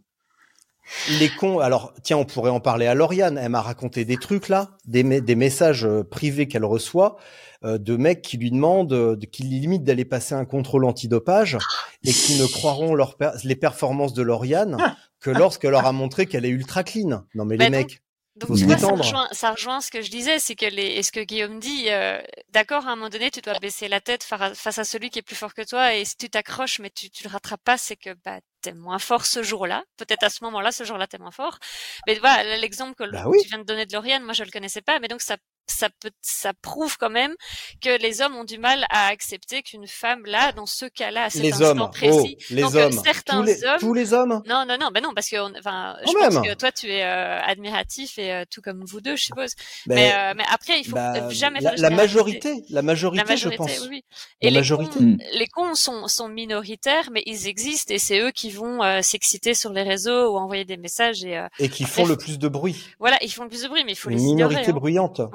[1.19, 3.37] Les cons, alors tiens, on pourrait en parler à Lauriane.
[3.37, 7.17] Elle m'a raconté des trucs là, des, me- des messages euh, privés qu'elle reçoit
[7.63, 11.57] euh, de mecs qui lui demandent, euh, qui limitent d'aller passer un contrôle antidopage
[12.03, 14.77] et qui ne croiront leur per- les performances de Lauriane
[15.19, 17.23] que lorsqu'elle leur a montré qu'elle est ultra clean.
[17.35, 18.01] Non mais Bah les mecs,
[18.36, 21.03] Donc tu vois, ça rejoint, ça rejoint ce que je disais, c'est que les, et
[21.03, 24.23] ce que Guillaume dit, euh, d'accord, à un moment donné, tu dois baisser la tête
[24.23, 26.89] fa- face à celui qui est plus fort que toi, et si tu t'accroches, mais
[26.89, 29.84] tu, tu le rattrapes pas, c'est que bah t'es moins fort ce jour-là.
[29.97, 31.59] Peut-être à ce moment-là, ce jour-là, t'es moins fort.
[32.07, 33.38] Mais voilà, l'exemple que Bah oui.
[33.41, 35.36] tu viens de donner de Lauriane, moi je le connaissais pas, mais donc ça
[35.68, 37.34] ça peut, ça prouve quand même
[37.82, 41.30] que les hommes ont du mal à accepter qu'une femme là, dans ce cas-là, à
[41.30, 43.93] cet les instant hommes, oh, précis, les Donc, euh, hommes, certains tous les, hommes- tous
[43.93, 44.41] les hommes.
[44.47, 46.43] non, non, non, ben non, parce que, on- enfin, je pense même.
[46.43, 49.51] que toi, tu es euh, admiratif et euh, tout comme vous deux, je suppose.
[49.88, 53.24] Ben, mais, euh, mais après, il faut bah, jamais la, faire la majorité, la majorité,
[53.24, 53.80] La majorité, je pense.
[53.82, 54.03] oui, oui.
[54.41, 54.97] La Et les majorité.
[54.99, 55.18] cons, Mm.
[55.34, 59.53] les cons sont, sont minoritaires, mais ils existent et c'est eux qui vont euh, s'exciter
[59.53, 62.47] sur les réseaux ou envoyer des messages et euh, Et qui font le plus de
[62.47, 62.76] bruit.
[62.99, 64.49] voilà, ils font le plus de bruit, mais il faut Une les ignorer.
[64.55, 64.76] minorité hein.
[64.76, 65.22] bruyante.
[65.22, 65.32] Donc,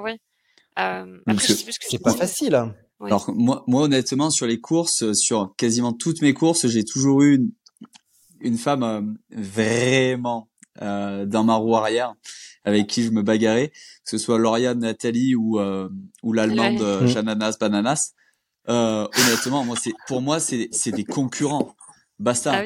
[1.40, 2.54] C'est je pas facile.
[2.54, 2.74] hein.
[3.00, 7.22] Alors moi, moi honnêtement sur les courses, euh, sur quasiment toutes mes courses, j'ai toujours
[7.22, 7.50] eu une,
[8.40, 10.48] une femme euh, vraiment
[10.82, 12.14] euh, dans ma roue arrière
[12.64, 13.74] avec qui je me bagarrais, que
[14.10, 15.88] ce soit Lauriane, Nathalie ou euh,
[16.22, 16.86] ou l'allemande Ouais.
[16.86, 17.06] euh, Mm.
[17.06, 18.12] Jananas Bananas.
[18.68, 21.74] euh, honnêtement, moi, c'est pour moi, c'est c'est des concurrents.
[22.18, 22.52] Basta.
[22.54, 22.62] Ah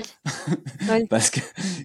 [0.95, 1.07] oui.
[1.11, 1.41] Parce que,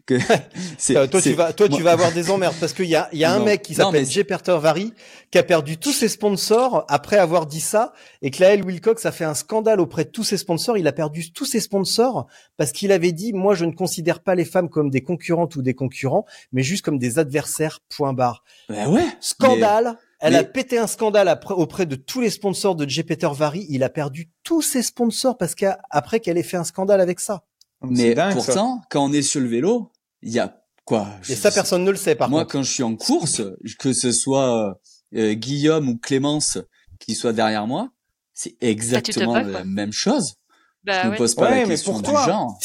[0.06, 0.20] que
[0.78, 2.96] c'est, Euh, toi, tu vas, toi, moi- tu vas avoir des emmerdes parce qu'il y
[2.96, 3.46] a, il y a un Non.
[3.46, 4.94] mec qui s'appelle Jay Pertervary
[5.32, 7.92] qui a perdu tous ses sponsors après avoir dit ça
[8.22, 10.78] et que Lael Wilcox a fait un scandale auprès de tous ses sponsors.
[10.78, 14.36] Il a perdu tous ses sponsors parce qu'il avait dit, moi, je ne considère pas
[14.36, 18.44] les femmes comme des concurrentes ou des concurrents, mais juste comme des adversaires, point barre.
[18.70, 19.06] Bah ouais.
[19.20, 19.98] Scandale.
[20.20, 23.66] Elle mais- a pété un scandale après, auprès de tous les sponsors de Jay Petervary.
[23.70, 27.44] Il a perdu tous ses sponsors parce qu'après qu'elle ait fait un scandale avec ça.
[27.92, 28.46] Mais dingue, ça.
[28.46, 31.92] pourtant, quand on est sur le vélo, il y a quoi Et ça, personne ne
[31.92, 32.52] le sait, par Moi, contre.
[32.54, 33.42] quand je suis en course,
[33.80, 34.78] que ce soit
[35.16, 36.58] euh, Guillaume ou Clémence
[37.00, 37.90] qui soit derrière moi,
[38.34, 40.36] c'est exactement bats, la même chose.
[40.84, 41.18] Bah je me ouais.
[41.18, 42.60] pose pas Ouais, la mais question pour du toi, genre.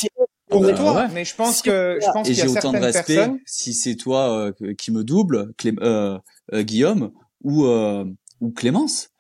[0.49, 1.09] Pour Bah, toi, ouais.
[1.13, 3.39] mais je pense que je pense Et qu'il y j'ai a autant de respect personnes.
[3.47, 6.19] si c'est toi euh, qui me double, Clé- euh,
[6.53, 7.13] euh, Guillaume
[7.43, 8.05] ou euh,
[8.41, 9.11] ou Clémence.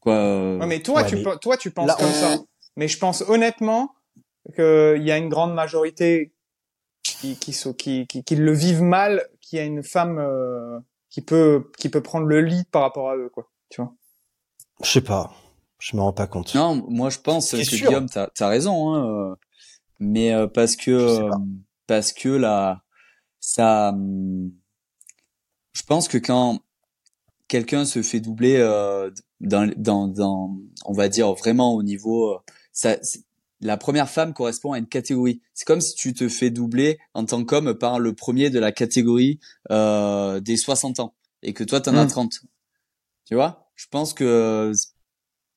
[0.00, 2.38] Quoi euh, Ouais, mais toi, Ouais, tu, mais toi, tu penses là, comme on- ça.
[2.76, 3.93] Mais je pense honnêtement
[4.54, 6.34] qu'il y a une grande majorité
[7.02, 10.78] qui, qui, qui, qui, qui le vivent mal, qu'il y a une femme euh,
[11.10, 13.50] qui peut, qui peut prendre le lead par rapport à eux, quoi.
[13.68, 13.94] Tu vois.
[14.82, 15.32] Je sais pas.
[15.78, 16.54] Je me rends pas compte.
[16.54, 17.88] Non, moi je pense que sûr.
[17.88, 19.34] Guillaume, t'as as raison, hein, euh,
[19.98, 21.30] mais euh, parce que euh,
[21.86, 22.82] parce que là,
[23.38, 24.50] ça, hum,
[25.74, 26.60] je pense que quand
[27.48, 32.38] quelqu'un se fait doubler euh, dans dans dans, on va dire vraiment au niveau, euh,
[32.72, 32.96] ça,
[33.60, 35.40] la première femme correspond à une catégorie.
[35.54, 38.72] C'est comme si tu te fais doubler en tant qu'homme par le premier de la
[38.72, 39.38] catégorie
[39.70, 42.08] euh, des 60 ans et que toi t'en as Mm.
[42.08, 42.40] 30.
[43.24, 43.70] Tu vois?
[43.74, 44.72] Je pense que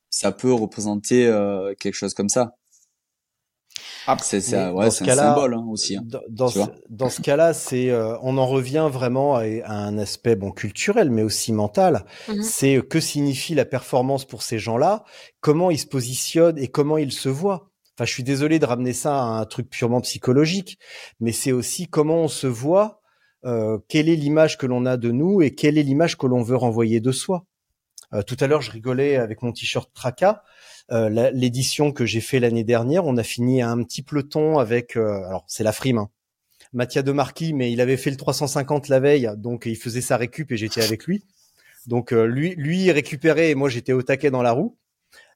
[0.09, 2.55] ça peut représenter euh, quelque chose comme ça.
[4.09, 5.97] Ah, C'est ça, ce un cas-là, symbole hein, aussi.
[5.97, 6.03] hein.
[6.29, 6.71] Dans, tu ce, vois.
[6.89, 11.11] dans ce cas-là, c'est, euh, on en revient vraiment à, à un aspect bon culturel,
[11.11, 12.05] mais aussi mental.
[12.29, 12.41] Mhm.
[12.41, 15.03] C'est euh, que signifie la performance pour ces gens-là,
[15.41, 17.69] comment ils se positionnent et comment ils se voient?
[17.97, 20.77] Enfin, je suis désolé de ramener ça à un truc purement psychologique,
[21.19, 23.01] mais c'est aussi comment on se voit,
[23.43, 26.43] euh, quelle est l'image que l'on a de nous et quelle est l'image que l'on
[26.43, 27.45] veut renvoyer de soi.
[28.13, 30.43] Euh, tout à l'heure, je rigolais avec mon t-shirt Traca.
[30.91, 34.95] Euh, L'édition que j'ai fait l'année dernière, on a fini à un petit peloton avec,
[34.95, 36.09] euh, alors c'est la frime, hein.
[36.73, 40.17] Mathias de Marquis, mais il avait fait le 350 la veille, donc il faisait sa
[40.17, 41.23] récup et j'étais avec lui.
[41.87, 44.77] Donc euh, lui, lui récupérait et moi j'étais au taquet dans la roue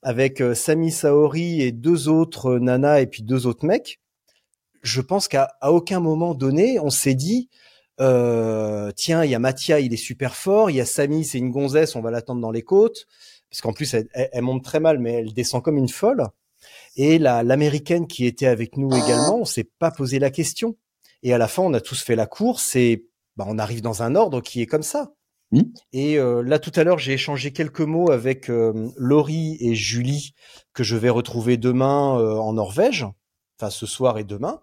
[0.04, 4.00] avec euh, Sami Saori et deux autres euh, nanas et puis deux autres mecs.
[4.84, 7.50] Je pense qu'à aucun moment donné on s'est dit
[8.00, 11.38] euh, tiens il y a Mathia il est super fort, il y a Sami c'est
[11.38, 13.06] une gonzesse on va l'attendre dans les côtes
[13.50, 16.26] parce qu'en plus elle, elle- monte très mal mais elle descend comme une folle.
[16.96, 20.76] Et la l'américaine qui était avec nous également, on s'est pas posé la question.
[21.24, 23.06] Et à la fin, on a tous fait la course et
[23.38, 25.14] bah, on arrive dans un ordre qui est comme ça.
[25.52, 25.64] Hmm.
[25.92, 30.34] Et euh, là, tout à l'heure, j'ai échangé quelques mots avec euh, Laurie et Julie
[30.74, 33.06] que je vais retrouver demain euh, en Norvège,
[33.60, 34.62] enfin ce soir et demain.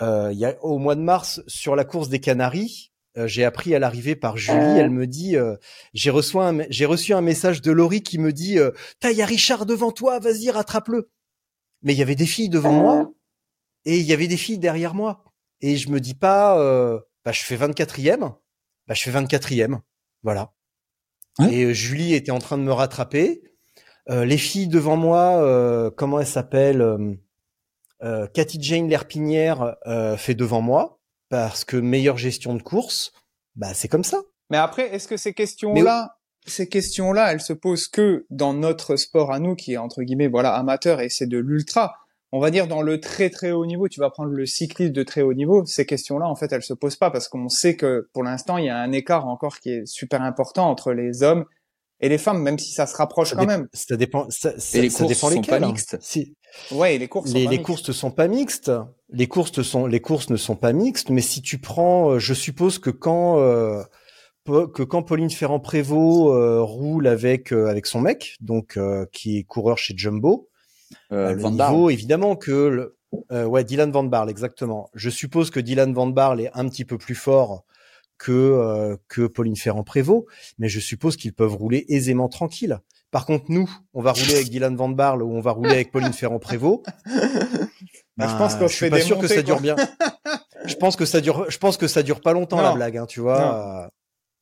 [0.00, 3.44] Euh, il y a, au mois de mars, sur la course des Canaries, euh, j'ai
[3.44, 4.78] appris à l'arrivée par Julie.
[4.78, 5.56] Elle me dit, euh,
[5.92, 8.70] j'ai reçu un, j'ai reçu un message de Laurie qui me dit, euh,
[9.00, 11.10] T'as, il y a Richard devant toi, vas-y, rattrape-le.
[11.82, 13.12] Mais il y avait des filles devant moi
[13.84, 15.24] et il y avait des filles derrière moi.
[15.60, 18.34] Et je me dis pas, euh, bah, je fais 24e,
[18.86, 19.80] bah, je fais 24e.
[20.22, 20.52] Voilà.
[21.38, 21.52] Ouais.
[21.52, 23.42] Et euh, Julie était en train de me rattraper.
[24.10, 27.14] Euh, les filles devant moi, euh, comment elles s'appellent euh,
[28.02, 30.98] euh, Cathy Jane Lerpinière euh, fait devant moi
[31.28, 33.12] parce que meilleure gestion de course,
[33.54, 34.20] bah c'est comme ça.
[34.50, 39.32] Mais après, est-ce que ces questions-là, ces questions-là, elles se posent que dans notre sport
[39.32, 41.94] à nous, qui est entre guillemets voilà amateur et c'est de l'ultra.
[42.34, 45.02] On va dire dans le très très haut niveau, tu vas prendre le cycliste de
[45.02, 45.64] très haut niveau.
[45.66, 48.64] Ces questions-là, en fait, elles se posent pas parce qu'on sait que pour l'instant, il
[48.64, 51.44] y a un écart encore qui est super important entre les hommes
[52.00, 53.68] et les femmes, même si ça se rapproche Ça quand même.
[53.74, 54.26] Ça dépend.
[54.30, 55.68] Ça, ça- les ça courses dépend sont lesquelles, pas hein.
[55.70, 55.98] mixtes.
[56.00, 56.34] Si,
[56.70, 57.28] Ouais, et les courses.
[57.30, 57.66] sont les, pas les mixtes.
[57.66, 58.72] courses ne sont pas mixtes.
[59.10, 61.10] Les courses sont les courses ne sont pas mixtes.
[61.10, 63.82] Mais si tu prends, euh, je suppose que quand euh,
[64.46, 69.44] que quand Pauline Ferrand-Prévot euh, roule avec euh, avec son mec, donc euh, qui est
[69.44, 70.48] coureur chez Jumbo,
[71.12, 72.96] Euh, euh, le Van niveau évidemment que le,
[73.30, 74.90] euh, ouais Dylan Van Barle exactement.
[74.94, 77.64] Je suppose que Dylan Van Barle est un petit peu plus fort
[78.18, 80.26] que euh, que Pauline Ferrand-Prévot,
[80.58, 82.78] mais je suppose qu'ils peuvent rouler aisément tranquille.
[83.10, 85.90] Par contre, nous, on va rouler avec Dylan Van Barle ou on va rouler avec
[85.90, 86.82] Pauline Ferrand-Prévôt.
[88.18, 89.62] Bah, je pense qu'on je se suis fait pas sûr que ça dure quoi.
[89.62, 89.76] bien.
[90.66, 91.46] je pense que ça dure.
[91.50, 93.88] Je pense que ça dure pas longtemps la blague, hein, tu vois.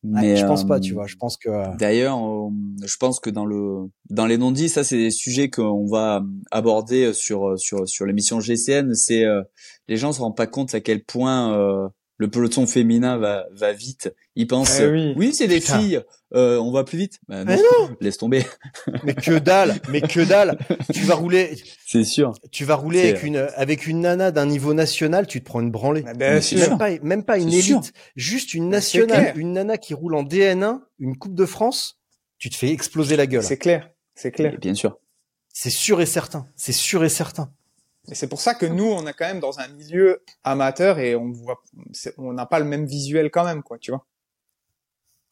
[0.03, 1.05] Euh, Mais, je pense pas, euh, tu vois.
[1.05, 1.77] Je pense que.
[1.77, 2.49] D'ailleurs, euh,
[2.83, 7.13] je pense que dans le dans les non-dits, ça c'est des sujets qu'on va aborder
[7.13, 8.93] sur sur sur l'émission GCN.
[8.95, 9.43] C'est euh,
[9.87, 11.87] les gens se rendent pas compte à quel point euh,
[12.21, 14.13] le peloton féminin va, va vite.
[14.35, 15.13] Ils pensent, Eh oui.
[15.17, 15.79] oui, c'est des Putain.
[15.79, 16.01] filles,
[16.35, 17.19] euh, on va plus vite.
[17.27, 17.57] Bah, Mais
[17.99, 18.45] laisse tomber.
[19.03, 20.59] Mais que dalle, mais que dalle.
[20.93, 21.57] Tu vas rouler,
[21.87, 22.33] C'est sûr.
[22.51, 25.71] tu vas rouler avec une avec une nana d'un niveau national, tu te prends une
[25.71, 26.03] branlée.
[26.05, 26.69] Ah, Mais c'est sûr.
[26.69, 27.77] Même pas, même pas une sûr.
[27.77, 31.97] élite, juste une nationale, une nana qui roule en DN1, une Coupe de France,
[32.37, 33.41] tu te fais exploser la gueule.
[33.43, 33.89] C'est clair.
[34.13, 34.53] C'est clair.
[34.53, 34.99] Et bien sûr.
[35.53, 36.45] C'est sûr et certain.
[36.55, 37.51] C'est sûr et certain.
[38.09, 41.15] Et c'est pour ça que nous, on est quand même dans un milieu amateur et
[41.15, 41.61] on voit,
[42.17, 44.05] on n'a pas le même visuel quand même, quoi, tu vois.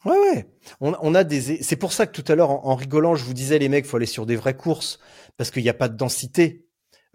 [0.05, 0.49] Ouais, ouais.
[0.80, 1.61] On, a des.
[1.61, 3.97] C'est pour ça que tout à l'heure, en, rigolant, je vous disais, les mecs, faut
[3.97, 4.99] aller sur des vraies courses
[5.36, 6.65] parce qu'il n'y a pas de densité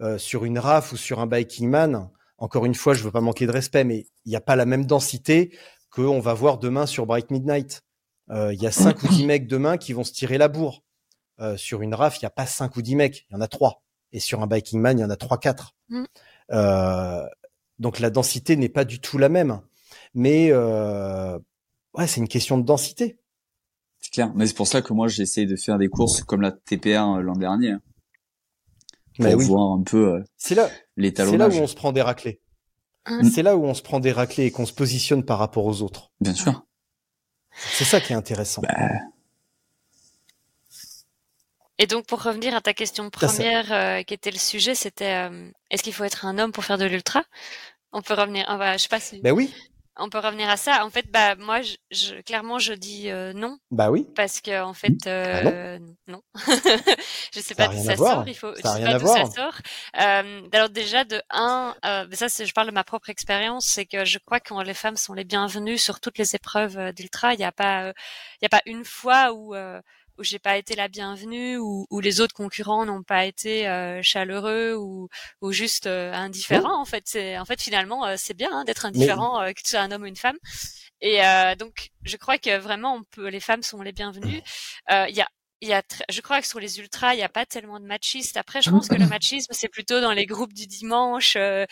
[0.01, 2.09] Euh, sur une RAF ou sur un Biking Man.
[2.37, 4.65] Encore une fois, je veux pas manquer de respect, mais il n'y a pas la
[4.65, 5.57] même densité
[5.89, 7.81] qu'on va voir demain sur Bright Midnight.
[8.29, 10.83] Euh, Il y a cinq ou dix mecs demain qui vont se tirer la bourre.
[11.39, 13.41] Euh, sur une RAF, il n'y a pas cinq ou dix mecs, il y en
[13.41, 13.84] a trois.
[14.11, 15.75] Et sur un Biking Man, il y en a trois, quatre.
[15.89, 16.03] Mm.
[16.51, 17.25] Euh,
[17.79, 19.61] donc la densité n'est pas du tout la même.
[20.13, 21.37] Mais euh,
[21.93, 23.19] ouais, c'est une question de densité.
[23.99, 24.31] C'est clair.
[24.35, 27.33] Mais c'est pour ça que moi, j'essaie de faire des courses comme la TP1 l'an
[27.35, 27.71] dernier.
[27.71, 27.81] hein,
[29.15, 29.45] Pour Mais oui.
[29.45, 32.39] voir un peu euh, C'est là, c'est là où on se prend des raclés.
[33.09, 33.29] Mm.
[33.29, 35.81] C'est là où on se prend des raclés et qu'on se positionne par rapport aux
[35.81, 36.11] autres.
[36.21, 36.65] Bien sûr.
[37.51, 38.61] C'est ça qui est intéressant.
[41.77, 45.49] Et donc, pour revenir à ta question première, euh, qui était le sujet, c'était euh,
[45.69, 47.23] est-ce qu'il faut être un homme pour faire de l'ultra?
[47.91, 48.45] On peut revenir.
[48.49, 49.53] On va, je sais pas si Ben oui,
[49.97, 50.85] on peut revenir à ça.
[50.85, 54.07] En fait, bah moi, je, je- clairement, je dis euh, non bah oui.
[54.15, 56.21] parce que en fait, euh, non.
[56.35, 58.13] je sais Ça pas d'où ça voir.
[58.15, 58.27] sort.
[58.27, 58.53] Il faut.
[58.55, 59.55] Ça je sais rien pas d'où ça sort.
[60.01, 64.05] Euh, alors déjà de un, euh, ça, je parle de ma propre expérience, c'est que
[64.05, 67.33] je crois que les femmes sont les bienvenues sur toutes les épreuves d'ultra.
[67.33, 69.81] Il n'y a pas, il y a pas une fois où euh,
[70.17, 74.01] où j'ai pas été la bienvenue, ou où les autres concurrents n'ont pas été euh,
[74.03, 75.09] chaleureux ou,
[75.41, 76.79] ou juste euh, indifférents.
[76.81, 79.69] En fait, c'est en fait finalement euh, c'est bien hein, d'être indifférent, euh, que tu
[79.69, 80.37] sois un homme ou une femme.
[81.01, 84.41] Et euh, donc je crois que vraiment on peut, les femmes sont les bienvenues.
[84.91, 85.27] Euh, Il y a
[85.61, 87.85] il y a je crois que sur les ultras, il n'y a pas tellement de
[87.85, 88.37] machistes.
[88.37, 91.65] Après, je pense que le machisme, c'est plutôt dans les groupes du dimanche euh,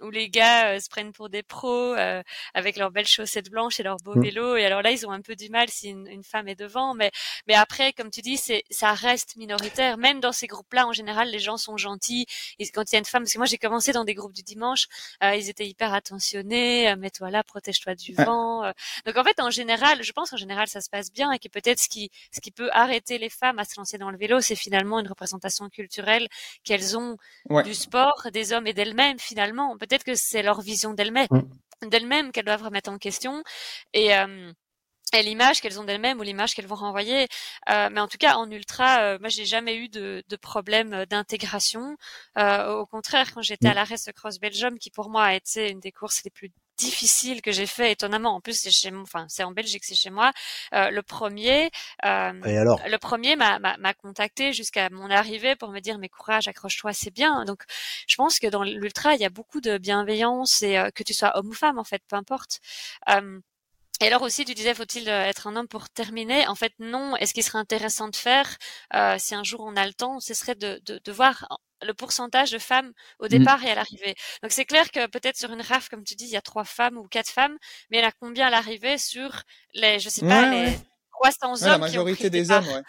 [0.00, 2.22] où les gars euh, se prennent pour des pros euh,
[2.54, 4.22] avec leurs belles chaussettes blanches et leurs beaux Mm.
[4.22, 4.56] vélos.
[4.56, 6.94] Et alors là, ils ont un peu du mal si une, une femme est devant.
[6.94, 7.10] Mais,
[7.46, 9.96] mais après, comme tu dis, c'est ça reste minoritaire.
[9.98, 12.26] Même dans ces groupes-là, en général, les gens sont gentils.
[12.58, 14.32] Et quand il y a une femme, parce que moi, j'ai commencé dans des groupes
[14.34, 14.86] du dimanche,
[15.22, 16.88] euh, ils étaient hyper attentionnés.
[16.90, 18.24] euh, Mets-toi là, protège-toi du Ouais.
[18.24, 18.64] vent.
[18.64, 18.72] euh.
[19.04, 21.48] Donc en fait, en général, je pense qu'en général, ça se passe bien et que
[21.48, 24.40] peut-être ce qui, ce qui peut arrêter les femmes à se lancer dans le vélo,
[24.40, 26.28] c'est finalement une représentation culturelle
[26.64, 27.16] qu'elles ont
[27.48, 27.62] Ouais.
[27.62, 29.76] du sport, des hommes et d'elles-mêmes finalement.
[29.86, 31.28] Peut-être que c'est leur vision d'elles-mêmes,
[31.82, 33.42] d'elles-mêmes qu'elles doivent remettre en question
[33.92, 34.52] et euh,
[35.14, 37.28] et l'image qu'elles ont d'elles-mêmes ou l'image qu'elles vont renvoyer.
[37.70, 41.06] Euh, mais en tout cas, en ultra, euh, moi, j'ai jamais eu de, de problème
[41.06, 41.96] d'intégration.
[42.38, 45.70] Euh, au contraire, quand j'étais à la Race Cross Belgium, qui pour moi a été
[45.70, 48.34] une des courses les plus difficiles que j'ai fait, étonnamment.
[48.36, 50.32] En plus, c'est chez enfin, c'est en Belgique, c'est chez moi.
[50.74, 51.70] Euh, le premier,
[52.04, 52.80] euh, Et alors?
[52.86, 56.92] le premier m'a, m'a, m'a contacté jusqu'à mon arrivée pour me dire mais courage, accroche-toi,
[56.92, 57.44] c'est bien.
[57.44, 57.62] Donc
[58.06, 61.14] je pense que dans l'ultra il y a beaucoup de bienveillance et euh, que tu
[61.14, 62.60] sois homme ou femme en fait, peu importe.
[63.10, 63.40] Euh,
[64.02, 66.46] et alors aussi, tu disais, faut-il euh, être un homme pour terminer?
[66.48, 67.16] En fait, non.
[67.16, 68.56] Et ce qui serait intéressant de faire,
[68.94, 71.46] euh, si un jour on a le temps, ce serait de, de, de voir
[71.82, 74.14] le pourcentage de femmes au départ et à l'arrivée.
[74.42, 76.64] Donc c'est clair que peut-être sur une RAF, comme tu dis, il y a trois
[76.64, 77.56] femmes ou quatre femmes,
[77.90, 79.42] mais il y en a combien à l'arrivée sur
[79.74, 80.78] les, je sais pas, Ouais, les ouais.
[81.12, 82.82] 300 Ouais, hommes la qui ont majorité pris des hommes, ouais.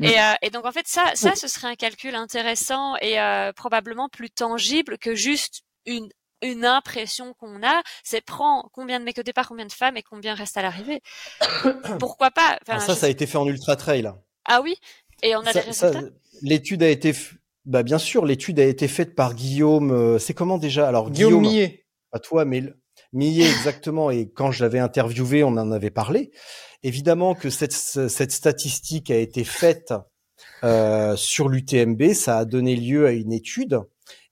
[0.00, 3.52] Et, euh, et donc en fait ça, ça ce serait un calcul intéressant et euh,
[3.52, 6.08] probablement plus tangible que juste une
[6.42, 10.02] une impression qu'on a, c'est prends combien de mecs au départ, combien de femmes et
[10.02, 11.00] combien reste à l'arrivée.
[11.98, 12.58] Pourquoi pas?
[12.62, 14.10] Enfin, Alors ça, je- ça a été fait en ultra trail.
[14.44, 14.76] Ah oui?
[15.22, 16.00] Et on a Ça- des résultats?
[16.42, 17.32] L'étude a été, f-
[17.64, 19.90] bah bien sûr, l'étude a été faite par Guillaume.
[19.90, 20.86] euh, C'est comment déjà?
[20.88, 21.84] Alors Guillaume Millet.
[22.10, 22.80] pas toi, mais le-
[23.12, 24.10] Millet exactement.
[24.10, 26.30] Et quand je l'avais interviewé, on en avait parlé.
[26.82, 29.92] Évidemment que cette, cette statistique a été faite
[30.62, 33.80] euh, sur l'UTMB, ça a donné lieu à une étude.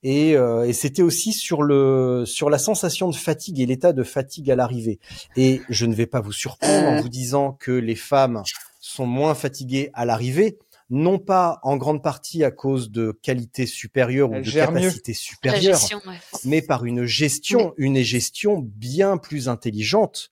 [0.08, 4.04] Et, euh, et c'était aussi sur le sur la sensation de fatigue et l'état de
[4.04, 5.00] fatigue à l'arrivée.
[5.34, 8.44] Et je ne vais pas vous surprendre en vous disant que les femmes
[8.78, 10.58] sont moins fatiguées à l'arrivée,
[10.90, 14.92] non pas en grande partie à cause de qualités supérieures ou de mieux.
[15.08, 16.18] La supérieures, gestion, ouais.
[16.44, 20.30] mais par une gestion, une gestion bien plus intelligente.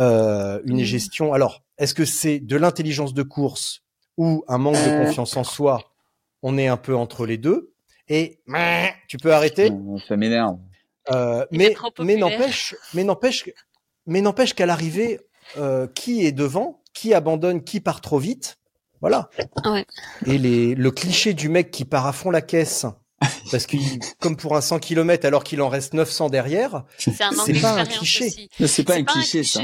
[0.00, 0.84] Euh, une Mhm.
[0.84, 1.32] gestion.
[1.32, 3.82] Alors, est-ce que c'est de l'intelligence de course
[4.16, 5.92] ou un manque de confiance en soi?
[6.42, 7.69] On est un peu entre les deux.
[8.10, 8.40] Et
[9.08, 9.70] tu peux arrêter.
[10.06, 10.58] Ça m'énerve.
[11.10, 11.74] Euh, mais
[12.16, 13.48] n'empêche, mais n'empêche,
[14.06, 15.20] mais n'empêche qu'à l'arrivée,
[15.56, 18.58] euh, qui est devant, qui abandonne, qui part trop vite,
[19.00, 19.30] voilà.
[19.64, 19.86] Ouais.
[20.26, 22.84] Et les, le cliché du mec qui part à fond la caisse
[23.50, 23.76] Parce que
[24.20, 27.60] comme pour un 100 km alors qu'il en reste 900 derrière, C'est un manque c'est
[27.60, 28.48] pas un d'expérience cliché.
[28.66, 29.60] C'est pas un cliché, ça.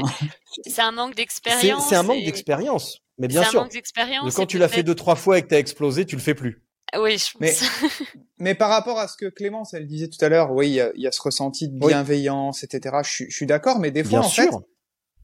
[0.65, 1.87] C'est un manque d'expérience.
[1.87, 2.99] c'est un manque et- d'expérience.
[3.19, 3.61] Mais bien sûr.
[3.61, 4.25] manque d'expérience.
[4.25, 6.35] Mais quand tu l'as fait deux, trois fois et que t'as explosé, tu le fais
[6.35, 6.63] plus.
[6.97, 7.91] Oui, je Mais- pense.
[8.39, 10.81] Mais par rapport à ce que Clémence, elle disait tout à l'heure, oui, il y
[10.81, 11.87] a, il y a ce ressenti de Oui.
[11.87, 12.97] bienveillance, etc.
[13.03, 14.49] Je, suis- je suis d'accord, mais des fois, Bien en fait,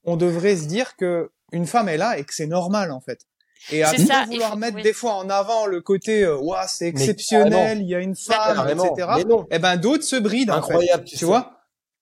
[0.03, 3.25] on devrait se dire que une femme est là et que c'est normal, en fait.
[3.71, 4.83] Et à ça, vouloir faut- mettre oui.
[4.83, 8.15] des fois en avant le côté, euh, ouah, c'est Mais exceptionnel, il y a une
[8.15, 8.93] femme, Carrément.
[8.93, 9.07] etc.
[9.17, 9.47] Mais non.
[9.51, 10.73] Eh ben, d'autres se brident, en fait.
[10.73, 11.25] Incroyable, tu, Tu sais.
[11.25, 11.61] vois?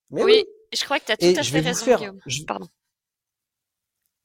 [0.10, 0.44] Mais oui,
[0.74, 2.20] je crois que tu as Et tout à je fait vais vous raison, faire- Guillaume.
[2.26, 2.68] je- Pardon.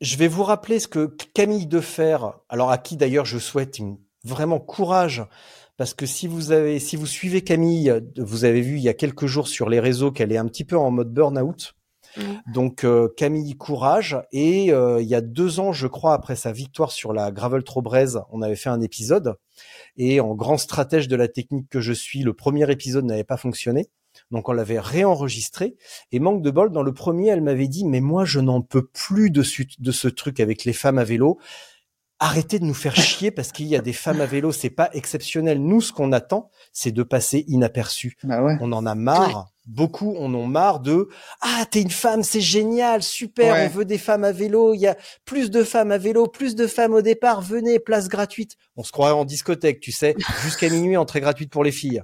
[0.00, 2.18] Je vais vous rappeler ce que Camille Defer,
[2.48, 5.24] alors à qui d'ailleurs je souhaite une- vraiment courage,
[5.76, 8.94] parce que si vous avez, si vous suivez Camille, vous avez vu il y a
[8.94, 11.74] quelques jours sur les réseaux qu'elle est un petit peu en mode burn-out.
[12.52, 14.16] Donc euh, Camille courage.
[14.32, 17.62] Et euh, il y a deux ans je crois après sa victoire sur la gravel
[17.62, 19.36] Trobrez on avait fait un épisode.
[19.96, 23.36] Et en grand stratège de la technique que je suis le premier épisode n'avait pas
[23.36, 23.88] fonctionné.
[24.30, 25.76] Donc on l'avait réenregistré.
[26.10, 28.86] Et manque de bol dans le premier elle m'avait dit mais moi je n'en peux
[28.86, 29.42] plus de,
[29.78, 31.38] de ce truc avec les femmes à vélo
[32.18, 34.88] arrêtez de nous faire chier parce qu'il y a des femmes à vélo c'est pas
[34.94, 38.56] exceptionnel nous ce qu'on attend c'est de passer inaperçu Bah ouais.
[38.60, 39.48] on en a marre.
[39.66, 41.08] Beaucoup en ont marre de
[41.40, 43.66] ah t'es une femme c'est génial super Ouais.
[43.66, 46.54] on veut des femmes à vélo il y a plus de femmes à vélo plus
[46.54, 50.14] de femmes au départ venez place gratuite on se croirait en discothèque tu sais
[50.44, 52.02] jusqu'à minuit entrée gratuite pour les filles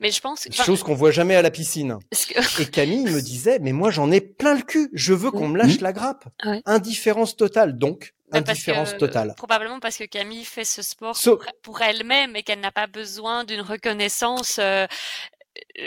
[0.00, 0.46] Mais je pense.
[0.48, 3.90] enfin, chose qu'on voit jamais à la piscine que- et Camille me disait mais moi
[3.90, 6.62] j'en ai plein le cul je veux qu'on me lâche la grappe Ouais.
[6.66, 9.34] indifférence totale donc Bah, parce indifférence que- totale.
[9.36, 12.86] Probablement parce que Camille fait ce sport So- pour, pour elle-même et qu'elle n'a pas
[12.86, 14.86] besoin d'une reconnaissance, euh,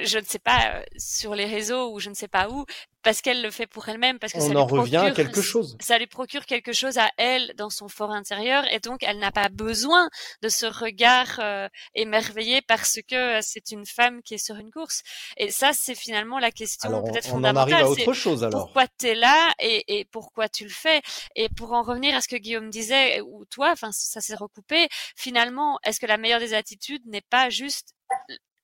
[0.03, 2.65] je ne sais pas, euh, sur les réseaux ou je ne sais pas où,
[3.03, 5.15] parce qu'elle le fait pour elle-même, parce que ça on lui en revient à procure-
[5.15, 9.03] quelque chose Ça lui procure quelque chose à elle dans son fort intérieur et donc
[9.03, 10.10] elle n'a pas besoin
[10.41, 14.72] de ce regard euh, émerveillé parce que euh, c'est une femme qui est sur une
[14.72, 15.03] course.
[15.38, 17.84] Et ça, c'est finalement la question on, peut-être on en arrive fondamentale.
[17.84, 21.02] à autre chose alors pourquoi tu es là et, et pourquoi tu le fais?
[21.35, 24.88] Et pour en revenir à ce que Guillaume disait, ou toi, enfin ça s'est recoupé,
[25.15, 27.94] finalement, est-ce que la meilleure des attitudes n'est pas juste...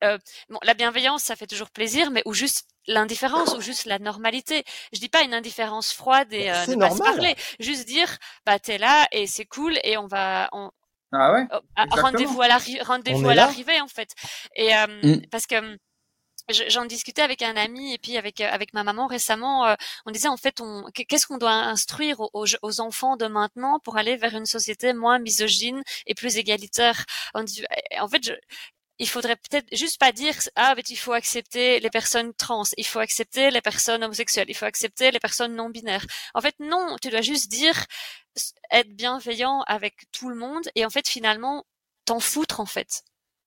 [0.04, 0.18] euh,
[0.50, 4.64] bon, la bienveillance, ça fait toujours plaisir, mais ou juste l'indifférence ou juste la normalité.
[4.92, 7.36] Je dis pas une indifférence froide et Mais euh, ne pas se parler.
[7.60, 10.72] Juste dire, bah t'es là et c'est cool et on va, on,
[11.12, 11.48] Ah ouais?
[11.54, 11.60] Oh,
[11.92, 12.48] rendez-vous à
[13.36, 14.10] l'arrivée en fait
[14.56, 15.26] et euh, Mm.
[15.32, 15.56] parce que
[16.50, 19.76] je- j'en discutais avec un ami et puis avec avec ma maman récemment euh,
[20.06, 24.18] on disait en fait on qu'est-ce qu'on doit instruire aux, enfants de maintenant pour aller
[24.18, 27.06] vers une société moins misogyne et plus égalitaire?
[27.34, 27.64] On dit,
[28.00, 28.34] en fait je
[29.00, 32.86] il faudrait peut-être juste pas dire ah mais il faut accepter les personnes trans, il
[32.86, 36.06] faut accepter les personnes homosexuelles, il faut accepter les personnes non binaires.
[36.34, 37.86] En fait non, tu dois juste dire
[38.72, 41.66] être bienveillant avec tout le monde et en fait finalement
[42.06, 43.04] t'en foutre en fait.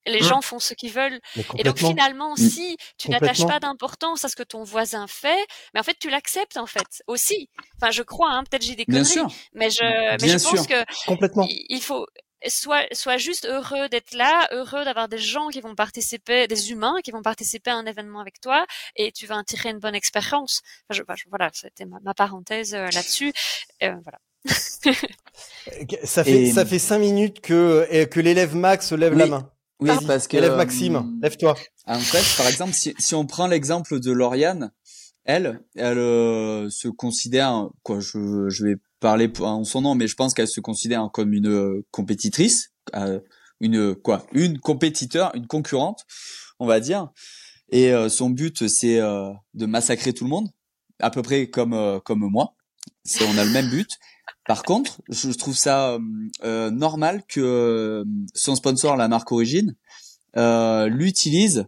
[0.09, 0.23] Les Mmh.
[0.23, 1.21] gens font ce qu'ils veulent
[1.59, 2.37] et donc finalement Mm.
[2.37, 5.45] si tu n'attaches pas d'importance à ce que ton voisin fait,
[5.75, 7.51] mais en fait tu l'acceptes en fait aussi.
[7.81, 9.21] Enfin je crois hein, peut-être j'ai des conneries,
[9.53, 10.67] mais je mais Bien je pense sûr.
[10.69, 12.07] que complètement il il faut
[12.47, 16.97] soit soit juste heureux d'être là, heureux d'avoir des gens qui vont participer, des humains
[17.03, 19.95] qui vont participer à un événement avec toi, et tu vas en tirer une bonne
[19.95, 20.63] expérience.
[20.89, 23.33] Enfin, je, je- voilà, c'était ma, ma parenthèse euh, là-dessus.
[23.83, 24.19] Euh, voilà.
[26.05, 29.51] ça fait Et- ça fait cinq minutes que que l'élève Max lève la main
[29.81, 31.55] Oui, parce que élève euh, Maxime lève-toi
[31.87, 34.73] En fait, par exemple, si, si on prend l'exemple de Lauriane,
[35.25, 40.15] elle, elle euh, se considère, quoi, je, je vais parler en son nom, mais je
[40.15, 43.21] pense qu'elle se considère comme une euh, compétitrice, euh,
[43.61, 46.05] une quoi, une compétiteur, une concurrente,
[46.59, 47.09] on va dire.
[47.71, 50.49] Et euh, son but, c'est euh, de massacrer tout le monde,
[51.01, 52.55] à peu près comme euh, comme moi.
[53.21, 53.91] On a le même but.
[54.47, 55.99] Par contre, je trouve ça
[56.45, 58.05] normal que
[58.35, 59.75] son sponsor, la marque Origine,
[60.37, 61.67] l'utilise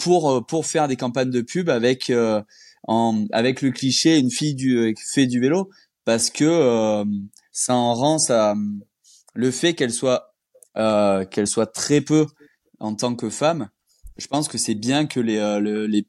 [0.00, 2.12] pour pour faire des campagnes de pub avec
[2.88, 5.70] en avec le cliché une fille du euh, fait du vélo
[6.06, 7.04] parce que euh,
[7.52, 8.56] ça en rend ça
[9.34, 10.34] le fait qu'elle soit
[10.76, 12.26] euh, qu'elle soit très peu
[12.80, 13.68] en tant que femme
[14.18, 16.06] je pense que c'est bien que les, euh, le- les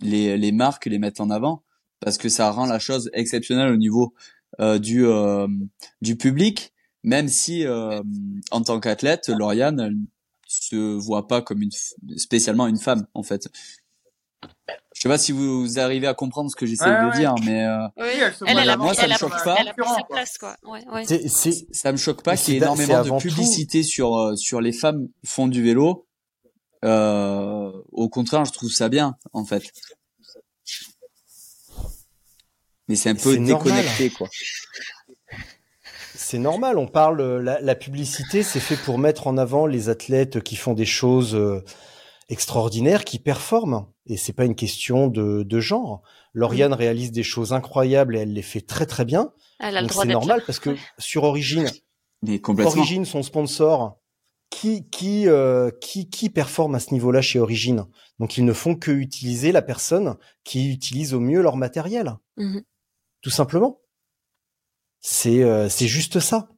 [0.00, 1.62] les les marques les mettent en avant
[2.00, 4.14] parce que ça rend la chose exceptionnelle au niveau
[4.60, 5.48] euh, du euh,
[6.02, 6.72] du public
[7.04, 7.64] même si
[8.52, 9.96] en tant qu'athlète Lauriane elle
[10.48, 11.70] se voit pas comme une
[12.16, 13.48] spécialement une femme en fait.
[14.94, 17.18] Je sais pas si vous arrivez à comprendre ce que j'essaie Ouais, de ouais.
[17.18, 18.32] dire, mais euh, Oui, elle
[18.94, 19.56] ça me choque pas.
[21.72, 24.72] ça me choque pas qu'il y ait énormément de tout- publicité sur euh, sur les
[24.72, 26.06] femmes qui font du vélo.
[26.84, 29.62] Euh, au contraire, je trouve ça bien en fait.
[32.88, 33.72] Mais c'est un peu normal.
[33.72, 34.28] déconnecté quoi.
[36.14, 36.78] c'est normal.
[36.78, 40.74] On parle, la, la publicité, c'est fait pour mettre en avant les athlètes qui font
[40.74, 41.38] des choses
[42.28, 43.86] extraordinaires, qui performent.
[44.06, 46.02] Et c'est pas une question de, de genre.
[46.34, 49.32] Lauriane réalise des choses incroyables et elle les fait très très bien.
[49.60, 50.44] Elle a le Donc droit c'est d'être normal là.
[50.46, 51.70] parce que sur Origine,
[52.22, 52.72] Mais complètement.
[52.72, 54.00] Origine, son sponsor,
[54.50, 57.86] qui qui euh, qui qui performe à ce niveau-là chez Origine?
[58.18, 62.62] Donc ils ne font que utiliser la personne qui utilise au mieux leur matériel, Mhm.
[63.22, 63.80] tout simplement.
[65.00, 66.48] C'est euh, c'est juste ça.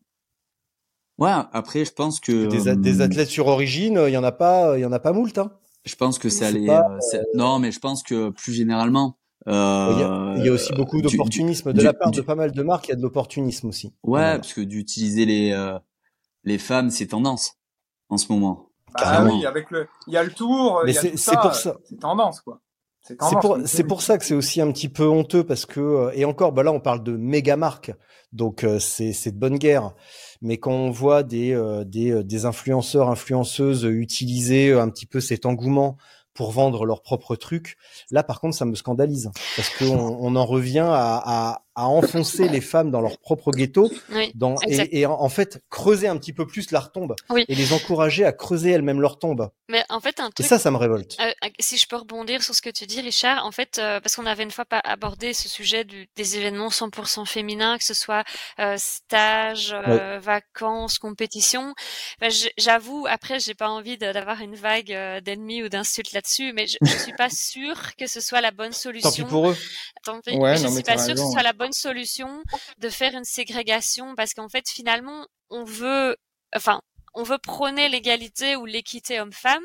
[1.18, 2.46] Ouais, après, je pense que.
[2.46, 4.92] Des, a- des euh, athlètes sur Origine, il y en a pas, il y en
[4.92, 5.36] a pas moult.
[5.38, 5.52] Hein.
[5.84, 9.18] Je pense que ça pas, euh, Non, mais je pense que plus généralement.
[9.48, 12.10] euh, Il y a, il y a aussi beaucoup d'opportunisme du- de la du- part
[12.10, 12.86] du- de pas mal de marques.
[12.88, 13.88] Il y a de l'opportunisme aussi.
[13.88, 14.36] Ouais, Voilà.
[14.38, 15.78] parce que d'utiliser les euh,
[16.44, 17.54] les femmes, c'est tendance
[18.08, 18.70] en ce moment.
[18.94, 19.34] Bah Carrément.
[19.36, 21.76] oui, avec le, il y a le tour, Mais il y a c'est- pour ça.
[21.84, 22.60] C'est tendance, quoi.
[23.02, 23.58] C'est pour,
[23.88, 26.62] pour ça que c'est aussi un petit peu honteux parce que euh, et encore bah
[26.62, 27.92] là on parle de méga marques
[28.34, 29.94] donc euh, c'est de bonne guerre.
[30.42, 35.20] Mais quand on voit des euh, des euh, des influenceurs influenceuses utiliser un petit peu
[35.20, 35.96] cet engouement
[36.34, 37.76] pour vendre leurs propres trucs
[38.10, 39.30] là par contre ça me scandalise.
[39.56, 43.50] Parce que on, on en revient à, à à enfoncer les femmes dans leur propre
[43.50, 44.30] ghetto Oui.
[44.34, 44.88] dans Exact.
[44.92, 47.44] et, et en, fait creuser un petit peu plus leur tombe Oui.
[47.48, 50.58] et les encourager à creuser elles-mêmes leur tombe Mais en fait, un et truc ça
[50.58, 53.50] ça me révolte Euh, si je peux rebondir sur ce que tu dis, Richard, en
[53.52, 57.26] fait, euh, parce qu'on avait une fois pas abordé ce sujet du, des événements 100%
[57.26, 58.24] féminins, que ce soit
[58.60, 61.74] euh, stage, euh, vacances, compétition.
[62.20, 66.66] Ben, J'avoue, après, j'ai pas envie d'avoir une vague euh, d'ennemis ou d'insultes là-dessus, mais
[66.66, 69.10] je, je suis pas sûre que ce soit la bonne solution.
[69.10, 69.56] tant pis pour eux
[70.04, 70.36] Tant pis.
[70.36, 72.42] Ouais, mais je suis mais pas sûre que ce soit la bonne solution
[72.78, 76.16] de faire une ségrégation parce qu'en fait, finalement, on veut,
[76.54, 76.80] enfin,
[77.14, 79.62] on veut prôner l'égalité ou l'équité homme-femme,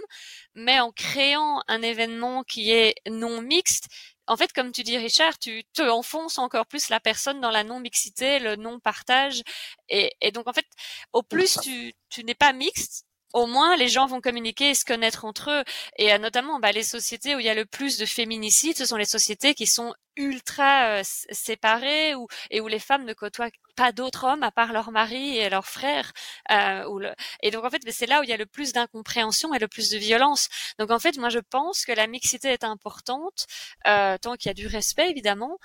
[0.54, 3.88] mais en créant un événement qui est non mixte,
[4.28, 7.64] en fait, comme tu dis, Richard, tu te enfonces encore plus la personne dans la
[7.64, 9.42] non-mixité, le non-partage.
[9.90, 10.68] Et, et donc, en fait,
[11.14, 14.86] au plus tu, tu n'es pas mixte, au moins les gens vont communiquer et se
[14.86, 15.64] connaître entre eux.
[15.98, 18.86] Et euh, notamment, bah, les sociétés où il y a le plus de féminicides, ce
[18.86, 22.14] sont les sociétés qui sont ultra euh, séparées
[22.52, 25.66] et où les femmes ne côtoient pas d'autres hommes à part leur mari et leurs
[25.66, 26.12] frères.
[26.52, 27.14] Euh, le...
[27.42, 29.68] Et donc, en fait, c'est là où il y a le plus d'incompréhension et le
[29.68, 30.50] plus de violence.
[30.78, 33.48] Donc, en fait, moi, je pense que la mixité est importante,
[33.88, 35.58] euh, tant qu'il y a du respect, évidemment.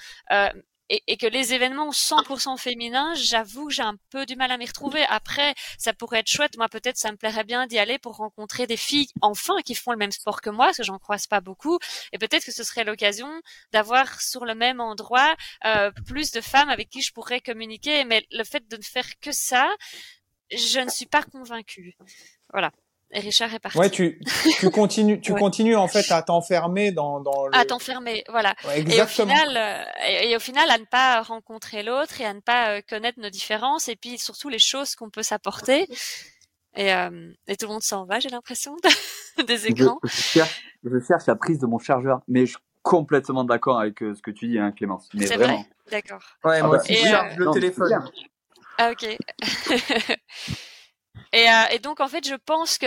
[0.90, 4.58] Et, et que les événements 100% féminins, j'avoue que j'ai un peu du mal à
[4.58, 5.02] m'y retrouver.
[5.08, 6.56] Après, ça pourrait être chouette.
[6.56, 9.92] Moi, peut-être, ça me plairait bien d'y aller pour rencontrer des filles, enfin, qui font
[9.92, 11.78] le même sport que moi, parce que j'en croise pas beaucoup.
[12.12, 13.30] Et peut-être que ce serait l'occasion
[13.72, 15.34] d'avoir sur le même endroit
[15.64, 18.04] euh, plus de femmes avec qui je pourrais communiquer.
[18.04, 19.68] Mais le fait de ne faire que ça,
[20.50, 21.96] je ne suis pas convaincue.
[22.52, 22.70] Voilà.
[23.16, 23.78] Et Richard est parti.
[23.78, 24.20] Ouais, tu,
[24.58, 25.38] tu continues, tu Ouais.
[25.38, 27.56] continues en fait à t'enfermer dans, dans le.
[27.56, 28.54] À t'enfermer, voilà.
[28.66, 29.34] Ouais, Et au exactement.
[29.34, 32.70] final, euh, et, et au final, à ne pas rencontrer l'autre et à ne pas
[32.70, 35.86] euh, connaître nos différences et puis surtout les choses qu'on peut s'apporter.
[36.76, 38.74] Et, euh, et tout le monde s'en va, j'ai l'impression,
[39.46, 40.00] des Je, écrans.
[40.02, 44.02] je cherche, je cherche la prise de mon chargeur, mais je suis complètement d'accord avec
[44.02, 45.08] euh, ce que tu dis, hein, Clémence.
[45.14, 45.58] Mais C'est vraiment.
[45.58, 45.66] vrai?
[45.92, 46.22] D'accord.
[46.42, 48.10] Ouais, Ah moi bah, aussi, et, je charge euh, le téléphone.
[48.76, 49.06] Ah ok.
[51.34, 52.86] et, euh, et donc en fait, je pense que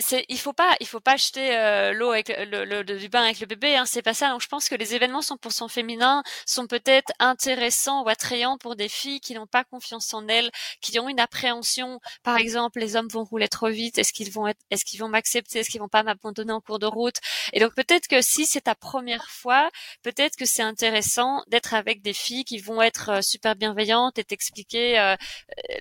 [0.00, 3.08] c'est il faut pas il faut pas acheter euh, l'eau avec le, le, le- du
[3.08, 4.30] bain avec le bébé hein, c'est pas ça.
[4.30, 8.88] Donc je pense que les événements 100% féminins sont peut-être intéressants ou attrayants pour des
[8.88, 10.50] filles qui n'ont pas confiance en elles
[10.80, 12.00] qui ont une appréhension.
[12.22, 13.98] Par exemple les hommes vont rouler trop vite.
[13.98, 15.60] Est-ce qu'ils vont être est-ce qu'ils vont m'accepter?
[15.60, 17.16] Est-ce qu'ils vont pas m'abandonner en cours de route?
[17.52, 19.70] Et donc peut-être que si c'est ta première fois
[20.02, 24.24] peut-être que c'est intéressant d'être avec des filles qui vont être euh, super bienveillantes et
[24.24, 25.16] t'expliquer euh,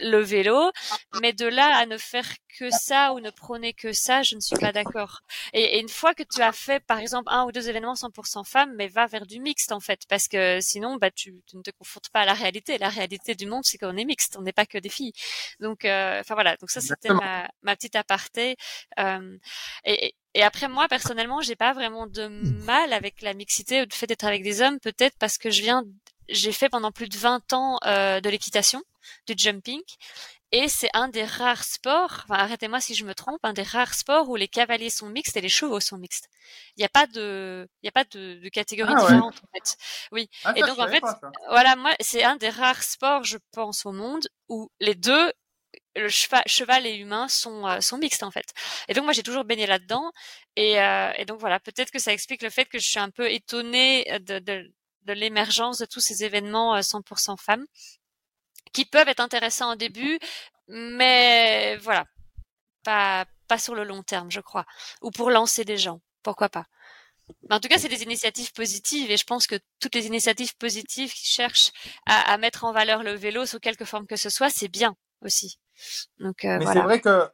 [0.02, 0.72] le vélo.
[1.22, 2.28] Mais de là à ne faire
[2.60, 5.22] que ça ou ne prôner que ça, je ne suis pas d'accord.
[5.54, 8.44] Et, et une fois que tu as fait, par exemple, un ou deux événements 100%
[8.46, 11.62] femmes, mais va vers du mixte en fait, parce que sinon, bah, tu, tu ne
[11.62, 12.78] te confrontes pas à la réalité.
[12.78, 15.14] La réalité du monde, c'est qu'on est mixte, on n'est pas que des filles.
[15.60, 16.58] Donc, euh, enfin voilà.
[16.58, 18.58] Donc ça, c'était ma, ma petite aparté.
[19.00, 19.38] Euh,
[19.86, 23.86] et, et- et après moi personnellement, j'ai pas vraiment de mal avec la mixité ou
[23.86, 25.84] le fait d'être avec des hommes, peut-être parce que je viens,
[26.30, 28.84] j'ai fait pendant plus de 20 ans euh, de l'équitation,
[29.28, 29.82] du jumping,
[30.52, 33.94] et c'est un des rares sports, enfin, arrêtez-moi si je me trompe, un des rares
[33.94, 36.28] sports où les cavaliers sont mixtes et les chevaux sont mixtes.
[36.76, 39.02] Il n'y a pas de, il y a pas de, de catégorie Ah ouais.
[39.08, 39.78] différente en fait.
[40.12, 40.30] Oui.
[40.44, 41.20] Ah, Et donc, en fait, pas.
[41.50, 45.32] Voilà, moi c'est un des rares sports, je pense, au monde où les deux,
[45.96, 48.54] le cheval, cheval et humain sont euh, sont mixtes en fait.
[48.88, 50.12] Et donc moi j'ai toujours baigné là-dedans
[50.56, 53.10] et, euh, et donc voilà, peut-être que ça explique le fait que je suis un
[53.12, 54.72] peu étonnée de, de,
[55.04, 57.66] de l'émergence de tous ces événements euh, 100% femmes
[58.74, 60.20] qui peuvent être intéressants au début,
[60.68, 62.06] mais voilà,
[62.84, 64.66] pas pas sur le long terme, je crois,
[65.02, 66.66] ou pour lancer des gens, pourquoi pas.
[67.50, 70.56] Mais en tout cas, c'est des initiatives positives et je pense que toutes les initiatives
[70.58, 71.72] positives qui cherchent
[72.06, 74.96] à, à mettre en valeur le vélo sous quelque forme que ce soit, c'est bien
[75.24, 75.60] aussi.
[76.20, 76.82] Donc euh, Mais voilà.
[76.82, 77.30] c'est vrai que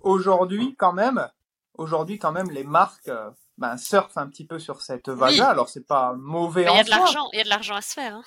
[0.00, 1.28] aujourd'hui, quand même,
[1.74, 5.48] aujourd'hui, quand même, les marques euh, ben, surfent un petit peu sur cette vague-là.
[5.50, 7.48] Alors, c'est pas mauvais Mais il y en a de l'argent, il y a de
[7.48, 8.16] l'argent à se faire.
[8.16, 8.22] Hein.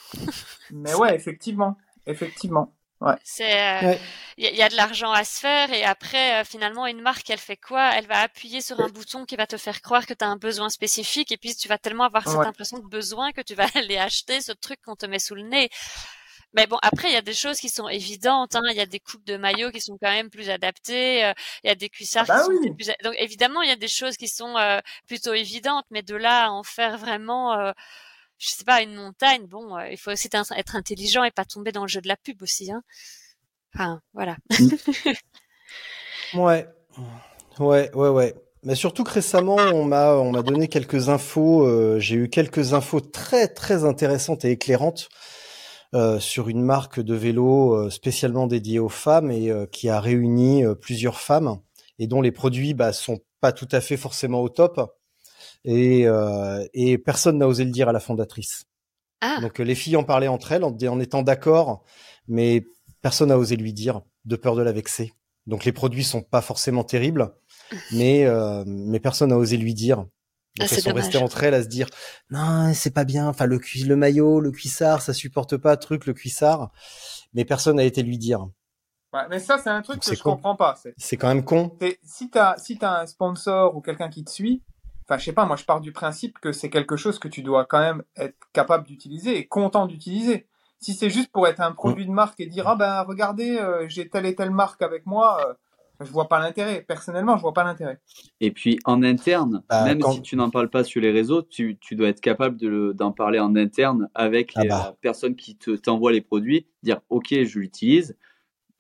[0.72, 1.78] Mais ouais, effectivement.
[2.08, 2.74] Effectivement.
[3.24, 4.00] C'est, euh, Ouais.
[4.38, 6.88] il y, a- il y a de l'argent à se faire et après, euh, finalement,
[6.88, 7.92] une marque, elle fait quoi?
[7.96, 10.36] Elle va appuyer sur un bouton qui va te faire croire que tu as un
[10.38, 12.48] besoin spécifique et puis tu vas tellement avoir cette Ouais.
[12.48, 15.44] impression de besoin que tu vas aller acheter ce truc qu'on te met sous le
[15.44, 15.70] nez.
[16.54, 18.56] Mais bon, après, il y a des choses qui sont évidentes.
[18.56, 18.62] hein.
[18.72, 21.26] Il y a des coupes de maillots qui sont quand même plus adaptées.
[21.26, 22.74] euh, Il y a des cuissards Ah bah qui sont oui.
[22.74, 22.88] plus...
[23.04, 25.86] Donc, évidemment, il y a des choses qui sont euh, plutôt évidentes.
[25.92, 27.74] Mais de là à en faire vraiment...
[28.38, 31.72] je sais pas, une montagne, bon, euh, il faut aussi être intelligent et pas tomber
[31.72, 32.72] dans le jeu de la pub aussi.
[32.72, 32.84] Hein.
[33.74, 34.38] Enfin, voilà.
[36.34, 36.68] Ouais,
[37.60, 38.36] ouais, ouais, ouais.
[38.64, 41.66] Mais surtout que récemment, on m'a, on m'a donné quelques infos.
[41.66, 45.10] euh, j'ai eu quelques infos très, très intéressantes et éclairantes
[45.94, 51.20] euh, sur une marque de vélo spécialement dédiée aux femmes et qui a réuni plusieurs
[51.20, 51.60] femmes
[51.98, 54.97] et dont les produits bah, sont pas tout à fait forcément au top.
[55.68, 58.66] Et, euh, et personne n'a osé le dire à la fondatrice.
[59.22, 61.84] Ah, Donc les filles en parlaient entre elles en, en étant d'accord,
[62.28, 62.66] mais
[63.02, 65.14] personne n'a osé lui dire de peur de la vexer.
[65.46, 67.34] Donc les produits sont pas forcément terribles,
[67.94, 69.98] mais euh, mais personne n'a osé lui dire.
[69.98, 70.10] Donc
[70.60, 71.04] Ah, elles sont dommage.
[71.06, 71.90] restées entre elles à se dire
[72.32, 73.28] non c'est pas bien.
[73.28, 76.72] Enfin le le maillot, le cuissard, ça supporte pas truc le cuissard,
[77.34, 78.48] mais personne n'a été lui dire.
[79.14, 80.36] Ouais, mais ça, c'est un truc Donc, que je con.
[80.36, 80.76] comprends pas.
[80.76, 81.78] C'est, quand même con.
[81.80, 84.64] c'est- si t'as, si t'as un sponsor ou quelqu'un qui te suit,
[85.08, 87.42] enfin, je sais pas, moi, je pars du principe que c'est quelque chose que tu
[87.44, 90.48] dois quand même être capable d'utiliser et content d'utiliser.
[90.80, 93.86] Si c'est juste pour être un produit de marque et dire, ah ben, regardez, euh,
[93.90, 95.54] j'ai telle et telle marque avec moi, euh,
[96.02, 96.82] je vois pas l'intérêt.
[96.88, 98.00] Personnellement, je vois pas l'intérêt.
[98.42, 101.42] Et puis en interne, Bah, même quand- si tu n'en parles pas sur les réseaux,
[101.42, 104.90] tu, tu dois être capable de le- d'en parler en interne avec Ah les bah.
[104.90, 108.16] euh, personnes qui te t'envoient les produits, dire ok je l'utilise,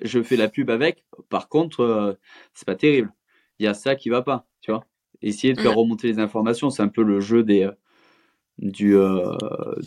[0.02, 1.06] je fais la pub avec.
[1.30, 2.14] Par contre, euh,
[2.54, 3.12] c'est pas terrible.
[3.58, 4.86] Il y a ça qui va pas, tu vois.
[5.22, 5.77] Essayer de faire Mhm.
[5.80, 7.72] remonter les informations, c'est un peu le jeu des euh,
[8.60, 9.35] du euh,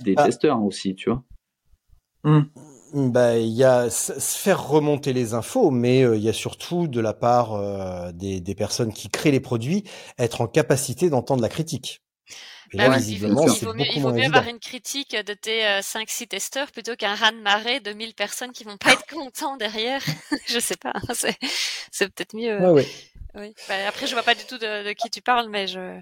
[0.03, 0.25] des Ah.
[0.27, 1.25] testeurs aussi, tu vois.
[2.93, 6.89] Bah, il y a se faire remonter les infos, mais euh, il y a surtout
[6.89, 9.85] de la part euh, des, des personnes qui créent les produits
[10.19, 12.03] être en capacité d'entendre la critique.
[12.73, 13.35] Et bah là, oui, il vaut, il
[13.77, 14.39] mieux, il vaut moins mieux évident.
[14.39, 18.65] avoir une critique de tes euh, 5-6 testeurs plutôt qu'un raz-de-marée de 1000 personnes qui
[18.65, 20.03] vont pas être contents derrière.
[20.49, 21.37] je sais pas, hein, c'est,
[21.93, 22.59] c'est peut-être mieux.
[22.61, 22.87] Ouais, ouais.
[23.35, 23.55] Oui.
[23.69, 25.99] Bah, après, je vois pas du tout de, de qui tu parles, mais je.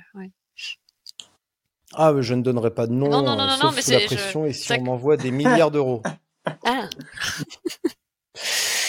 [1.95, 3.73] Ah, mais je ne donnerai pas de nom, Non, non, non, euh, non, sauf non,
[3.77, 6.03] mais sous la je- pression et si ça- on m'envoie des milliards d'euros.
[6.65, 6.89] Ah,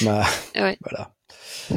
[0.02, 0.24] Bah,
[0.56, 0.78] Ouais.
[0.82, 1.12] voilà.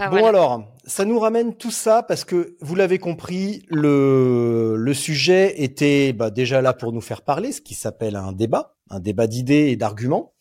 [0.00, 0.28] ah, Bon voilà.
[0.28, 6.12] alors, ça nous ramène tout ça parce que vous l'avez compris, le, le sujet était
[6.12, 9.70] bah, déjà là pour nous faire parler, ce qui s'appelle un débat, un débat d'idées
[9.70, 10.34] et d'arguments,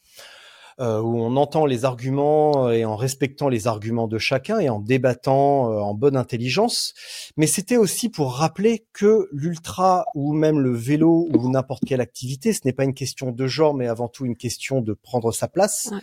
[0.81, 4.79] euh, où on entend les arguments et en respectant les arguments de chacun et en
[4.79, 6.93] débattant euh, en bonne intelligence.
[7.37, 12.51] Mais c'était aussi pour rappeler que l'ultra ou même le vélo ou n'importe quelle activité,
[12.51, 15.47] ce n'est pas une question de genre, mais avant tout une question de prendre sa
[15.47, 15.99] place, Ouais.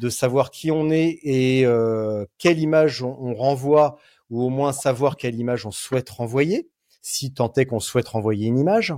[0.00, 3.98] de savoir qui on est et euh, quelle image on, on renvoie,
[4.30, 6.70] ou au moins savoir quelle image on souhaite renvoyer,
[7.02, 8.94] si tant est qu'on souhaite renvoyer une image.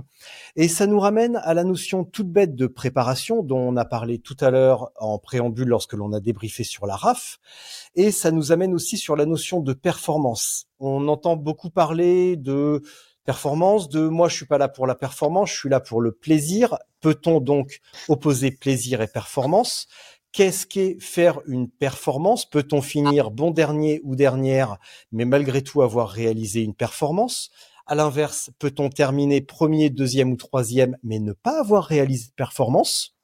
[0.55, 4.19] Et ça nous ramène à la notion toute bête de préparation dont on a parlé
[4.19, 7.39] tout à l'heure en préambule lorsque l'on a débriefé sur la RAF.
[7.95, 10.67] Et ça nous amène aussi sur la notion de performance.
[10.79, 12.83] On entend beaucoup parler de
[13.25, 16.11] performance, de moi je suis pas là pour la performance, je suis là pour le
[16.11, 16.77] plaisir.
[17.01, 19.87] Peut-on donc opposer plaisir et performance?
[20.31, 22.45] Qu'est-ce qu'est faire une performance?
[22.45, 24.77] Peut-on finir bon dernier ou dernière,
[25.11, 27.51] mais malgré tout avoir réalisé une performance?
[27.87, 33.15] À l'inverse, peut-on terminer premier, deuxième ou troisième, mais ne pas avoir réalisé de performance?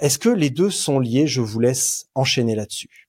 [0.00, 1.26] Est-ce que les deux sont liés?
[1.26, 3.08] Je vous laisse enchaîner là-dessus.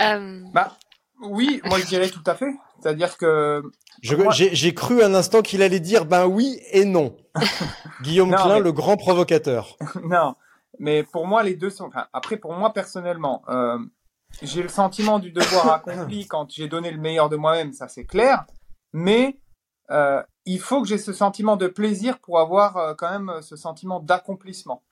[0.00, 0.76] Euh, Bah,
[1.22, 2.52] oui, moi, je dirais tout à fait.
[2.80, 3.62] C'est-à-dire que,
[4.00, 7.14] J'ai j'ai cru un instant qu'il allait dire ben oui et non.
[8.02, 9.76] Guillaume Non, Klein, mais- le grand provocateur.
[10.04, 10.34] non.
[10.78, 13.76] Mais pour moi, les deux sont, enfin, après, pour moi, personnellement, euh,
[14.40, 18.04] j'ai le sentiment du devoir accompli quand j'ai donné le meilleur de moi-même, ça c'est
[18.04, 18.46] clair.
[18.92, 19.38] Mais,
[19.90, 23.42] euh, il faut que j'ai ce sentiment de plaisir pour avoir euh, quand même euh,
[23.42, 24.82] ce sentiment d'accomplissement.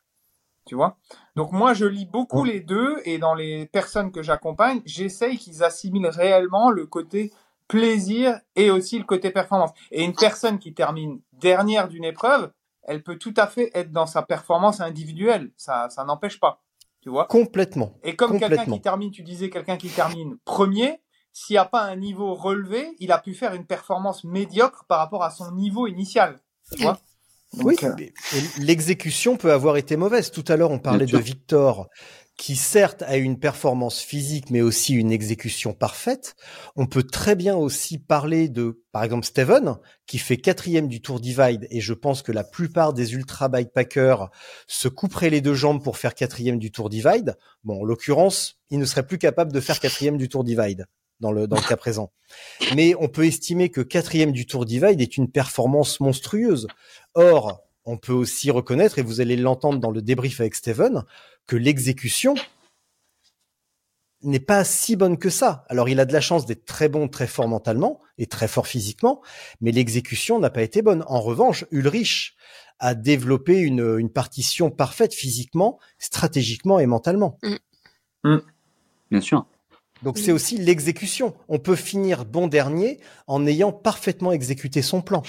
[0.66, 0.98] Tu vois?
[1.34, 5.64] Donc moi, je lis beaucoup les deux et dans les personnes que j'accompagne, j'essaye qu'ils
[5.64, 7.32] assimilent réellement le côté
[7.68, 9.70] plaisir et aussi le côté performance.
[9.90, 12.50] Et une personne qui termine dernière d'une épreuve,
[12.82, 15.50] elle peut tout à fait être dans sa performance individuelle.
[15.56, 16.62] Ça, ça n'empêche pas.
[17.00, 17.26] Tu vois?
[17.26, 17.94] Complètement.
[18.02, 21.00] Et comme quelqu'un qui termine, tu disais quelqu'un qui termine premier,
[21.32, 24.98] s'il n'y a pas un niveau relevé, il a pu faire une performance médiocre par
[24.98, 26.40] rapport à son niveau initial.
[26.72, 26.98] Tu vois
[27.54, 27.94] Oui, euh,
[28.58, 30.30] l'exécution peut avoir été mauvaise.
[30.30, 31.88] Tout à l'heure, on parlait de Victor,
[32.38, 36.34] qui certes a une performance physique, mais aussi une exécution parfaite.
[36.76, 39.76] On peut très bien aussi parler de, par exemple, Steven,
[40.06, 44.30] qui fait quatrième du Tour Divide, et je pense que la plupart des ultra bikepackers
[44.66, 47.36] se couperaient les deux jambes pour faire quatrième du Tour Divide.
[47.64, 50.86] Bon, en l'occurrence, il ne serait plus capable de faire quatrième du Tour Divide
[51.20, 52.12] dans le, dans le cas présent.
[52.74, 56.66] Mais on peut estimer que quatrième du Tour Divide est une performance monstrueuse.
[57.14, 61.04] Or, on peut aussi reconnaître, et vous allez l'entendre dans le débrief avec Steven,
[61.46, 62.34] que l'exécution
[64.22, 65.64] n'est pas si bonne que ça.
[65.68, 68.66] Alors, il a de la chance d'être très bon, très fort mentalement et très fort
[68.66, 69.22] physiquement,
[69.60, 71.04] mais l'exécution n'a pas été bonne.
[71.06, 72.36] En revanche, Ulrich
[72.80, 77.38] a développé une, une partition parfaite physiquement, stratégiquement et mentalement.
[79.10, 79.46] Bien sûr.
[80.02, 81.34] Donc c'est aussi l'exécution.
[81.48, 85.22] On peut finir bon dernier en ayant parfaitement exécuté son plan,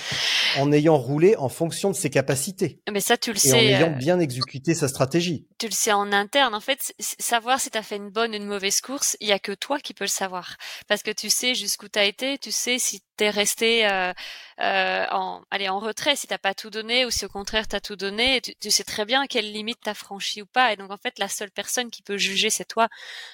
[0.57, 3.65] en ayant roulé en fonction de ses capacités Mais ça, tu le et en sais.
[3.65, 5.47] ayant euh, bien exécuté sa stratégie.
[5.57, 6.53] tu le sais en interne.
[6.55, 9.31] En fait, savoir si tu as fait une bonne ou une mauvaise course, il y
[9.31, 10.55] a que toi qui peux le savoir.
[10.87, 14.13] Parce que tu sais jusqu'où tu as été, tu sais si tu es resté euh,
[14.61, 17.75] euh, en, allez, en retrait, si t'as pas tout donné ou si au contraire tu
[17.75, 18.41] as tout donné.
[18.41, 20.73] Tu, tu sais très bien quelle limite tu as franchi ou pas.
[20.73, 22.89] Et donc, en fait, la seule personne qui peut juger, c'est toi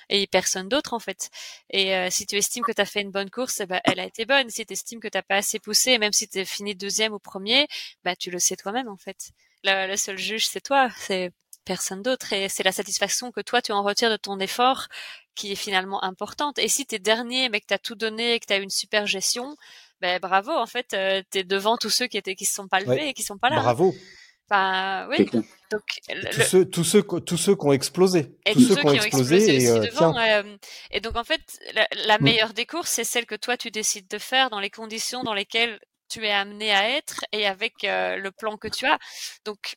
[0.09, 1.29] et personne d'autre, en fait.
[1.71, 3.99] Et euh, si tu estimes que tu as fait une bonne course, eh ben, elle
[3.99, 4.49] a été bonne.
[4.49, 7.19] Si tu estimes que tu pas assez poussé, même si tu es fini deuxième ou
[7.19, 7.67] premier,
[8.03, 9.31] bah, tu le sais toi-même, en fait.
[9.63, 10.89] Le, le seul juge, c'est toi.
[10.97, 11.31] C'est
[11.65, 14.87] personne d'autre et c'est la satisfaction que toi tu en retires de ton effort
[15.33, 18.45] qui est finalement importante et si t'es dernier mais que t'as tout donné et que
[18.45, 19.57] t'as une super gestion
[20.01, 22.79] ben bravo en fait euh, t'es devant tous ceux qui étaient qui se sont pas
[22.79, 23.09] levés Ouais.
[23.09, 23.61] et qui sont pas là hein.
[23.63, 23.95] Bravo.
[24.49, 25.25] Enfin, oui
[25.71, 28.35] donc le- tous, ceux, tous, ceux, qui- tous ceux qui ont explosé.
[28.45, 29.35] et tous tous ceux ceux qui ont explosé.
[29.37, 30.13] et, aussi euh, devant.
[30.13, 30.57] tiens, euh,
[30.91, 31.41] et donc en fait,
[31.73, 32.23] la, la Mm.
[32.23, 35.33] meilleure des courses, c'est celle que toi tu décides de faire dans les conditions dans
[35.33, 38.99] lesquelles tu es amené à être et avec euh, le plan que tu as.
[39.45, 39.75] Donc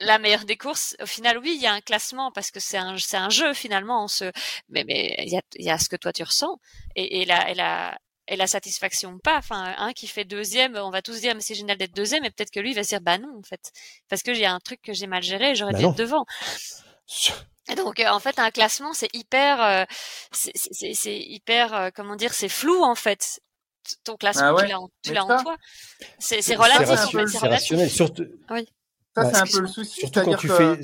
[0.00, 2.78] la meilleure des courses, au final, oui, il y a un classement parce que c'est
[2.78, 4.04] un, c'est un jeu finalement.
[4.04, 4.24] On se,
[4.70, 6.58] mais mais il y a, il y a ce que toi tu ressens
[6.96, 7.98] et, et la, et la,
[8.28, 9.36] et la satisfaction ou pas.
[9.38, 12.30] Enfin, un qui fait deuxième, on va tous dire mais c'est génial d'être deuxième, et
[12.30, 13.72] peut-être que lui il va se dire bah non en fait,
[14.08, 15.92] parce que j'ai un truc que j'ai mal géré, j'aurais Bah dû non.
[15.92, 16.26] être devant.
[17.68, 19.84] Et donc euh, en fait un classement c'est hyper, euh,
[20.32, 23.40] c'est- hyper, euh, comment dire, c'est flou en fait.
[24.02, 24.66] Ton classement Ah ouais,
[25.02, 25.56] tu l'as en, mais ça- toi.
[26.18, 26.86] C'est relatif.
[27.30, 27.88] c'est rationnel.
[27.90, 28.66] Surtout, Ça, Ouais.
[29.14, 30.00] c'est un peu le souci.
[30.00, 30.80] surtout quand C'est-à-dire tu que fais.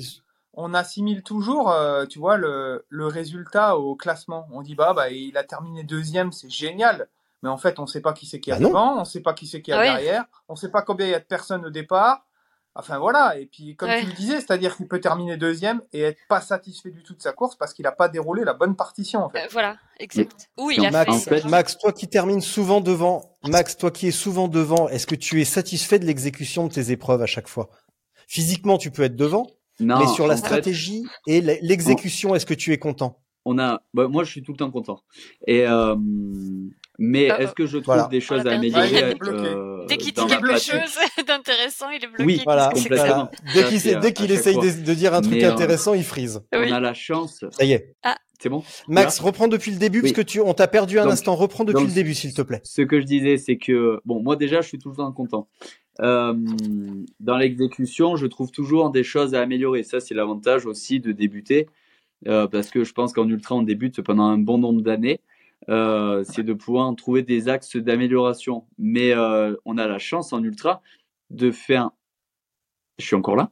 [0.53, 4.47] on assimile toujours, euh, tu vois, le, le résultat au classement.
[4.53, 7.09] On dit, bah, bah, il a terminé deuxième, c'est génial.
[7.43, 8.69] Mais en fait, on sait pas qui c'est qui est Bah non.
[8.69, 9.83] devant, on sait pas qui c'est qui est Ah ouais.
[9.91, 12.25] derrière, on sait pas combien il y a de personnes au départ.
[12.75, 13.99] Enfin voilà, et puis comme Ouais.
[13.99, 17.21] tu le disais, c'est-à-dire qu'il peut terminer deuxième et être pas satisfait du tout de
[17.21, 19.43] sa course parce qu'il a pas déroulé la bonne partition en fait.
[19.43, 20.49] Euh, voilà, exact.
[20.57, 21.45] Oui, en il a Max, fait.
[21.45, 25.39] Max, toi qui termines souvent devant, Max, toi qui es souvent devant, est-ce que tu
[25.39, 27.69] es satisfait de l'exécution de tes épreuves à chaque fois?
[28.27, 29.45] Physiquement, tu peux être devant,
[29.79, 33.19] Non, mais sur la fait, stratégie et l'exécution, est-ce que tu es content?
[33.45, 35.01] on a, bah, moi, je suis tout le temps content.
[35.45, 35.95] Et euh,
[36.99, 38.07] mais Euh, est-ce que je trouve voilà.
[38.07, 40.97] des choses l'a à améliorer Ah, euh, Dès qu'il dit quelque chose
[41.27, 42.23] d'intéressant, il est bloqué.
[42.23, 43.29] Oui, Voilà, complètement.
[43.53, 46.41] Dès qu'il essaye de, de dire un truc Mais, euh, intéressant, il frise.
[46.53, 46.67] Oui.
[46.69, 47.43] On a la chance.
[47.51, 47.93] Ça y est.
[48.39, 48.63] C'est bon?
[48.89, 50.11] Max, reprends depuis le début Oui.
[50.11, 51.35] parce que tu, on t'a perdu un Donc- instant.
[51.35, 52.59] Reprends depuis donc- le début, s'il te plaît.
[52.63, 55.47] Ce que je disais, c'est que bon, moi déjà, je suis tout le temps content.
[56.01, 56.33] Euh,
[57.19, 59.83] dans l'exécution, je trouve toujours des choses à améliorer.
[59.83, 61.67] Ça, c'est l'avantage aussi de débuter,
[62.27, 65.19] euh, parce que je pense qu'en ultra, on débute pendant un bon nombre d'années.
[65.69, 68.65] Euh, c'est de pouvoir trouver des axes d'amélioration.
[68.77, 70.81] Mais euh, on a la chance en ultra
[71.29, 71.91] de faire.
[72.99, 73.49] Je suis encore là.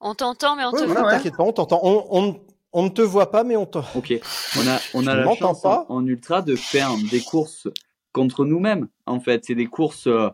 [0.00, 1.02] On t'entend, mais on Ouais, te voit ouais.
[1.02, 1.10] pas.
[1.16, 1.80] T'inquiète pas, on t'entend.
[1.82, 2.40] On, on,
[2.72, 3.78] on ne te voit pas, mais on te.
[3.96, 4.12] Ok.
[4.58, 7.68] On a, on a la chance en ultra de faire des courses
[8.12, 8.88] contre nous-mêmes.
[9.06, 10.06] En fait, c'est des courses.
[10.06, 10.28] euh,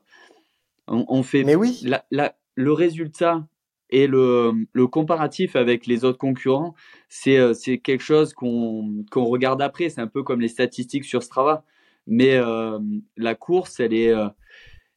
[0.89, 1.81] on, on fait Mais oui.
[1.85, 3.47] la, la- le résultat
[3.91, 6.75] et le, le comparatif avec les autres concurrents,
[7.09, 9.89] c'est euh, c'est quelque chose qu'on qu'on regarde après.
[9.91, 11.65] C'est un peu comme les statistiques sur Strava.
[12.07, 12.79] Mais euh,
[13.17, 14.29] la course, elle est, euh,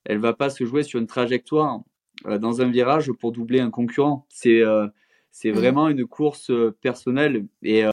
[0.06, 1.82] elle va pas se jouer sur une trajectoire
[2.26, 4.26] dans un virage pour doubler un concurrent.
[4.30, 4.62] C'est
[5.32, 5.56] c'est Mhm.
[5.58, 6.52] vraiment une course
[6.82, 7.84] personnelle et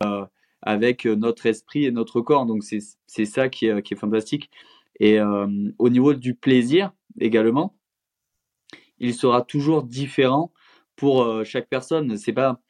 [0.63, 2.47] avec notre esprit et notre corps.
[2.47, 4.51] Donc c'est c'est ça qui est, qui est fantastique.
[5.01, 5.47] Et euh,
[5.79, 7.75] au niveau du plaisir également,
[8.99, 10.53] il sera toujours différent
[11.01, 12.17] pour euh, chaque personne.
[12.17, 12.61] C'est pas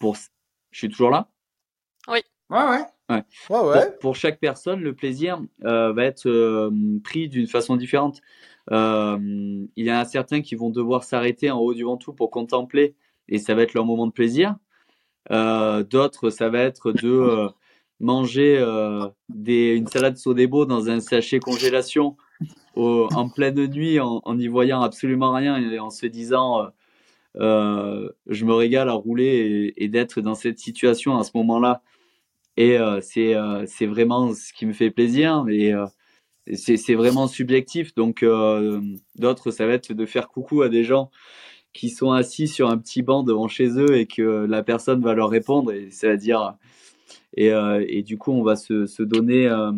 [0.00, 0.16] pour.
[0.70, 1.28] Je suis toujours là?
[2.08, 2.84] Ouais, ouais.
[3.10, 3.96] Ouais, Pour, ouais.
[4.00, 6.70] pour chaque personne, le plaisir euh, va être euh,
[7.02, 8.20] pris d'une façon différente.
[8.70, 9.18] Euh,
[9.76, 12.96] il y en a certains qui vont devoir s'arrêter en haut du Ventoux pour contempler,
[13.28, 14.56] et ça va être leur moment de plaisir.
[15.30, 17.48] Euh, D'autres, ça va être de euh,
[17.98, 22.16] manger euh, des, une salade Sodebo dans un sachet congélation
[22.76, 26.68] en pleine nuit, en n'y voyant absolument rien et en se disant,
[27.36, 31.82] euh, euh, je me régale à rouler et, d'être dans cette situation à ce moment-là.
[32.56, 33.34] Et euh, c'est
[33.66, 35.44] c'est vraiment ce qui me fait plaisir.
[35.48, 35.72] Et
[36.54, 37.94] c'est vraiment subjectif.
[37.94, 38.24] Donc
[39.16, 41.10] d'autres, ça va être de faire coucou à des gens
[41.72, 45.14] qui sont assis sur un petit banc devant chez eux et que la personne va
[45.14, 46.56] leur répondre et ça va dire
[47.36, 49.72] et, euh, du coup on va se, donner euh,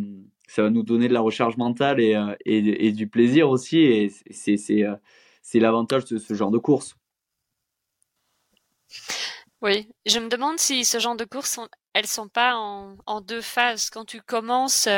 [0.46, 4.10] ça va nous donner de la recharge mentale et, euh, et, du plaisir aussi et
[4.30, 6.96] c'est l'avantage de ce genre de course
[9.62, 13.20] oui, je me demande si ce genre de courses, sont, elles sont pas en, en,
[13.20, 13.90] deux phases.
[13.90, 14.88] Quand tu commences,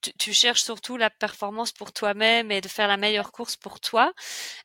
[0.00, 3.80] tu, tu, cherches surtout la performance pour toi-même et de faire la meilleure course pour
[3.80, 4.12] toi.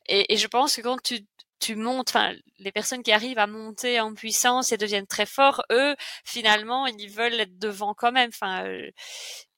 [0.06, 1.26] Et, et je pense que quand tu,
[1.60, 5.62] tu montes, enfin, les personnes qui arrivent à monter en puissance et deviennent très forts,
[5.72, 8.30] eux, finalement, ils veulent être devant quand même.
[8.32, 8.90] Enfin, euh,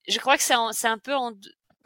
[0.08, 0.54] je crois que c'est
[0.88, 1.32] un peu en,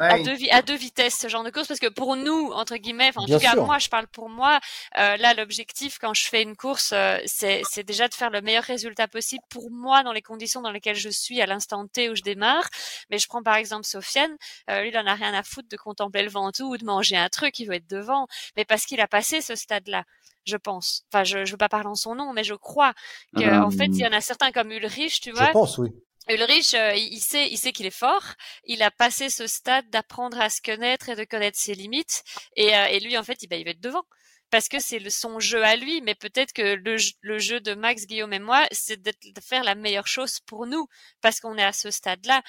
[0.00, 3.10] à, deux, à deux vitesses ce genre de course parce que pour nous entre guillemets
[3.16, 4.58] en tout cas moi je parle pour moi
[4.98, 8.64] euh, là l'objectif quand je fais une course euh, c'est déjà de faire le meilleur
[8.64, 12.14] résultat possible pour moi dans les conditions dans lesquelles je suis à l'instant T où
[12.14, 12.68] je démarre
[13.10, 14.34] mais je prends par exemple Sofiane
[14.70, 17.16] euh, lui il en a rien à foutre de contempler le Ventoux ou de manger
[17.16, 20.04] un truc il veut être devant mais parce qu'il a passé ce stade là
[20.46, 21.04] je pense.
[21.12, 22.94] Enfin, je, je veux pas parler en son nom, mais je crois
[23.36, 25.48] qu'en en fait, il y en a certains comme Ulrich, tu vois.
[25.48, 25.90] Je pense, oui.
[26.34, 28.24] Ulrich, euh, il sait, il sait qu'il est fort.
[28.64, 32.22] Il a passé ce stade d'apprendre à se connaître et de connaître ses limites.
[32.56, 34.04] Et, euh, et lui, en fait, il, bah, il va être devant
[34.50, 36.00] parce que c'est son jeu à lui.
[36.02, 39.74] Mais peut-être que le, le, jeu de Max, Guillaume et moi, c'est de, faire la
[39.74, 40.86] meilleure chose pour nous
[41.20, 42.42] parce qu'on est à ce stade-là.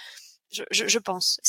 [0.52, 1.40] Je, je, je, pense.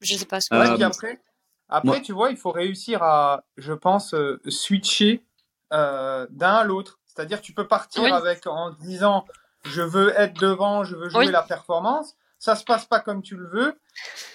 [0.00, 0.54] Je sais pas ce que.
[0.54, 1.20] Euh, après,
[1.68, 5.24] après tu vois, il faut réussir à, je pense, euh, switcher
[5.70, 6.98] d'un à l'autre.
[7.06, 9.24] C'est-à-dire, tu peux partir avec en disant
[9.64, 12.16] je veux être devant, je veux jouer la performance.
[12.38, 13.78] Ça se passe pas comme tu le veux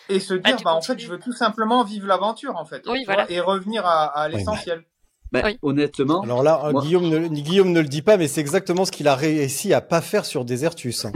[0.10, 2.86] et se dire, bah, en fait, je veux tout simplement vivre l'aventure, en fait.
[3.30, 4.84] Et revenir à, à l'essentiel.
[5.32, 6.22] Bah, honnêtement.
[6.22, 9.16] Alors là, Guillaume, ne, Guillaume ne le dit pas, mais c'est exactement ce qu'il a
[9.16, 11.08] réussi à pas faire sur Desertus.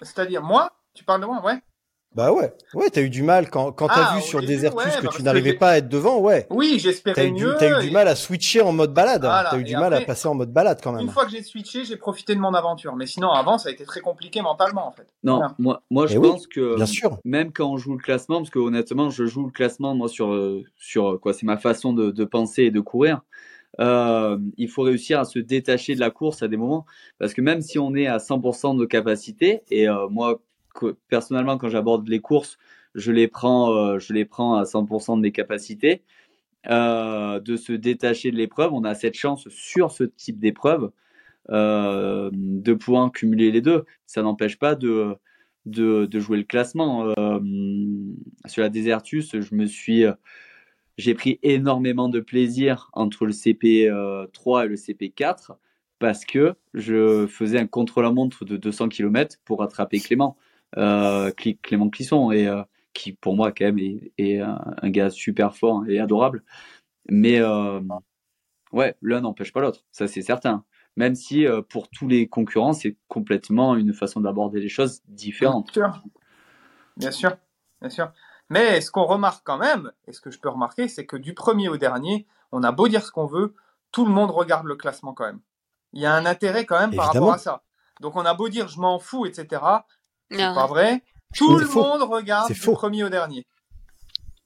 [0.00, 1.60] C'est-à-dire, moi, tu parles de moi, ouais.
[2.12, 5.06] Bah ouais, ouais, t'as eu du mal quand, quand t'as ah, vu sur Desertus que
[5.06, 6.44] bah tu n'arrivais pas à être devant, ouais.
[6.50, 7.54] Oui, j'espérais mieux.
[7.56, 9.22] T'as eu du mal à switcher en mode balade.
[9.22, 11.02] t'as eu du mal à passer en mode balade quand même.
[11.02, 12.96] Une fois que j'ai switché, j'ai profité de mon aventure.
[12.96, 15.06] Mais sinon, avant, ça a été très compliqué mentalement en fait.
[15.22, 17.18] Non, moi, moi, je pense que bien sûr.
[17.24, 20.36] même quand on joue le classement, parce que honnêtement, je joue le classement moi sur
[20.76, 23.20] sur quoi, c'est ma façon de, de penser et de courir.
[23.78, 26.86] Euh, il faut réussir à se détacher de la course à des moments
[27.18, 30.40] parce que même si on est à 100% de capacité et euh, moi
[31.08, 32.58] personnellement, quand j'aborde les courses,
[32.94, 36.02] je les prends, euh, à 100% de mes capacités.
[36.68, 40.90] Euh, de se détacher de l'épreuve, on a cette chance sur ce type d'épreuve
[41.50, 43.84] euh, de pouvoir cumuler les deux.
[44.06, 45.16] Ça n'empêche pas de,
[45.64, 47.14] de, jouer le classement.
[48.46, 50.04] sur la Desertus, je me suis,
[50.98, 55.52] j'ai pris énormément de plaisir entre le CP3 et le CP4
[55.98, 60.36] parce que je faisais un contre-la-montre de 200 km pour attraper Clément
[60.74, 63.78] Clément Clisson, et, euh, qui pour moi quand même
[64.18, 66.42] est, un, gars super fort et adorable.
[67.08, 67.80] Mais euh,
[68.72, 70.64] ouais, l'un n'empêche pas l'autre, ça c'est certain.
[70.96, 75.72] Même si euh, pour tous les concurrents, c'est complètement une façon d'aborder les choses différente.
[75.72, 76.02] Bien sûr.
[76.96, 77.36] Bien sûr,
[77.80, 78.12] bien sûr.
[78.50, 81.34] Mais ce qu'on remarque quand même, et ce que je peux remarquer, c'est que du
[81.34, 83.54] premier au dernier, on a beau dire ce qu'on veut,
[83.92, 85.40] tout le monde regarde le classement quand même.
[85.92, 87.62] Il y a un intérêt quand même par rapport à ça.
[88.00, 89.62] Donc on a beau dire je m'en fous, etc.
[90.30, 91.02] C'est pas vrai.
[91.34, 93.44] Tout le monde regarde du premier au dernier.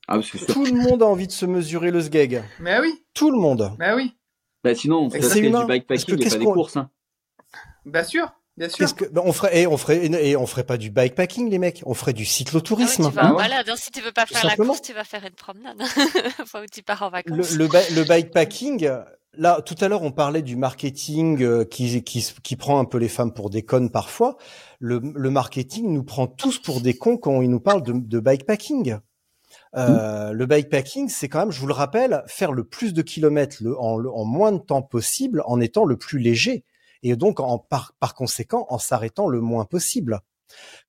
[0.06, 2.42] Ah, Tout le monde a envie de se mesurer le sgeg.
[2.60, 3.04] Mais oui.
[3.14, 3.72] Tout le monde.
[3.78, 4.14] Mais oui.
[4.62, 6.76] Bah sinon, on ferait du bikepacking et pas des courses.
[6.76, 6.90] Hein.
[7.86, 8.32] Bien sûr.
[8.56, 8.94] Bien sûr.
[8.94, 11.82] Que, bah, on ferait, et on ferait, et on ferait pas du bikepacking, les mecs.
[11.86, 13.10] On ferait du cyclotourisme.
[13.16, 15.34] Ah ouais, voilà, donc si tu veux pas faire la course, tu vas faire une
[15.34, 15.80] promenade.
[16.40, 17.52] enfin, tu pars en vacances.
[17.52, 18.88] Le, le, le bikepacking,
[19.36, 22.98] Là, tout à l'heure, on parlait du marketing euh, qui, qui, qui, prend un peu
[22.98, 24.36] les femmes pour des connes parfois.
[24.78, 28.20] Le, le marketing nous prend tous pour des cons quand il nous parle de, de
[28.20, 28.98] bikepacking.
[29.76, 33.56] Euh, Le bikepacking, c'est quand même, je vous le rappelle, faire le plus de kilomètres
[33.60, 36.64] le, en, en, moins de temps possible en étant le plus léger
[37.02, 40.20] et donc en, par, par conséquent en s'arrêtant le moins possible.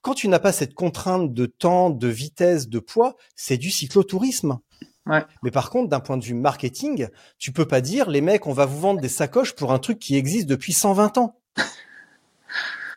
[0.02, 4.60] Quand tu n'as pas cette contrainte de temps, de vitesse, de poids, c'est du cyclotourisme.
[5.08, 7.08] Mais par contre, d'un point de vue marketing,
[7.38, 10.00] tu peux pas dire les mecs, on va vous vendre des sacoches pour un truc
[10.00, 11.40] qui existe depuis 120 ans.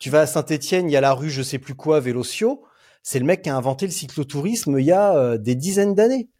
[0.00, 2.64] tu vas à Saint-Étienne, il y a la rue je sais plus quoi, Vélocio.
[3.02, 6.30] C'est le mec qui a inventé le cyclotourisme il y a euh, des dizaines d'années.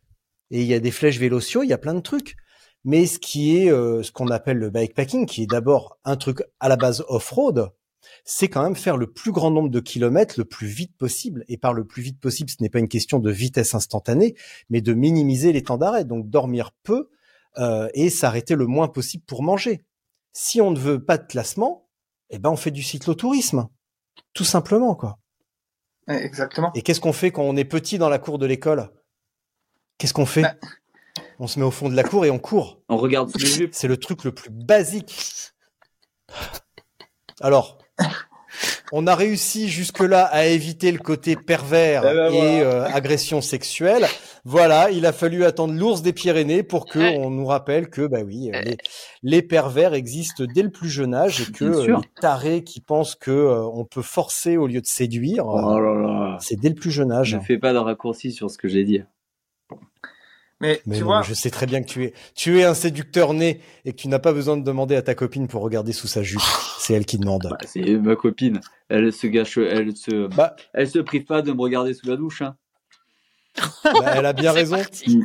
[0.50, 2.36] Et il y a des flèches Vélocio, il y a plein de trucs.
[2.84, 6.42] Mais ce qui est euh, ce qu'on appelle le bikepacking, qui est d'abord un truc
[6.60, 7.70] à la base off-road,
[8.24, 11.44] c'est quand même faire le plus grand nombre de kilomètres le plus vite possible.
[11.48, 14.34] Et par le plus vite possible, ce n'est pas une question de vitesse instantanée,
[14.70, 16.04] mais de minimiser les temps d'arrêt.
[16.04, 17.08] Donc dormir peu
[17.58, 19.84] euh, et s'arrêter le moins possible pour manger.
[20.32, 21.88] Si on ne veut pas de classement,
[22.30, 23.68] eh ben on fait du cyclotourisme,
[24.34, 25.18] tout simplement quoi.
[26.06, 26.70] Exactement.
[26.74, 28.90] Et qu'est-ce qu'on fait quand on est petit dans la cour de l'école?
[29.98, 30.42] Qu'est-ce qu'on fait?
[30.42, 30.54] Bah.
[31.40, 32.80] On se met au fond de la cour et on court.
[32.88, 33.74] On regarde sous les jupes.
[33.74, 35.52] C'est le truc le plus basique.
[37.40, 37.78] Alors,
[38.92, 42.62] on a réussi jusque-là à éviter le côté pervers Eh ben et voilà.
[42.64, 44.06] euh, agression sexuelle.
[44.44, 47.18] Voilà, il a fallu attendre l'ours des Pyrénées pour que Ouais.
[47.20, 48.76] on nous rappelle que bah oui, euh, les,
[49.22, 53.14] les pervers existent dès le plus jeune âge et que euh, les tarés qui pensent
[53.14, 56.36] que euh, on peut forcer au lieu de séduire, euh, Oh là là.
[56.40, 57.28] c'est dès le plus jeune âge.
[57.30, 59.02] Je fais pas de raccourci sur ce que j'ai dit.
[60.60, 62.74] Mais, Mais tu non, vois, je sais très bien que tu es, tu es un
[62.74, 65.92] séducteur né et que tu n'as pas besoin de demander à ta copine pour regarder
[65.92, 66.40] sous sa jupe.
[66.80, 67.46] C'est elle qui demande.
[67.50, 68.60] Bah, c'est ma copine.
[68.88, 72.16] Elle se gâche, elle se, Bah, elle se prive pas de me regarder sous la
[72.16, 72.42] douche.
[72.42, 72.56] Hein.
[73.84, 74.76] bah, elle a bien raison.
[74.78, 75.20] parti.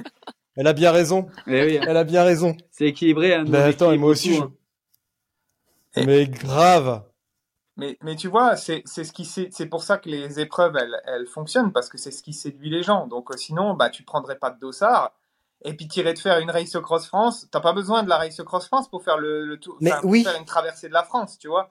[0.56, 1.28] Elle a bien raison.
[1.48, 2.56] Oui, Elle a bien raison.
[2.70, 3.34] c'est équilibré.
[3.34, 4.52] Hein, on attends, et moi aussi, je- hein.
[5.96, 7.04] Et- Mais grave.
[7.78, 10.76] mais, mais tu vois, c'est c'est ce qui sé- c'est pour ça que les épreuves
[10.76, 13.08] elles, elles fonctionnent parce que c'est ce qui séduit les gens.
[13.08, 15.14] Donc euh, sinon, bah tu prendrais pas de dossard
[15.64, 17.48] et puis t'irais te faire une race cross France.
[17.52, 20.02] T'as pas besoin de la race cross France pour faire le, le tour, Mais enfin,
[20.02, 20.24] pour oui.
[20.24, 21.68] faire une traversée de la France, tu vois.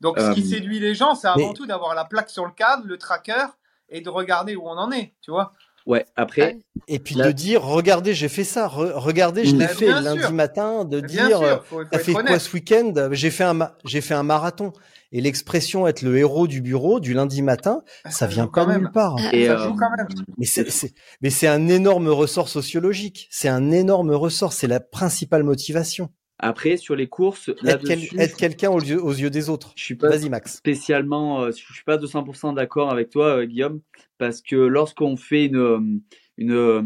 [0.00, 2.44] Donc ce qui Euh, séduit les gens, c'est avant mais- tout d'avoir la plaque sur
[2.44, 3.46] le cadre, le tracker
[3.88, 5.52] et de regarder où on en est, tu vois.
[5.86, 6.04] Ouais.
[6.16, 8.66] Après, Et puis Là- de dire, regardez, j'ai fait ça.
[8.68, 10.32] Re- regardez, je l'ai fait bien lundi sûr.
[10.32, 10.84] matin.
[10.84, 11.56] De Bien dire, euh,
[11.90, 12.92] t'as fait quoi ce week-end?
[13.12, 14.72] J'ai fait un, ma- j'ai fait un marathon.
[15.14, 18.82] Et l'expression être le héros du bureau du lundi matin, ça vient quand même.
[18.82, 19.16] nulle part.
[19.32, 20.06] et, ça euh, joue quand même.
[20.42, 23.28] C'est- mais c'est un énorme ressort sociologique.
[23.30, 24.52] C'est un énorme ressort.
[24.54, 26.08] C'est la principale motivation.
[26.42, 29.72] Après sur les courses, Être, quel- là-dessus, être quelqu'un aux yeux, aux yeux des autres.
[29.76, 30.56] je suis pas Vas-y, Max.
[30.56, 33.80] spécialement, euh, je suis pas 200% d'accord avec toi, euh, Guillaume,
[34.18, 35.80] parce que lorsqu'on fait une, euh,
[36.36, 36.82] une euh,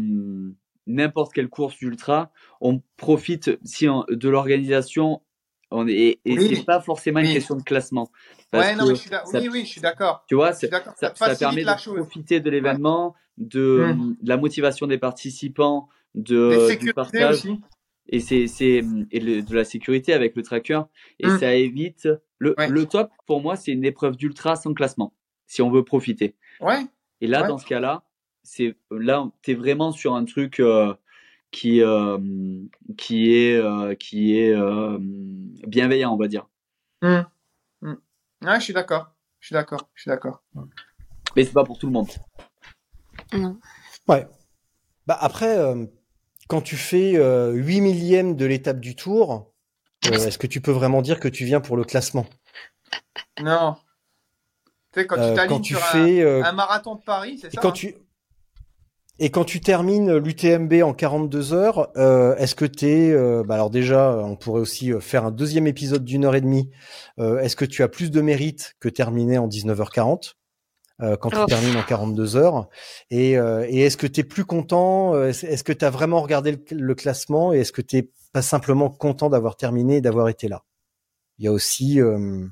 [0.85, 2.31] n'importe quelle course ultra,
[2.61, 5.21] on profite si on- de l'organisation.
[5.69, 6.55] On est, et Oui.
[6.55, 8.09] c'est pas forcément une question de classement.
[8.51, 10.23] Parce Ouais, non, que mais je suis d'ac- ça- oui, oui, je suis d'accord.
[10.29, 11.97] Tu vois, ça, Ça, ça facilite permet la de chose.
[11.97, 14.15] profiter de l'événement, de, Mm.
[14.21, 17.59] de la motivation des participants, de, du partage aussi.
[18.09, 18.81] Et c'est c'est
[19.11, 20.81] et le- de la sécurité avec le tracker
[21.19, 21.39] et Mm.
[21.39, 22.07] ça évite
[22.39, 22.67] le Ouais.
[22.69, 25.13] le top pour moi c'est une épreuve d'ultra sans classement
[25.45, 26.85] si on veut profiter Ouais.
[27.21, 27.47] et là Ouais.
[27.47, 28.03] dans ce cas-là
[28.43, 30.93] c'est là t'es vraiment sur un truc euh,
[31.51, 32.17] qui euh,
[32.97, 34.97] qui est euh, qui est euh,
[35.67, 36.47] bienveillant on va dire.
[37.01, 37.21] Hmm.
[38.43, 39.15] Ouais, je suis d'accord.
[39.39, 39.89] Je suis d'accord.
[39.95, 40.43] Je suis d'accord.
[41.35, 42.07] mais c'est pas pour tout le monde
[43.33, 43.59] Non.
[44.07, 44.27] Ouais.
[45.07, 45.85] Bah après, euh,
[46.47, 49.51] quand tu fais euh, 8 millièmes de l'étape du tour,
[50.07, 52.25] euh, est-ce que tu peux vraiment dire que tu viens pour le classement?
[53.41, 53.75] Non.
[54.93, 57.01] Tu sais, quand Euh, tu t'alignes Quand tu sur fais un, euh, un marathon de
[57.01, 57.73] Paris, c'est et ça quand hein?
[57.73, 57.95] tu
[59.19, 63.71] et quand tu termines l'UTMB en 42 heures, euh, est-ce que t'es euh, bah alors
[63.71, 66.69] déjà, on pourrait aussi euh, faire un deuxième épisode d'une heure et demie.
[67.19, 70.33] Euh, est-ce que tu as plus de mérite que terminer en 19h40
[71.01, 71.45] euh, quand tu Oh.
[71.45, 72.67] termines en 42 heures
[73.11, 76.21] Et, euh, et est-ce que tu es plus content euh, Est-ce que tu as vraiment
[76.21, 80.27] regardé le, le classement et est-ce que tu pas simplement content d'avoir terminé et d'avoir
[80.29, 80.63] été là?
[81.39, 82.45] Il y a aussi, euh,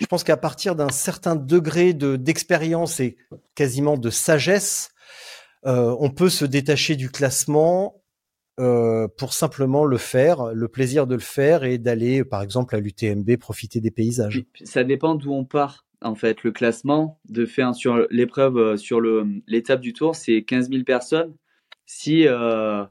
[0.00, 3.16] je pense qu'à partir d'un certain degré de d'expérience et
[3.54, 4.90] quasiment de sagesse,
[5.66, 8.02] euh, on peut se détacher du classement
[8.60, 12.80] euh, pour simplement le faire, le plaisir de le faire et d'aller, par exemple, à
[12.80, 14.44] l'UTMB profiter des paysages.
[14.64, 15.86] Ça dépend d'où on part.
[16.00, 20.42] En fait, le classement de faire sur l'épreuve, euh, sur le l'étape du tour, c'est
[20.44, 21.34] 15 000 personnes.
[21.86, 22.84] Si euh,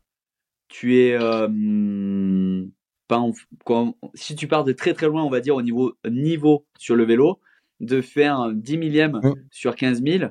[0.68, 2.66] tu es euh,
[3.08, 3.32] pas en-
[3.64, 6.96] quand- si tu pars de très très loin, on va dire au niveau niveau sur
[6.96, 7.40] le vélo,
[7.80, 9.22] de faire un 10 millième
[9.52, 10.30] sur 15 000,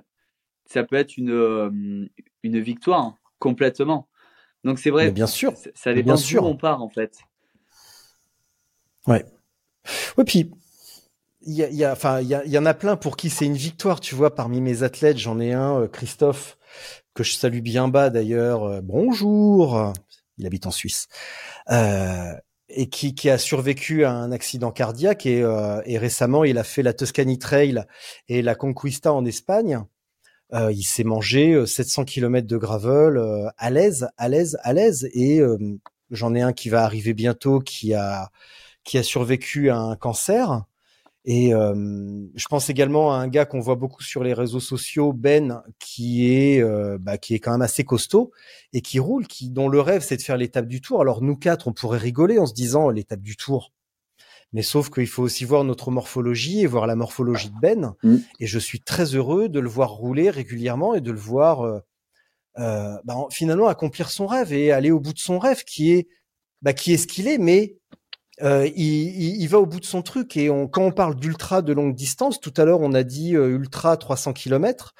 [0.66, 2.10] ça peut être une
[2.42, 4.08] une victoire hein, complètement.
[4.64, 5.52] Donc c'est vrai, Mais bien sûr.
[5.74, 6.42] ça- dépend bien sûr.
[6.42, 7.18] d'où on part en fait.
[10.18, 10.50] Oui, puis
[11.46, 13.56] il y, a, y, a, enfin, il y, en a plein pour qui c'est une
[13.56, 14.00] victoire.
[14.00, 16.58] Tu vois, parmi mes athlètes, j'en ai un, euh, Christophe,
[17.14, 18.64] que je salue bien bas d'ailleurs.
[18.64, 19.92] Euh, bonjour.
[20.38, 21.08] Il habite en Suisse.
[21.70, 22.32] Euh,
[22.68, 26.64] et qui, qui a survécu à un accident cardiaque et, euh, et récemment il a
[26.64, 27.84] fait la Tuscany Trail
[28.28, 29.80] et la Conquista en Espagne.
[30.52, 34.72] Euh, il s'est mangé euh, 700 km de gravel euh, à l'aise, à l'aise, à
[34.72, 35.08] l'aise.
[35.12, 35.58] Et euh,
[36.10, 38.30] j'en ai un qui va arriver bientôt qui a
[38.84, 40.64] qui a survécu à un cancer.
[41.28, 41.74] Et euh,
[42.36, 46.32] je pense également à un gars qu'on voit beaucoup sur les réseaux sociaux, Ben, qui
[46.32, 48.30] est euh, bah, qui est quand même assez costaud
[48.72, 51.00] et qui roule, qui dont le rêve c'est de faire l'étape du Tour.
[51.00, 53.72] Alors nous quatre, on pourrait rigoler en se disant l'étape du Tour.
[54.52, 57.94] Mais sauf qu'il faut aussi voir notre morphologie et voir la morphologie de Ben.
[58.04, 58.18] Mm.
[58.38, 61.80] Et je suis très heureux de le voir rouler régulièrement et de le voir euh,
[63.04, 66.06] bah, en- finalement accomplir son rêve et aller au bout de son rêve, qui est
[66.62, 67.76] bah, qui est ce qu'il est, mais
[68.42, 70.36] euh, il, il- il va au bout de son truc.
[70.36, 73.34] Et on, quand on parle d'ultra de longue distance, tout à l'heure on a dit
[73.36, 74.94] euh, ultra 300 km,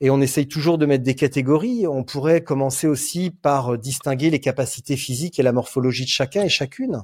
[0.00, 1.86] et on essaye toujours de mettre des catégories.
[1.86, 6.42] On pourrait commencer aussi par euh, distinguer les capacités physiques et la morphologie de chacun
[6.44, 7.02] et chacune.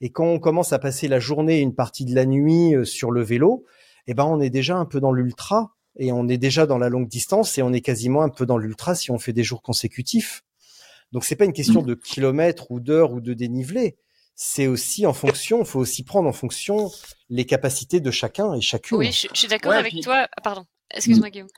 [0.00, 2.84] Et quand on commence à passer la journée et une partie de la nuit euh,
[2.84, 3.64] sur le vélo,
[4.06, 6.88] eh ben on est déjà un peu dans l'ultra et on est déjà dans la
[6.88, 9.60] longue distance et on est quasiment un peu dans l'ultra si on fait des jours
[9.60, 10.42] consécutifs.
[11.12, 13.96] Donc c'est pas une question de kilomètres ou d'heures ou de dénivelé.
[14.42, 16.90] C'est aussi en fonction, il faut aussi prendre en fonction
[17.28, 18.96] les capacités de chacun et chacune.
[18.96, 20.26] Oui, je, je suis d'accord Ouais, avec puis- toi.
[20.34, 20.64] Ah, pardon.
[20.92, 21.48] Excuse-moi, Guillaume.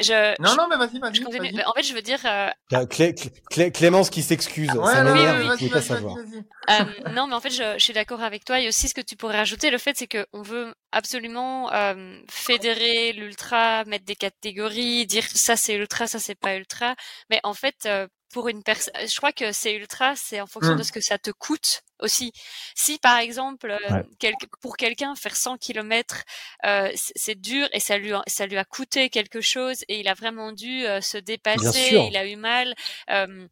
[0.00, 1.24] Je, Non, je- non, mais vas-y, vas-y.
[1.64, 2.48] En fait, je veux dire, euh,
[2.86, 6.16] Clé- Clé- Clé- Clémence qui s'excuse, Ouais, ça non, m'énerve, pas savoir.
[6.16, 8.58] Euh, non, mais en fait, je, je suis d'accord avec toi.
[8.58, 12.18] Et aussi, ce que tu pourrais rajouter, le fait, c'est que on veut absolument euh,
[12.28, 16.96] fédérer l'ultra, mettre des catégories, dire ça c'est ultra, ça c'est pas ultra.
[17.30, 20.74] Mais en fait, euh, pour une personne, je crois que c'est ultra, c'est en fonction
[20.74, 22.32] de ce que ça te coûte aussi.
[22.74, 24.04] Si par exemple, euh, Ouais.
[24.18, 26.22] quel- pour quelqu'un faire 100 kilomètres,
[26.64, 30.08] euh, c'est dur et ça lui a, ça lui a coûté quelque chose et il
[30.08, 32.74] a vraiment dû euh, se dépasser, il a eu mal.
[33.10, 33.46] euh,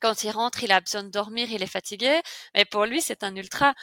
[0.00, 2.20] quand il rentre, il a besoin de dormir, il est fatigué.
[2.54, 3.74] Mais pour lui, c'est un ultra.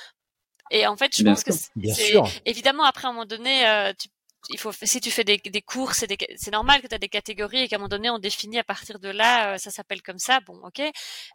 [0.72, 2.23] Et en fait, je Bien pense que sûr.
[2.23, 4.10] c'est évidemment après à un moment donné, euh, tu,
[4.49, 5.61] il faut si tu fais des, des
[6.07, 8.60] des- c'est normal que tu as des catégories et qu'à un moment donné on définit
[8.60, 10.82] à partir de là, euh, ça s'appelle comme ça, bon, ok.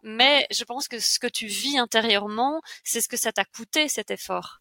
[0.03, 3.89] Mais je pense que ce que tu vis intérieurement, c'est ce que ça t'a coûté
[3.89, 4.61] cet effort.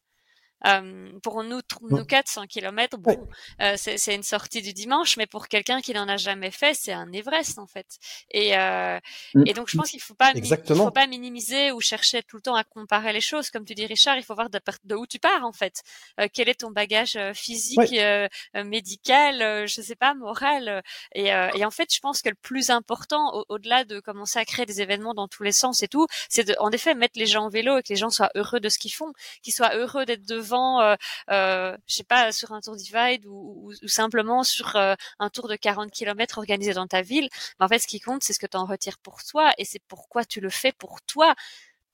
[0.65, 1.61] Euh, pour nous,
[2.07, 3.19] quatre, 100 km, bon, Ouais.
[3.61, 6.93] euh, c'est une sortie du dimanche, mais pour quelqu'un qui n'en a jamais fait, c'est
[6.93, 7.85] un Everest en fait.
[8.31, 8.99] Et, euh,
[9.45, 10.43] et donc je pense qu'il faut pas, il
[10.75, 13.85] faut pas minimiser ou chercher tout le temps à comparer les choses, comme tu dis
[13.85, 14.17] Richard.
[14.17, 15.83] Il faut voir de, de où tu pars en fait.
[16.19, 18.29] Euh, quel est ton bagage physique, Ouais.
[18.63, 20.81] médical, euh, je sais pas, moral.
[21.13, 24.39] et, euh, et en fait, je pense que le plus important, au- au-delà de commencer
[24.39, 27.25] à créer des événements dans tous les sens et tout, c'est en effet, mettre les
[27.25, 29.13] gens en vélo et que les gens soient heureux de ce qu'ils font,
[29.43, 30.95] qu'ils soient heureux d'être devant, euh,
[31.29, 35.29] euh, je sais pas, sur un tour divide ou, ou, ou simplement sur euh, un
[35.29, 37.29] tour de 40 km organisé dans ta ville.
[37.59, 39.65] Mais en fait, ce qui compte, c'est ce que tu en retires pour toi et
[39.65, 41.35] c'est pourquoi tu le fais pour toi.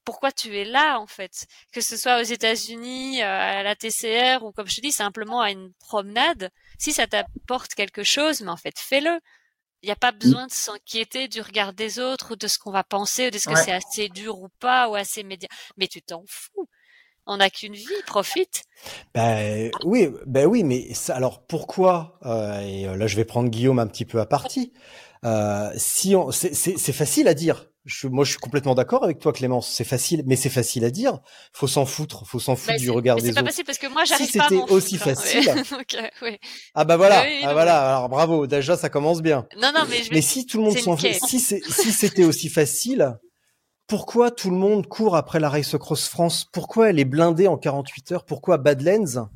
[0.05, 4.51] Pourquoi tu es là en fait, que ce soit aux États-Unis, à la TCR ou
[4.51, 6.51] comme je te dis simplement à une promenade.
[6.77, 9.19] Si ça t'apporte quelque chose, mais en fait fais-le.
[9.83, 12.71] Il n'y a pas besoin de s'inquiéter du regard des autres ou de ce qu'on
[12.71, 13.63] va penser ou de ce que Ouais.
[13.63, 15.49] c'est assez dur ou pas ou assez média.
[15.77, 16.67] Mais tu t'en fous.
[17.25, 18.63] On n'a qu'une vie, profite.
[19.15, 23.49] Ben oui, ben oui, mais ça, alors pourquoi euh, Et euh, là, je vais prendre
[23.49, 24.73] Guillaume un petit peu à partie.
[25.23, 27.69] Euh, si on, c'est c'est- c'est facile à dire.
[27.85, 29.69] Je, moi, je suis complètement d'accord avec toi, Clémence.
[29.69, 31.19] C'est facile, mais c'est facile à dire.
[31.53, 32.25] Faut s'en foutre.
[32.25, 33.49] Faut s'en foutre Bah, du regard mais des c'est pas autres.
[33.49, 35.15] facile parce que moi Si j'arrive pas à c'était aussi foutre, hein.
[35.15, 35.63] facile.
[36.21, 36.37] Oui.
[36.75, 37.89] Ah bah voilà, Oui, ah voilà.
[37.97, 38.47] Alors bravo.
[38.47, 39.47] Déjà, ça commence bien.
[39.61, 42.23] Non, non, mais je vais Mais si tout le monde s'en si c'est, si c'était
[42.23, 43.17] aussi facile,
[43.93, 46.47] pourquoi tout le monde court après la Race Cross France?
[46.51, 48.25] Pourquoi elle est blindée en 48 heures?
[48.25, 49.29] Pourquoi Badlands,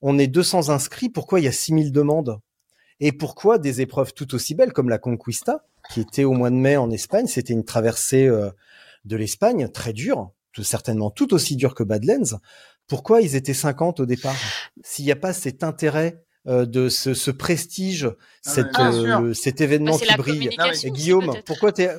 [0.00, 1.08] on est 200 inscrits?
[1.08, 2.38] Pourquoi il y a 6000 demandes?
[3.00, 6.54] Et pourquoi des épreuves tout aussi belles comme la Conquista, qui était au mois de
[6.54, 8.48] mai en Espagne, c'était une traversée euh,
[9.06, 10.30] de l'Espagne, très dure,
[10.62, 12.38] certainement tout aussi dure que Badlands.
[12.86, 14.36] Pourquoi ils étaient 50 au départ?
[14.84, 18.08] S'il n'y a pas cet intérêt de ce, ce prestige,
[18.42, 18.82] cette, sûr.
[19.20, 20.50] euh, cet Bah, événement c'est qui brille.
[20.84, 21.90] Et Guillaume, pourquoi t'es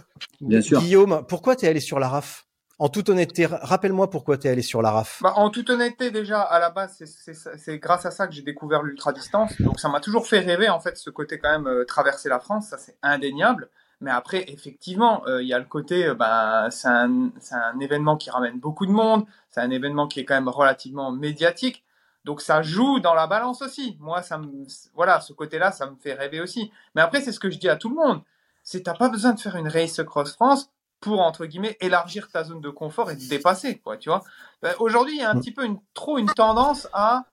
[0.41, 0.79] Bien sûr.
[0.79, 2.45] Guillaume, pourquoi t'es allé sur la RAF?
[2.79, 5.19] En toute honnêteté, ra- rappelle-moi pourquoi t'es allé sur la RAF.
[5.23, 8.83] Bah, en toute honnêteté, déjà, à la base, c'est- grâce à ça que j'ai découvert
[8.83, 9.59] l'ultra distance.
[9.61, 12.39] Donc, ça m'a toujours fait rêver, en fait, ce côté quand même euh, traverser la
[12.39, 12.67] France.
[12.67, 13.69] Ça, c'est indéniable.
[13.99, 17.79] Mais après, effectivement, euh, il y a le côté, euh, ben, c'est un, c'est un
[17.79, 19.25] événement qui ramène beaucoup de monde.
[19.49, 21.83] C'est un événement qui est quand même relativement médiatique.
[22.27, 23.95] Donc, ça joue dans la balance aussi.
[24.01, 26.73] Moi, ça me, voilà, ce côté-là, ça me fait rêver aussi.
[26.93, 28.21] Mais après, c'est ce que je dis à tout le monde.
[28.63, 32.43] C'est t'as pas besoin de faire une race cross France pour entre guillemets élargir ta
[32.43, 34.23] zone de confort et te dépasser quoi tu vois
[34.61, 37.25] Ben, aujourd'hui il y a un petit peu une trop une tendance à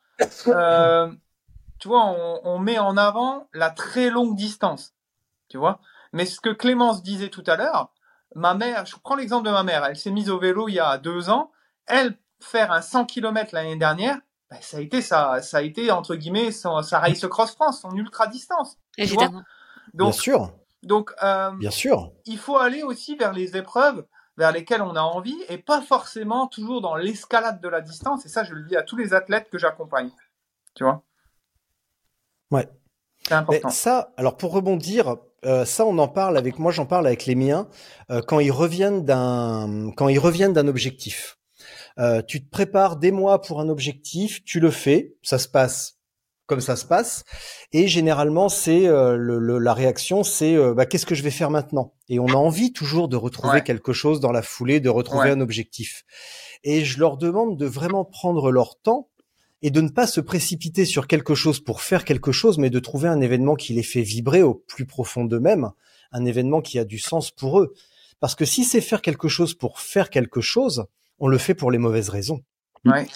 [0.46, 1.10] euh,
[1.78, 4.92] tu vois on, on met en avant la très longue distance
[5.48, 5.80] tu vois
[6.12, 7.90] mais ce que Clémence disait tout à l'heure
[8.34, 10.80] ma mère je prends l'exemple de ma mère elle s'est mise au vélo il y
[10.80, 11.50] a deux ans
[11.86, 14.18] elle faire un 100 km l'année dernière
[14.55, 17.81] ben, ça a été ça ça a été entre guillemets son, sa race cross France
[17.82, 19.43] son ultra distance Évidemment.
[19.93, 20.52] Bien sûr,
[20.82, 22.12] donc euh, bien sûr.
[22.26, 24.05] il faut aller aussi vers les épreuves
[24.36, 28.26] vers lesquelles on a envie et pas forcément toujours dans l'escalade de la distance.
[28.26, 30.10] Et ça, je le dis à tous les athlètes que j'accompagne.
[30.74, 31.02] Tu vois
[32.51, 32.68] Ouais.
[33.22, 33.70] C'est Mais important.
[33.70, 35.16] ça, alors pour rebondir,
[35.47, 37.68] euh, ça on en parle avec moi, j'en parle avec les miens
[38.10, 41.39] euh, quand ils reviennent d'un quand ils reviennent d'un objectif.
[41.98, 45.98] Euh, tu te prépares des mois pour un objectif, tu le fais, ça se passe
[46.46, 47.24] comme ça se passe,
[47.72, 51.30] et généralement c'est euh, le, le- la réaction, c'est euh, bah, qu'est-ce que je vais
[51.30, 51.94] faire maintenant?
[52.10, 53.62] Et on a envie toujours de retrouver Ouais.
[53.62, 55.30] quelque chose dans la foulée, de retrouver Ouais.
[55.30, 56.04] un objectif.
[56.62, 59.08] Et je leur demande de vraiment prendre leur temps
[59.62, 62.78] et de ne pas se précipiter sur quelque chose pour faire quelque chose, mais de
[62.78, 65.70] trouver un événement qui les fait vibrer au plus profond d'eux-mêmes,
[66.12, 67.72] un événement qui a du sens pour eux.
[68.20, 70.84] Parce que si c'est faire quelque chose pour faire quelque chose,
[71.19, 72.43] on le fait pour les mauvaises raisons.
[72.85, 73.07] Ouais.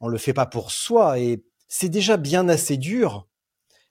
[0.00, 3.26] On le fait pas pour soi et c'est déjà bien assez dur.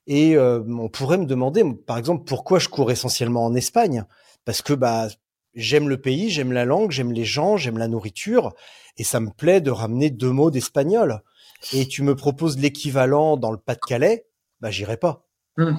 [0.08, 4.06] Et euh, on pourrait me demander, par exemple, pourquoi je cours essentiellement en Espagne?
[4.46, 5.08] Parce que bah
[5.56, 8.54] j'aime le pays, j'aime la langue, j'aime les gens, j'aime la nourriture,
[8.98, 11.22] et ça me plaît de ramener deux mots d'espagnol.
[11.74, 14.28] Et tu me proposes l'équivalent dans le Pas-de-Calais,
[14.60, 15.26] bah j'irai pas.
[15.58, 15.78] Hmm.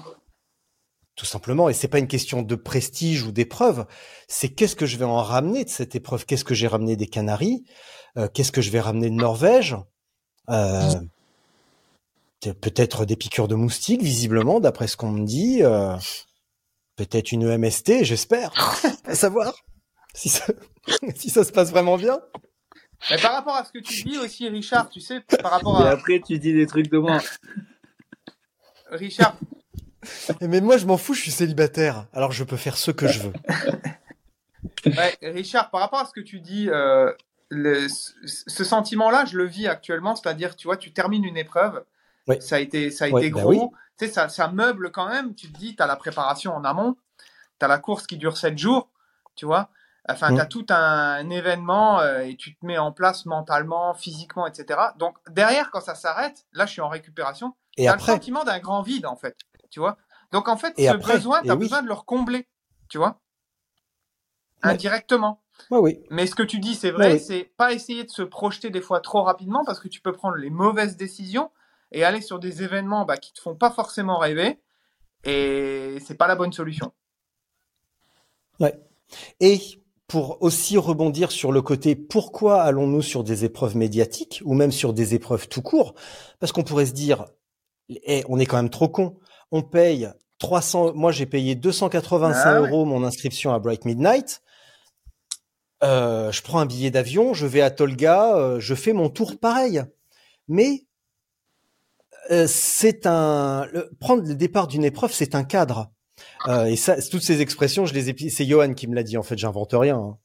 [1.16, 3.86] Tout simplement, et c'est pas une question de prestige ou d'épreuve,
[4.28, 6.26] c'est qu'est-ce que je vais en ramener de cette épreuve?
[6.26, 7.64] Qu'est-ce que j'ai ramené des Canaries?
[8.18, 9.76] Euh, Qu'est-ce que je vais ramener de Norvège?
[10.50, 10.82] Euh,
[12.60, 15.62] Peut-être des piqûres de moustiques, visiblement, d'après ce qu'on me dit.
[15.62, 15.96] euh,
[16.96, 18.52] Peut-être une EMST, j'espère.
[19.04, 19.54] à savoir
[20.14, 20.44] si ça,
[21.16, 22.20] si ça se passe vraiment bien.
[23.10, 25.88] Mais par rapport à ce que tu dis aussi, Richard, tu sais, par rapport Et
[25.88, 27.20] à après, tu dis des trucs de moi.
[28.90, 29.36] Richard,
[30.40, 32.06] Mais moi, je m'en fous, je suis célibataire.
[32.12, 33.32] Alors, je peux faire ce que je veux.
[34.86, 37.12] ouais, Richard, par rapport à ce que tu dis, euh,
[37.48, 41.84] le, ce, sentiment-là, je le vis actuellement, c'est-à-dire, tu vois, tu termines une épreuve,
[42.28, 42.40] Oui.
[42.40, 43.60] ça a été, ça a été bah gros, oui.
[43.98, 45.34] tu sais, ça, ça meuble quand même.
[45.34, 46.96] Tu te dis, tu as la préparation en amont,
[47.58, 48.90] tu as la course qui dure 7 jours,
[49.34, 49.70] tu vois.
[50.08, 50.34] Enfin, Mm.
[50.36, 54.78] tu as tout un, événement euh, et tu te mets en place mentalement, physiquement, etc.
[54.98, 57.54] Donc, derrière, quand ça s'arrête, là, je suis en récupération.
[57.76, 59.36] Et T'as le sentiment d'un grand vide, en fait.
[59.70, 59.96] Tu vois
[60.32, 61.60] Donc, en fait, Et ce après, besoin, tu as oui.
[61.60, 62.48] besoin de le recombler.
[62.88, 63.20] Tu vois
[64.64, 64.70] Ouais.
[64.72, 65.42] Indirectement.
[65.70, 66.00] ouais, oui.
[66.10, 68.80] Mais ce que tu dis, c'est vrai, Ouais, c'est pas essayer de se projeter des
[68.80, 71.50] fois trop rapidement parce que tu peux prendre les mauvaises décisions
[71.92, 74.58] et aller sur des événements bah, qui te font pas forcément rêver.
[75.24, 76.92] Et c'est pas la bonne solution.
[79.40, 79.60] Et
[80.06, 84.92] pour aussi rebondir sur le côté pourquoi allons-nous sur des épreuves médiatiques ou même sur
[84.92, 85.94] des épreuves tout court?
[86.38, 87.26] Parce qu'on pourrait se dire,
[87.88, 89.18] eh, on est quand même trop con.
[89.52, 90.08] On paye
[90.38, 92.68] 300, moi j'ai payé 285 Ah ouais.
[92.68, 94.42] euros mon inscription à Bright Midnight.
[95.82, 99.38] Euh, je prends un billet d'avion, je vais à Tolga, euh, je fais mon tour
[99.38, 99.82] pareil.
[100.48, 100.84] Mais
[102.30, 105.90] euh, c'est un le- prendre le départ d'une épreuve, c'est un cadre.
[106.66, 108.30] Et ça, toutes ces expressions, je les ai.
[108.30, 109.18] C'est Johan qui me l'a dit.
[109.18, 110.16] En fait, j'invente rien.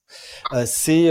[0.54, 0.66] hein.
[0.66, 1.10] C'est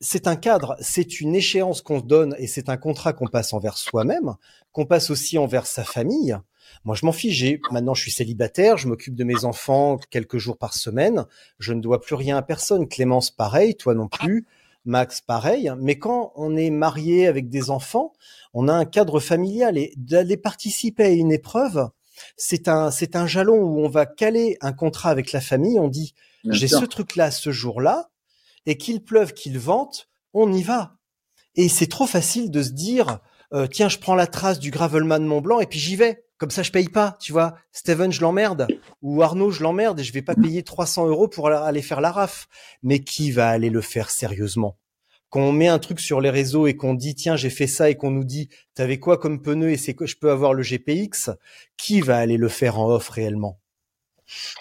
[0.00, 3.52] c'est un cadre, c'est une échéance qu'on se donne et c'est un contrat qu'on passe
[3.52, 4.34] envers soi-même,
[4.70, 6.36] qu'on passe aussi envers sa famille.
[6.84, 7.34] Moi, je m'en fiche.
[7.36, 11.24] J'ai- Maintenant, je suis célibataire, je m'occupe de mes enfants quelques jours par semaine.
[11.58, 12.88] Je ne dois plus rien à personne.
[12.88, 13.74] Clémence, pareil.
[13.76, 14.46] Toi non plus.
[14.86, 15.72] Max, pareil.
[15.78, 18.12] Mais quand on est marié avec des enfants,
[18.52, 21.88] on a un cadre familial et d'aller participer à une épreuve,
[22.36, 25.78] c'est un, c'est un jalon où on va caler un contrat avec la famille.
[25.80, 26.12] On dit,
[26.52, 28.10] j'ai ce truc-là ce jour-là,
[28.66, 30.96] et qu'il pleuve, qu'il vente, on y va.
[31.56, 33.20] Et c'est trop facile de se dire,
[33.54, 36.24] euh, tiens, je prends la trace du Gravelman Mont Blanc et puis j'y vais.
[36.44, 37.54] Comme ça, je paye pas, tu vois.
[37.72, 38.66] Steven, je l'emmerde.
[39.00, 42.12] Ou Arnaud, je l'emmerde et je vais pas payer 300 euros pour aller faire la
[42.12, 42.48] raf.
[42.82, 44.76] Mais qui va aller le faire sérieusement?
[45.30, 47.88] Quand on met un truc sur les réseaux et qu'on dit, tiens, j'ai fait ça
[47.88, 50.62] et qu'on nous dit, t'avais quoi comme pneu et c'est que je peux avoir le
[50.62, 51.30] GPX,
[51.78, 53.58] qui va aller le faire en off réellement?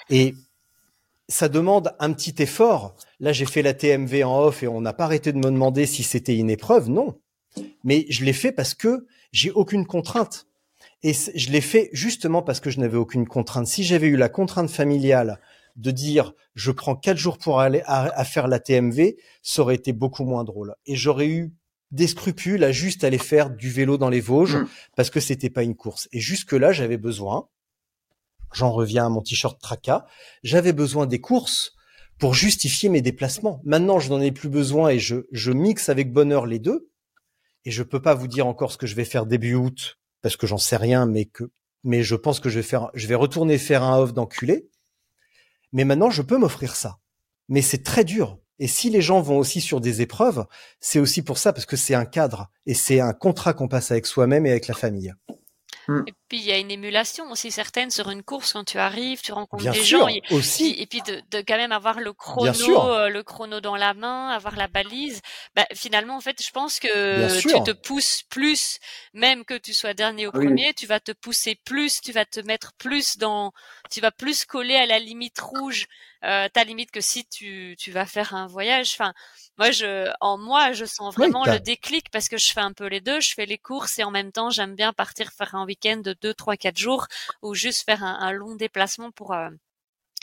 [0.10, 0.36] Et
[1.28, 2.96] ça demande un petit effort.
[3.20, 5.86] Là, j'ai fait la TMV en off et on n'a pas arrêté de me demander
[5.86, 6.90] si c'était une épreuve.
[6.90, 7.20] Non.
[7.84, 10.48] Mais je l'ai fait parce que j'ai aucune contrainte.
[11.04, 13.68] Et je l'ai fait justement parce que je n'avais aucune contrainte.
[13.68, 15.40] Si j'avais eu la contrainte familiale
[15.76, 19.76] de dire je prends quatre jours pour aller à, à faire la TMV, ça aurait
[19.76, 20.76] été beaucoup moins drôle.
[20.86, 21.54] Et j'aurais eu
[21.92, 24.68] des scrupules à juste aller faire du vélo dans les Vosges Mm.
[24.96, 26.08] parce que c'était pas une course.
[26.12, 27.48] Et jusque là, j'avais besoin.
[28.54, 30.06] J'en reviens à mon t-shirt Traca.
[30.44, 31.74] J'avais besoin des courses
[32.20, 33.62] pour justifier mes déplacements.
[33.64, 36.90] Maintenant, je n'en ai plus besoin et je, je mixe avec bonheur les deux.
[37.66, 40.38] Et je peux pas vous dire encore ce que je vais faire début août parce
[40.38, 41.52] que j'en sais rien, mais que,
[41.84, 44.70] mais je pense que je vais faire, je vais retourner faire un off d'enculé.
[45.74, 46.98] Mais maintenant, je peux m'offrir ça.
[47.50, 48.40] Mais c'est très dur.
[48.58, 50.46] Et si les gens vont aussi sur des épreuves,
[50.80, 53.92] c'est aussi pour ça parce que c'est un cadre et c'est un contrat qu'on passe
[53.92, 55.14] avec soi-même et avec la famille.
[56.08, 59.22] Et puis il y a une émulation aussi certaine sur une course quand tu arrives,
[59.22, 60.08] tu rencontres Bien des sûr, gens.
[60.08, 60.74] et- aussi.
[60.74, 63.94] puis- et puis de, de quand même avoir le chrono, euh, le chrono dans la
[63.94, 65.22] main, avoir la balise.
[65.56, 68.80] Bah, finalement, en fait, je pense que tu te pousses plus,
[69.14, 70.46] même que tu sois dernier au Oui.
[70.46, 73.52] premier, tu vas te pousser plus, tu vas te mettre plus dans,
[73.92, 75.88] tu vas plus coller à la limite rouge
[76.24, 78.92] euh, t'as limite que si tu, tu vas faire un voyage.
[78.94, 79.14] Enfin,
[79.58, 82.88] moi, je, en moi, je sens vraiment le déclic parce que je fais un peu
[82.88, 83.20] les deux.
[83.20, 86.16] Je fais les courses et en même temps, j'aime bien partir faire un week-end de
[86.22, 87.08] deux, trois, quatre jours
[87.42, 89.50] ou juste faire un, un long déplacement pour euh,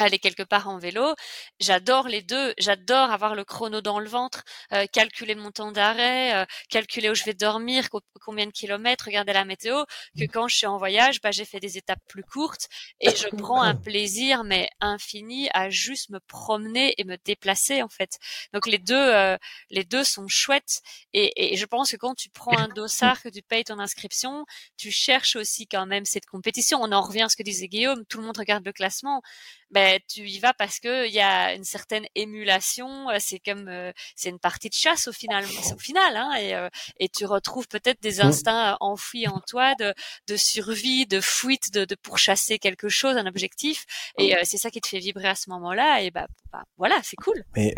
[0.02, 1.14] aller quelque part en vélo.
[1.60, 2.54] J'adore les deux.
[2.58, 7.14] J'adore avoir le chrono dans le ventre, euh, calculer mon temps d'arrêt, euh, calculer où
[7.14, 7.88] je vais dormir,
[8.20, 9.84] combien de kilomètres, regarder la météo.
[10.18, 12.68] Que quand je suis en voyage, bah, j'ai fait des étapes plus courtes
[13.00, 17.88] et je prends un plaisir mais infini à juste me promener et me déplacer en
[17.88, 18.18] fait.
[18.52, 19.36] Donc les deux, euh,
[19.70, 20.80] les deux sont chouettes
[21.12, 24.44] et, et, je pense que quand tu prends un dossard que tu payes ton inscription,
[24.76, 26.80] tu cherches aussi quand même cette compétition.
[26.82, 28.04] On en revient à ce que disait Guillaume.
[28.06, 29.22] Tout le monde regarde le classement
[29.70, 33.08] ben tu y vas parce que il y a une certaine émulation.
[33.10, 35.44] Euh, c'est comme euh, c'est une partie de chasse au final,
[35.74, 36.68] au final, hein, et, euh,
[36.98, 38.26] et tu retrouves peut-être des mmh.
[38.26, 39.94] instincts enfouis en toi de,
[40.26, 43.86] de survie, de fuite, de, de pourchasser quelque chose, un objectif,
[44.18, 46.02] et c'est ça qui te fait vibrer à ce moment-là.
[46.02, 47.44] Et bah, bah voilà, c'est cool.
[47.56, 47.74] Mais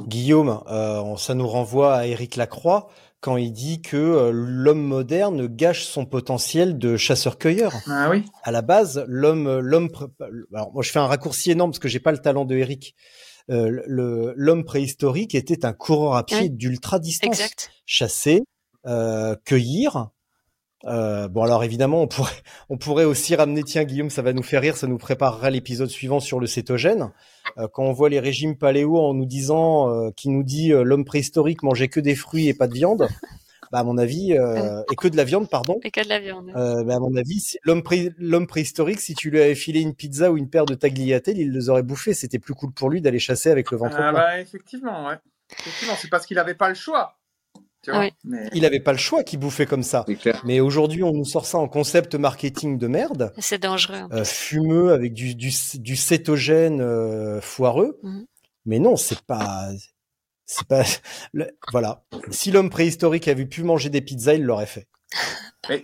[0.00, 0.62] Guillaume,
[1.18, 2.90] ça nous renvoie à Éric Lacroix
[3.20, 7.74] quand il dit que euh, l'homme moderne gâche son potentiel de chasseur-cueilleur.
[7.86, 8.24] Ah oui.
[8.42, 9.88] À la base, l'homme, euh, l'homme.
[10.54, 12.94] Alors moi, je fais un raccourci énorme parce que j'ai pas le talent de Eric.
[13.50, 17.72] Euh, le l'homme préhistorique était un coureur à pied d'ultra distance, exact.
[17.84, 18.42] chasser,
[18.86, 20.10] euh, cueillir.
[20.86, 22.32] Euh, bon alors évidemment on pourrait
[22.70, 25.90] on pourrait aussi ramener tiens Guillaume ça va nous faire rire ça nous préparera l'épisode
[25.90, 27.10] suivant sur le cétogène
[27.58, 30.82] euh, quand on voit les régimes paléo en nous disant, euh, qui nous dit euh,
[30.82, 33.08] l'homme préhistorique mangeait que des fruits et pas de viande,
[33.72, 35.78] bah à mon avis, et que de la viande, pardon.
[35.82, 36.50] Et que de la viande.
[36.54, 37.82] bah à mon avis, l'homme
[38.18, 41.52] l'homme préhistorique, si tu lui avais filé une pizza ou une paire de tagliatelles, il
[41.52, 42.14] les aurait bouffés.
[42.14, 45.18] C'était plus cool pour lui d'aller chasser avec le ventre ah, Bah, effectivement, ouais.
[45.52, 47.19] Effectivement, c'est parce qu'il avait pas le choix.
[47.86, 50.04] Il avait pas le choix qui bouffait comme ça.
[50.44, 53.32] Mais aujourd'hui, on nous sort ça en concept marketing de merde.
[53.38, 54.02] C'est dangereux.
[54.12, 57.98] Euh, fumeux avec du, du, du cétogène euh, foireux.
[58.02, 58.26] Mhm.
[58.66, 59.68] Mais non, c'est pas.
[60.44, 60.82] C'est pas.
[61.72, 62.02] voilà.
[62.30, 64.86] Si l'homme préhistorique avait pu manger des pizzas, il l'aurait fait.
[65.68, 65.80] Mais,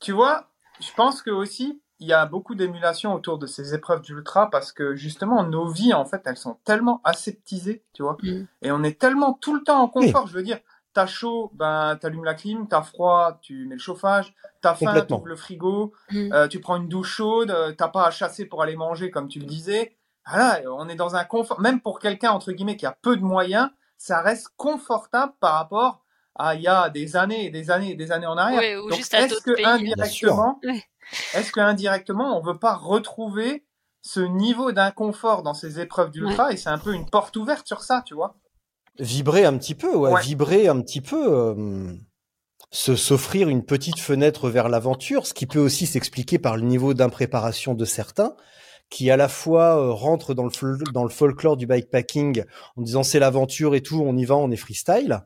[0.00, 0.50] tu vois,
[0.80, 4.72] je pense que aussi, il y a beaucoup d'émulation autour de ces épreuves d'ultra parce
[4.72, 8.16] que justement, nos vies, en fait, elles sont tellement aseptisées, tu vois.
[8.22, 8.46] Mhm.
[8.62, 10.26] Et on est tellement tout le temps en confort.
[10.26, 10.60] Je veux dire,
[10.92, 12.66] T'as chaud, ben t'allumes la clim.
[12.68, 14.34] T'as froid, tu mets le chauffage.
[14.60, 15.92] T'as faim, tu ouvres le frigo.
[16.10, 16.32] Mm.
[16.32, 17.50] Euh, tu prends une douche chaude.
[17.50, 19.96] Euh, t'as pas à chasser pour aller manger comme tu le disais.
[20.26, 21.60] Voilà, on est dans un confort.
[21.60, 26.02] Même pour quelqu'un entre guillemets qui a peu de moyens, ça reste confortable par rapport
[26.34, 28.82] à il y a des années et des années et des années en arrière.
[28.82, 30.60] Donc est-ce que indirectement,
[31.34, 33.64] est-ce que indirectement on veut pas retrouver
[34.02, 37.82] ce niveau d'inconfort dans ces épreuves d'ultra et c'est un peu une porte ouverte sur
[37.82, 38.36] ça, tu vois?
[38.98, 41.32] Vibrer un petit peu, ouais, vibrer un petit peu.
[41.32, 41.94] Euh,
[42.72, 46.94] se s'offrir une petite fenêtre vers l'aventure, ce qui peut aussi s'expliquer par le niveau
[46.94, 48.36] d'impréparation de certains,
[48.90, 52.44] qui à la fois euh, rentrent dans le, dans le folklore du bikepacking
[52.76, 55.24] en disant c'est l'aventure et tout, on y va, on est freestyle,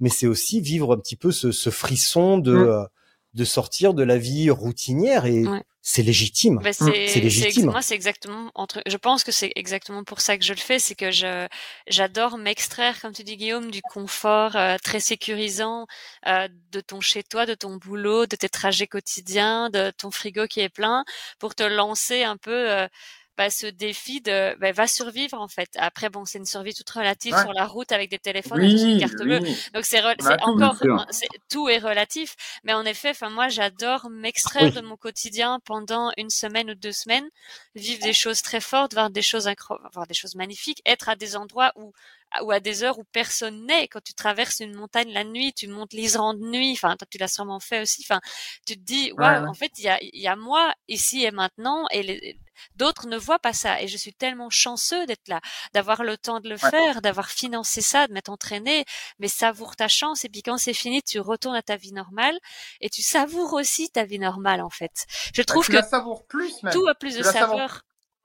[0.00, 2.88] mais c'est aussi vivre un petit peu ce, ce frisson de, mm.
[3.34, 5.44] De sortir de la vie routinière et
[5.84, 6.60] c'est légitime.
[6.62, 7.66] Bah, c'est légitime.
[7.66, 8.82] Moi, c'est exactement entre.
[8.86, 11.48] Je pense que c'est exactement pour ça que je le fais, c'est que je
[11.88, 15.86] j'adore m'extraire, comme tu dis Guillaume, du confort euh, très sécurisant
[16.28, 20.46] euh, de ton chez toi, de ton boulot, de tes trajets quotidiens, de ton frigo
[20.46, 21.04] qui est plein,
[21.40, 22.70] pour te lancer un peu.
[22.70, 22.86] Euh,
[23.36, 25.70] bah, ce défi de bah, va survivre en fait.
[25.76, 29.00] Après bon, c'est une survie toute relative sur la route avec des téléphones et une
[29.00, 29.40] carte bleue.
[29.74, 30.02] Donc c'est
[30.42, 30.76] encore
[31.50, 36.30] tout est relatif, mais en effet, enfin moi j'adore m'extraire de mon quotidien pendant une
[36.30, 37.28] semaine ou deux semaines,
[37.74, 39.48] vivre des choses très fortes, voir des choses
[39.94, 41.92] voir des choses magnifiques, être à des endroits où
[42.40, 43.88] ou à des heures où personne n'est.
[43.88, 46.72] Quand tu traverses une montagne la nuit, tu montes l'Islande de nuit.
[46.72, 48.04] Enfin, toi, tu l'as sûrement fait aussi.
[48.06, 48.20] Enfin,
[48.66, 51.86] tu te dis, waouh, en fait, il y a, y a moi ici et maintenant,
[51.90, 52.38] et les,
[52.76, 53.80] d'autres ne voient pas ça.
[53.80, 55.40] Et je suis tellement chanceux d'être là,
[55.74, 58.84] d'avoir le temps de le faire, d'avoir financé ça, de m'être entraîné.
[59.18, 60.24] Mais savoure ta chance.
[60.24, 62.38] Et puis quand c'est fini, tu retournes à ta vie normale
[62.80, 65.06] et tu savoures aussi ta vie normale, en fait.
[65.34, 67.82] Je bah, trouve que plus, tout a plus de saveur.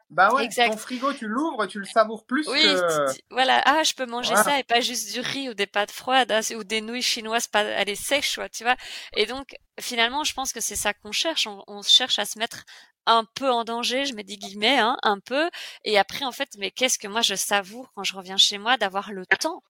[0.10, 2.76] Bah ouais, ton frigo, tu l'ouvres, tu le savoures plus oui,
[3.30, 3.62] voilà.
[3.66, 6.40] Ah, je peux manger ça et pas juste du riz ou des pâtes froides hein,
[6.56, 8.76] ou des nouilles chinoises pas aller sèches, tu vois.
[9.16, 11.46] Et donc, finalement, je pense que c'est ça qu'on cherche.
[11.48, 12.64] On, on, cherche à se mettre
[13.06, 15.50] un peu en danger, je mets des guillemets, hein, un peu.
[15.84, 18.78] Et après, en fait, mais qu'est-ce que moi je savoure quand je reviens chez moi
[18.78, 19.62] d'avoir le temps?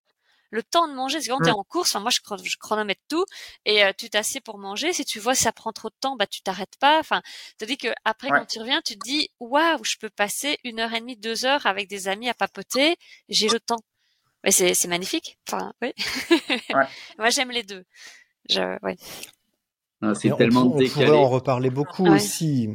[0.49, 1.21] Le temps de manger.
[1.21, 3.25] C'est quand tu es en course, enfin, moi je, je chronomètre tout
[3.65, 4.93] et euh, tu t'assieds pour manger.
[4.93, 6.99] Si tu vois ça prend trop de temps, bah tu t'arrêtes pas.
[6.99, 7.21] Enfin,
[7.57, 10.79] te dis que après quand tu reviens, tu te dis waouh, je peux passer une
[10.79, 12.97] heure et demie, deux heures avec des amis à papoter.
[13.29, 13.81] J'ai le temps.
[14.43, 15.37] Mais c'est c'est magnifique.
[15.47, 15.93] Enfin, oui.
[17.17, 17.83] moi j'aime les deux.
[18.49, 18.95] Je, ouais.
[20.15, 22.69] c'est tellement on, on pourrait en reparler beaucoup aussi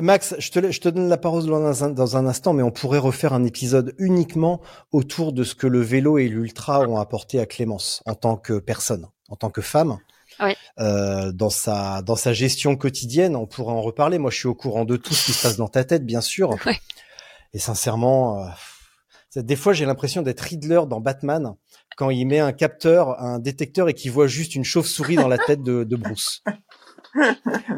[0.00, 2.70] Max, je te, je te donne la parole dans un, dans un instant, mais on
[2.70, 7.40] pourrait refaire un épisode uniquement autour de ce que le vélo et l'ultra ont apporté
[7.40, 9.98] à Clémence en tant que personne, en tant que femme.
[10.40, 10.54] Oui.
[10.78, 14.18] Euh, dans sa dans sa gestion quotidienne, on pourrait en reparler.
[14.18, 16.20] Moi, je suis au courant de tout ce qui se passe dans ta tête, bien
[16.20, 16.50] sûr.
[16.66, 16.72] Oui.
[17.52, 21.54] Et sincèrement, euh, des fois, j'ai l'impression d'être Riddler dans Batman
[21.96, 25.38] quand il met un capteur, un détecteur et qu'il voit juste une chauve-souris dans la
[25.38, 26.42] tête de, de Bruce.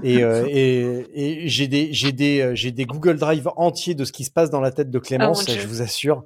[0.02, 4.04] Et, euh, et, et j'ai des j'ai des euh, j'ai des Google Drive entiers de
[4.04, 5.42] ce qui se passe dans la tête de Clémence.
[5.42, 5.60] Oh, Dieu.
[5.60, 6.24] je vous assure,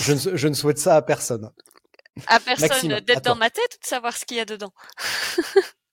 [0.00, 1.50] je ne, je ne souhaite ça à personne.
[2.26, 4.72] À personne d'être dans ma tête ou de savoir ce qu'il y a dedans?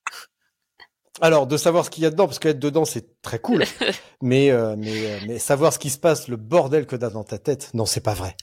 [1.22, 3.64] Alors, de savoir ce qu'il y a dedans, parce qu'être dedans, c'est très cool.
[4.22, 7.38] mais, euh, mais, mais savoir ce qui se passe, le bordel que t'as dans ta
[7.38, 8.36] tête, non, c'est pas vrai.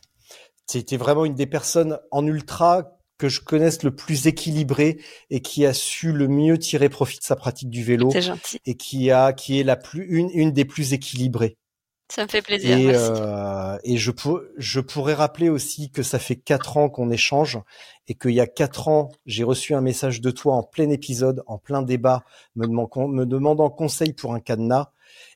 [0.67, 5.01] C'était vraiment une des personnes en ultra que je connaisse le plus équilibrée
[5.31, 8.61] et qui a su le mieux tirer profit de sa pratique du vélo C'est gentil.
[8.65, 11.57] et qui a, qui est la plus, une, une des plus équilibrées.
[12.11, 12.79] Ça me fait plaisir.
[12.79, 13.11] Et, merci.
[13.13, 17.59] euh, et je, pour- je pourrais rappeler aussi que ça fait quatre ans qu'on échange
[18.07, 21.43] et qu'il y a quatre ans, j'ai reçu un message de toi en plein épisode,
[21.47, 22.25] en plein débat,
[22.57, 24.91] me, demandant- me demandant conseil pour un cadenas.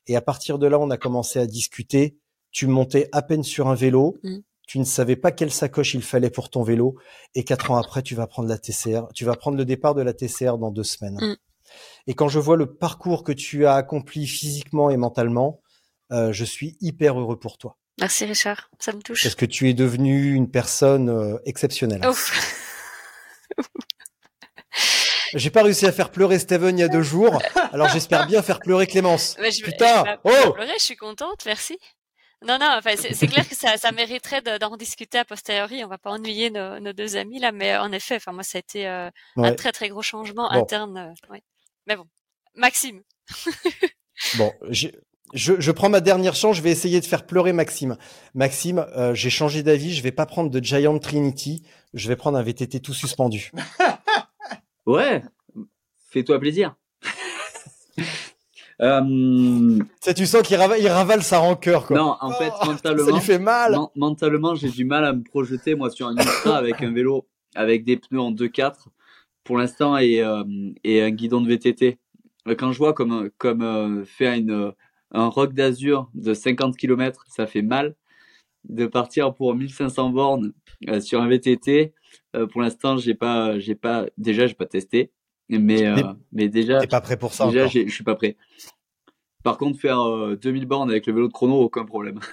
[0.07, 2.17] Et à partir de là, on a commencé à discuter.
[2.51, 4.17] Tu montais à peine sur un vélo.
[4.23, 4.37] Mm.
[4.67, 6.95] Tu ne savais pas quelle sacoche il fallait pour ton vélo.
[7.35, 9.07] Et quatre ans après, tu vas prendre la TCR.
[9.13, 11.17] Tu vas prendre le départ de la TCR dans deux semaines.
[11.21, 11.35] Mm.
[12.07, 15.61] Et quand je vois le parcours que tu as accompli physiquement et mentalement,
[16.11, 17.77] euh, je suis hyper heureux pour toi.
[17.99, 19.21] Merci Richard, ça me touche.
[19.23, 22.01] Parce que tu es devenu une personne euh, exceptionnelle.
[25.35, 27.41] J'ai pas réussi à faire pleurer Steven il y a deux jours,
[27.71, 29.35] alors j'espère bien faire pleurer Clémence.
[29.39, 31.79] Ouais, je Putain, je oh pleurer, je suis contente, merci.
[32.45, 35.83] Non, non, enfin, c'est clair que ça, ça mériterait de- d'en discuter a posteriori.
[35.83, 38.57] On va pas ennuyer nos, nos deux amis là, mais en effet, enfin moi, ça
[38.57, 40.61] a été euh, un très très gros changement Bon.
[40.61, 40.97] interne.
[40.97, 41.41] euh, ouais.
[41.87, 42.05] Mais bon,
[42.55, 43.01] Maxime,
[44.37, 44.87] Bon, je,
[45.33, 47.97] je prends ma dernière chance, je vais essayer de faire pleurer Maxime.
[48.35, 52.37] Maxime, euh, j'ai changé d'avis, je vais pas prendre de Giant Trinity, je vais prendre
[52.37, 53.51] un VTT tout suspendu.
[54.85, 55.23] Ouais,
[56.09, 56.75] fais-toi plaisir.
[58.83, 59.79] Euh,
[60.15, 61.97] Tu sens qu'il rava- il ravale sa rancœur, quoi.
[61.97, 63.71] non, en fait, Oh, Ça mentalement, lui fait mal.
[63.71, 67.27] men- mentalement, j'ai du mal à me projeter moi sur un ultra avec un vélo
[67.55, 68.89] avec des pneus en 2.4
[69.43, 70.43] pour l'instant et euh,
[70.83, 71.97] et un guidon de VTT.
[72.47, 74.73] Euh, Quand je vois comme comme euh, faire une
[75.11, 77.95] un rock d'azur de 50 km, ça fait mal.
[78.67, 80.53] De partir pour 1500 bornes
[80.89, 81.93] euh, sur un VTT,
[82.51, 85.11] pour l'instant, j'ai pas j'ai pas déjà j'ai pas testé,
[85.49, 85.95] mais euh,
[86.31, 87.71] Mais- déjà T'es pas prêt pour ça déjà encore.
[87.71, 88.35] j'ai- je suis pas prêt.
[89.43, 92.19] Par contre, faire euh, 2000 bornes avec le vélo de chrono, aucun problème.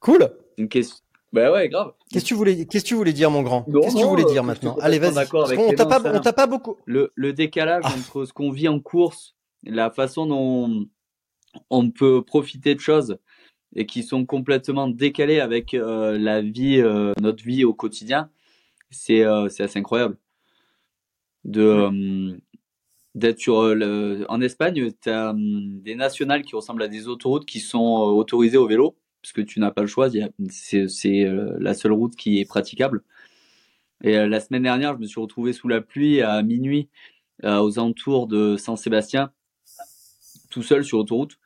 [0.00, 0.30] Cool.
[0.56, 0.96] Une question.
[1.32, 1.92] Bah ouais, grave.
[2.10, 3.62] Qu'est-ce que tu voulais, qu'est-ce que tu voulais dire, mon grand?
[3.64, 4.76] Qu'est-ce que tu voulais euh, dire maintenant?
[4.80, 5.28] Allez, vas-y.
[5.28, 6.76] qu'on t'a pas, on t'a pas beaucoup.
[6.86, 7.92] Le, le décalage Ah.
[7.96, 10.86] entre ce qu'on vit en course, la façon dont
[11.68, 13.18] on peut profiter de choses
[13.76, 18.30] et qui sont complètement décalées avec euh, la vie, euh, notre vie au quotidien,
[18.90, 20.16] c'est euh, c'est assez incroyable.
[21.44, 22.36] De euh,
[23.14, 24.26] d'être sur euh, le...
[24.28, 28.66] en Espagne, tu as des nationales qui ressemblent à des autoroutes qui sont autorisées au
[28.66, 30.08] vélo parce que tu n'as pas le choix,
[30.48, 33.02] c'est la seule route qui est praticable.
[34.02, 36.88] Et la semaine dernière, je me suis retrouvé sous la pluie à minuit
[37.44, 39.30] aux alentours de Saint-Sébastien,
[40.48, 41.38] tout seul sur autoroute,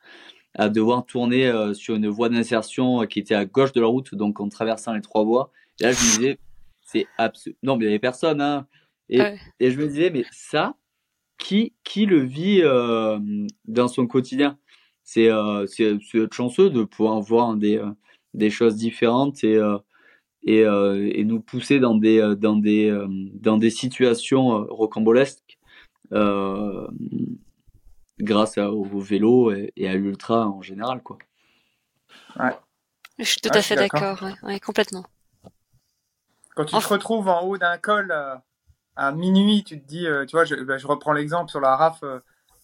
[0.53, 4.39] à devoir tourner sur une voie d'insertion qui était à gauche de la route, donc
[4.39, 5.51] en traversant les trois voies.
[5.81, 6.39] Et là, je me disais,
[6.85, 7.57] c'est absolu.
[7.63, 8.67] Non, mais il y avait personne, hein.
[9.09, 9.39] Et, Ouais.
[9.59, 10.75] et je me disais, mais ça,
[11.39, 13.19] qui qui le vit euh,
[13.65, 14.57] dans son quotidien?
[15.03, 17.91] C'est euh, c'est c'est être chanceux de pouvoir voir des euh,
[18.35, 19.77] des choses différentes et euh,
[20.45, 25.57] et, euh, et nous pousser dans des dans des euh, dans des situations euh, rocambolesques
[26.13, 26.87] euh,
[28.19, 31.17] grâce à- au vélo et, et à l'ultra en général quoi.
[33.19, 34.01] je suis tout Ouais, à fait d'accord.
[34.01, 35.03] d'accord, ouais, ouais, complètement.
[36.55, 38.35] Quand tu te retrouves en haut d'un col euh,
[38.95, 41.75] à minuit, tu te dis, euh, tu vois, je, ben, je reprends l'exemple sur la
[41.75, 42.19] RAF, euh,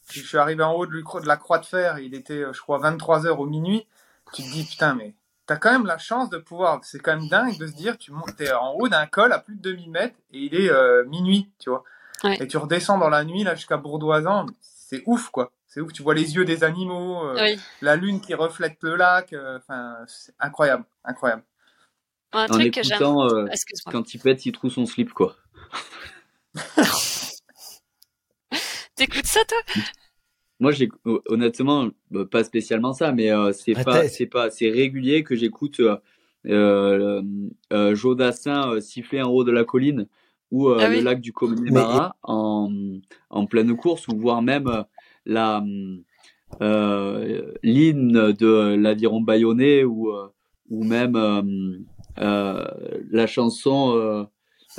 [0.09, 3.27] je suis arrivé en haut de, la Croix de Fer, il était, je crois, 23
[3.27, 3.85] heures au minuit,
[4.33, 5.13] tu te dis, putain, mais
[5.45, 8.13] t'as quand même la chance de pouvoir, c'est quand même dingue de se dire, tu
[8.13, 10.71] montes, t'es en haut d'un col à plus de 2000 mètres et il est
[11.07, 11.83] minuit, tu vois.
[12.23, 12.37] Ouais.
[12.41, 15.51] Et tu redescends dans la nuit, là, jusqu'à Bourdoisan, c'est ouf, quoi.
[15.67, 17.59] C'est ouf, tu vois les yeux des animaux, Oui.
[17.81, 21.43] la lune qui reflète le lac, enfin, c'est incroyable, incroyable.
[22.33, 22.95] Un En truc que j'aime.
[22.97, 23.45] écoutant euh,
[23.91, 25.35] quand il pète, il trouve son slip quoi.
[28.95, 29.57] T'écoutes ça, toi?
[30.59, 30.89] Moi, j'ai
[31.27, 35.35] honnêtement bah, pas spécialement ça, mais euh, c'est Ah, pas c'est pas c'est régulier que
[35.35, 35.97] j'écoute euh,
[36.47, 37.21] euh,
[37.73, 40.07] euh, Joe Dassin euh, siffler en haut de la colline
[40.51, 42.71] ou euh, Ah le lac du Connemara en,
[43.29, 44.83] en pleine course, ou voire même euh,
[45.25, 45.63] la
[46.61, 50.27] euh, l'hymne de l'aviron bayonnais ou euh,
[50.69, 51.79] ou même euh, euh,
[52.17, 54.23] la chanson euh,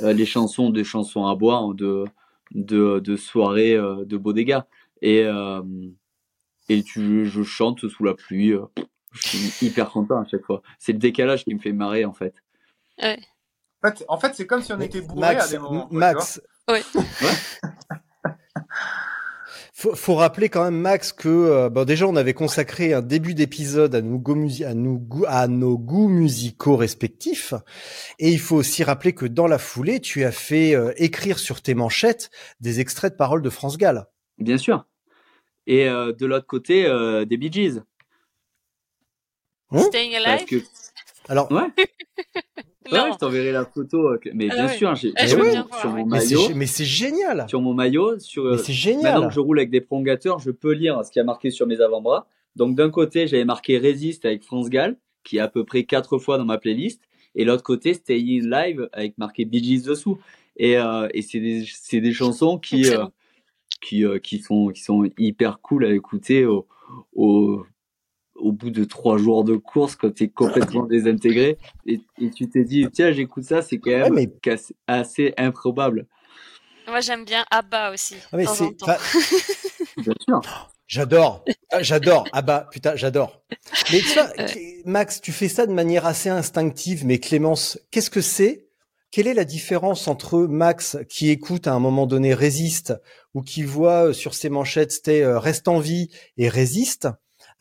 [0.01, 2.05] euh, les chansons des chansons à boire de
[2.51, 4.67] de, de soirée euh, de bodega
[5.01, 5.61] et euh,
[6.69, 8.65] et tu, je chante sous la pluie euh,
[9.11, 10.63] je suis hyper content à chaque fois.
[10.79, 12.33] C'est le décalage qui me fait marrer en fait.
[12.99, 13.15] En
[13.83, 15.87] fait, en fait c'est comme si on était bourré à Max, des moments.
[15.87, 16.41] quoi, Max.
[19.83, 23.33] Faut, faut rappeler quand même Max que euh, bon déjà on avait consacré un début
[23.33, 27.53] d'épisode à nos goûts musi- à nos goûts à nos goûts musicaux respectifs.
[28.17, 31.61] Et il faut aussi rappeler que dans la foulée tu as fait euh, écrire sur
[31.61, 32.29] tes manchettes
[32.61, 34.05] des extraits de paroles de France Gall.
[34.37, 34.85] bien sûr.
[35.67, 37.81] Et euh, de l'autre côté euh, des Bee Gees.
[39.71, 39.79] Hein?
[39.79, 40.63] Staying Alive que
[41.27, 41.67] Alors ouais
[42.91, 43.13] Ouais, Non.
[43.13, 44.09] je t'enverrai la photo.
[44.09, 44.73] euh, Mais Ah bien ouais.
[44.77, 47.45] sûr, j'ai Ah, je sur mon- voir, maillot, mais c'est génial.
[47.47, 49.27] sur mon maillot, sur Mais euh, c'est maintenant génial.
[49.27, 51.79] que je roule avec des prolongateurs, je peux lire ce qui a marqué sur mes
[51.81, 52.27] avant-bras.
[52.55, 56.17] Donc d'un côté, j'avais marqué Résiste avec France Gall, qui est à peu près quatre
[56.17, 57.01] fois dans ma playlist,
[57.35, 60.19] et l'autre côté, Stay Live avec marqué Bee Gees dessous.
[60.57, 63.05] Et, euh, et c'est des c'est des chansons qui euh,
[63.81, 66.67] qui euh, qui sont qui sont hyper cool à écouter au
[67.15, 67.63] au
[68.43, 72.63] au bout de trois jours de course quand t'es complètement désintégré et, et tu t'es
[72.63, 74.13] dit tiens j'écoute ça c'est quand Ouais, même
[74.45, 76.05] mais- assez, assez improbable
[76.87, 78.15] Moi, j'aime bien ABBA aussi.
[78.31, 78.85] Ah, mais de temps c'est en temps.
[78.89, 79.19] enfin,
[79.97, 82.25] bien sûr J'adore, Ah, j'adore.
[82.33, 83.41] Ah bah putain, j'adore.
[83.91, 84.29] Mais tu vois,
[84.85, 88.67] Max, tu fais ça de manière assez instinctive, mais Clémence, qu'est-ce que c'est?
[89.09, 92.93] Quelle est la différence entre Max qui écoute à un moment donné Résiste
[93.33, 97.07] ou qui voit euh, sur ses manchettes c'était euh, Reste en vie et Résiste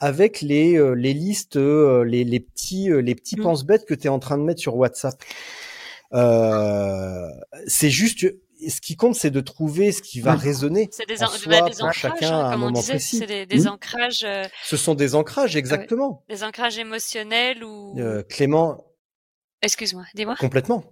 [0.03, 3.43] avec les euh, les listes euh, les les petits euh, les petits Mm.
[3.43, 5.15] pense-bêtes que tu es en train de mettre sur WhatsApp.
[6.12, 7.29] Euh,
[7.66, 8.27] c'est juste
[8.69, 10.39] ce qui compte c'est de trouver ce qui va Mm.
[10.39, 12.66] résonner C'est des, en soi bah, des pour ancrages, chacun hein, à un comme on
[12.66, 12.93] moment disait.
[12.95, 13.19] précis.
[13.19, 13.69] C'est des, des Mm.
[13.69, 16.24] ancrages, euh, Ce sont des ancrages, exactement.
[16.29, 17.95] des ancrages émotionnels ou.
[17.99, 18.85] Euh, Clément,
[19.62, 20.35] Excuse-moi, dis-moi.
[20.39, 20.85] complètement.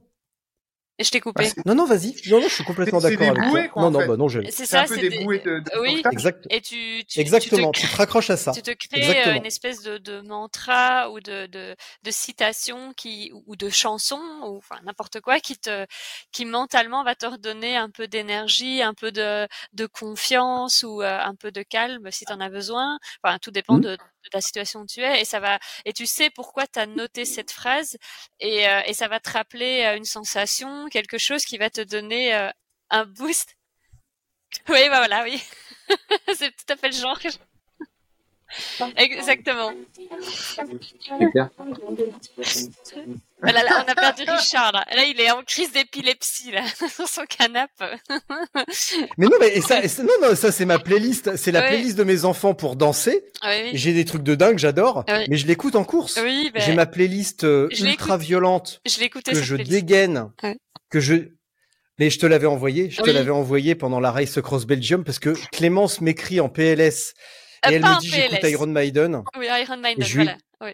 [1.01, 1.47] Et je t'ai coupé.
[1.47, 2.15] C'est- Non, non, vas-y.
[2.29, 3.69] Non, non, je suis complètement d'accord des avec bouées, toi.
[3.71, 4.07] quoi, non, en non, fait.
[4.07, 4.41] bah non, je.
[4.51, 6.03] C'est ça, un peu c'est des des- bouées de, de Oui.
[6.13, 6.45] Exact.
[6.51, 7.73] Et tu, tu, Exactement.
[7.73, 8.53] tu Tu te te raccroches à ça.
[8.53, 9.37] tu te crées euh, Exactement.
[9.37, 14.59] une espèce de, de mantra ou de, de, de citation qui ou de chanson ou
[14.59, 15.87] enfin n'importe quoi qui te
[16.33, 21.19] qui mentalement va te redonner un peu d'énergie, un peu de, de confiance ou euh,
[21.19, 22.99] un peu de calme si tu en as besoin.
[23.25, 23.81] Enfin tout dépend Mhm.
[23.81, 26.79] de, de la situation où tu es et ça va et tu sais pourquoi tu
[26.79, 27.97] as noté cette phrase
[28.41, 31.81] et, euh, et ça va te rappeler euh, une sensation, quelque chose qui va te
[31.81, 32.51] donner euh,
[32.91, 33.57] un boost.
[34.69, 35.43] Oui, bah voilà, oui.
[36.37, 37.19] C'est tout à fait le genre.
[37.19, 37.39] Exactement.
[37.41, 37.50] c'est
[43.43, 44.73] Ah Là, là, on a perdu Richard.
[44.73, 44.85] Là.
[44.95, 46.63] Là, il est en crise d'épilepsie là,
[46.95, 47.87] sur son canapé.
[49.17, 51.37] Mais non, mais et ça, et ça- non, non, ça c'est ma playlist.
[51.37, 51.69] C'est la Ouais.
[51.69, 53.25] playlist de mes enfants pour danser.
[53.41, 53.71] Ah oui.
[53.75, 55.05] J'ai des trucs de dingue, j'adore.
[55.09, 55.27] Ouais.
[55.29, 56.19] Mais je l'écoute en course.
[56.23, 59.71] Oui, ben, J'ai ma playlist euh, je ultra violente je que cette je playlist.
[59.71, 60.57] dégaine, Ouais.
[60.91, 61.15] que je.
[61.99, 62.89] Mais je te l'avais envoyé.
[62.91, 67.13] Je te l'avais envoyé pendant la Race Cross Belgium parce que Clémence m'écrit en PLS
[67.65, 68.39] et Euh, elle pas me dit j'écoute.
[68.45, 69.23] Iron Maiden.
[69.39, 70.29] Oui, Iron Maiden, Et lui-.
[70.63, 70.71] Oui.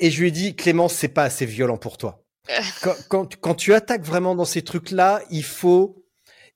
[0.00, 2.22] Et je lui ai dit, Clémence, c'est pas assez violent pour toi.
[2.50, 2.54] Euh.
[2.82, 6.04] Quand, quand, quand tu attaques vraiment dans ces trucs-là, il faut,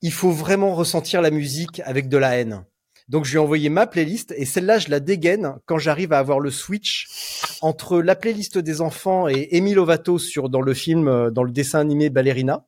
[0.02, 2.64] il faut vraiment ressentir la musique avec de la haine.
[3.08, 6.18] Donc je lui ai envoyé ma playlist et celle-là, je la dégaine quand j'arrive à
[6.18, 7.06] avoir le switch
[7.60, 11.52] entre la playlist des enfants et Amy Lovato sur dans le film, euh, dans le
[11.52, 12.66] dessin animé Ballerina.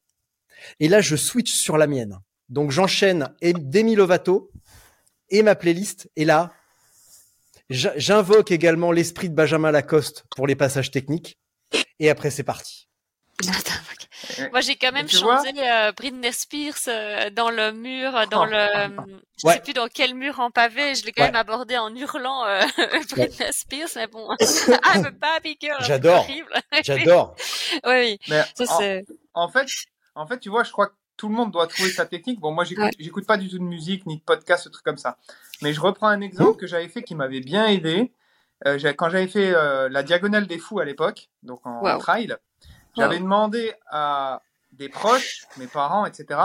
[0.79, 2.19] Et là, je switch sur la mienne.
[2.51, 4.51] Donc j'enchaîne et- Demi Lovato
[5.31, 6.11] et ma playlist.
[6.17, 6.53] Et là,
[7.71, 11.39] J'invoque également l'esprit de Benjamin Lacoste pour les passages techniques.
[11.99, 12.89] Et après, c'est parti.
[14.53, 18.51] Moi, j'ai quand même chanté euh, Britney Spears euh, dans le mur, euh, dans Oh.
[18.51, 18.89] le, euh,
[19.39, 19.55] je Ouais.
[19.55, 20.95] sais plus dans quel mur en pavé.
[20.95, 21.29] Je l'ai quand Ouais.
[21.29, 22.63] même abordé en hurlant euh,
[23.11, 24.29] Britney Spears, mais bon,
[24.85, 25.85] I'm a baby girl.
[25.85, 26.27] J'adore.
[26.83, 27.37] J'adore.
[27.85, 28.19] oui, oui.
[28.29, 28.79] Mais Ça,
[29.35, 29.67] en, en fait,
[30.15, 32.41] en fait, tu vois, je crois que tout le monde doit trouver sa technique.
[32.41, 33.23] Bon, moi, j'écoute, Ouais.
[33.27, 35.19] pas du tout de musique ni de podcast, ce truc comme ça.
[35.61, 38.13] Mais je reprends un exemple que j'avais fait qui m'avait bien aidé.
[38.67, 41.99] Euh, quand j'avais fait euh, la diagonale des fous à l'époque, donc en Wow.
[41.99, 42.35] trail,
[42.97, 44.43] j'avais demandé à
[44.73, 46.41] des proches, mes parents, etc.,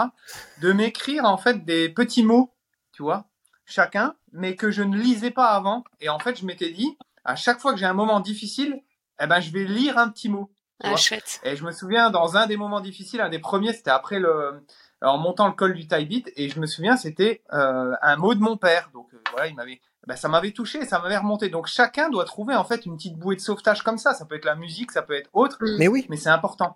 [0.61, 2.53] de m'écrire en fait des petits mots,
[2.91, 3.25] tu vois,
[3.65, 5.83] chacun, mais que je ne lisais pas avant.
[6.01, 8.81] Et en fait, je m'étais dit, à chaque fois que j'ai un moment difficile,
[9.21, 10.51] eh ben, je vais lire un petit mot.
[10.83, 11.39] Tu Ah, chouette.
[11.43, 14.63] Et je me souviens, dans un des moments difficiles, un des premiers, c'était après le,
[15.01, 18.39] en montant le col du Taibit, et je me souviens, c'était euh, un mot de
[18.41, 18.89] mon père.
[18.93, 21.49] Donc euh, voilà, il m'avait, ben, ça m'avait touché, ça m'avait remonté.
[21.49, 24.13] Donc chacun doit trouver en fait une petite bouée de sauvetage comme ça.
[24.13, 26.05] Ça peut être la musique, ça peut être autre, Mais oui.
[26.09, 26.75] mais c'est important.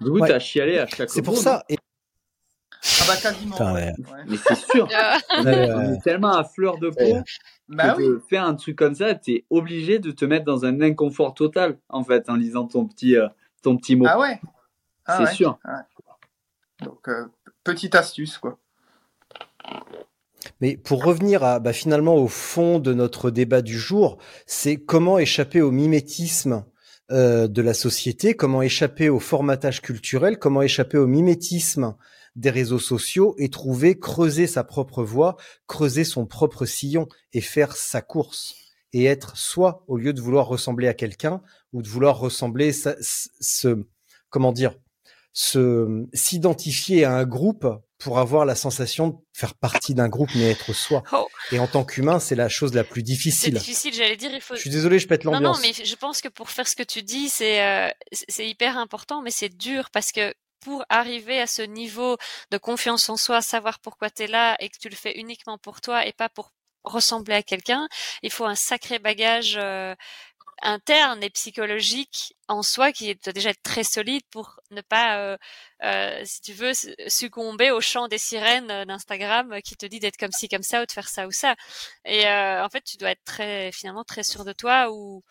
[0.00, 0.28] Du coup, Ouais.
[0.28, 1.64] t'as chialé à chaque C'est pour ça.
[1.68, 1.76] Et...
[3.00, 3.56] Ah bah quasiment.
[3.56, 3.92] Putain, ouais.
[3.98, 4.12] ouais.
[4.12, 4.24] Ouais.
[4.24, 4.88] non Mais c'est sûr.
[5.30, 7.22] on est, Ouais, on est tellement à fleur de peau Ouais.
[7.68, 8.08] Bah que oui.
[8.08, 11.78] de faire un truc comme ça, t'es obligé de te mettre dans un inconfort total,
[11.90, 13.28] en fait, en lisant ton petit, euh,
[13.62, 14.06] ton petit mot.
[14.08, 14.40] Ah ouais.
[15.04, 15.34] Ah c'est ouais.
[15.34, 15.58] sûr.
[16.82, 17.26] Donc euh,
[17.64, 18.58] petite astuce quoi.
[20.60, 25.18] Mais pour revenir à, bah, finalement au fond de notre débat du jour, c'est comment
[25.18, 26.64] échapper au mimétisme
[27.10, 31.96] euh, de la société, comment échapper au formatage culturel, comment échapper au mimétisme
[32.38, 35.36] des réseaux sociaux et trouver, creuser sa propre voie,
[35.66, 38.54] creuser son propre sillon et faire sa course
[38.94, 41.42] et être soi au lieu de vouloir ressembler à quelqu'un
[41.74, 43.84] ou de vouloir ressembler, sa- se,
[44.30, 44.74] comment dire,
[45.32, 47.66] se s'identifier à un groupe
[47.98, 51.02] pour avoir la sensation de faire partie d'un groupe mais être soi.
[51.12, 51.26] Oh.
[51.52, 53.54] Et en tant qu'humain, c'est la chose la plus C'est difficile.
[53.54, 54.54] difficile, j'allais dire, il faut.
[54.54, 55.60] Je suis désolé, je pète Non, non, l'ambiance.
[55.78, 57.88] mais je pense que pour faire ce que tu dis, c'est euh,
[58.28, 62.16] c'est hyper important, mais c'est dur parce que pour arriver à ce niveau
[62.50, 65.58] de confiance en soi, savoir pourquoi tu es là et que tu le fais uniquement
[65.58, 66.52] pour toi et pas pour
[66.84, 67.88] ressembler à quelqu'un,
[68.22, 69.94] il faut un sacré bagage euh,
[70.62, 75.36] interne et psychologique en soi qui doit déjà être très solide pour ne pas, euh,
[75.84, 79.86] euh, si tu veux, su- succomber au chant des sirènes euh, d'Instagram euh, qui te
[79.86, 81.54] dit d'être comme ci, comme ça ou de faire ça ou ça.
[82.04, 85.22] Et euh, en fait, tu dois être très, finalement, très sûr de toi ou,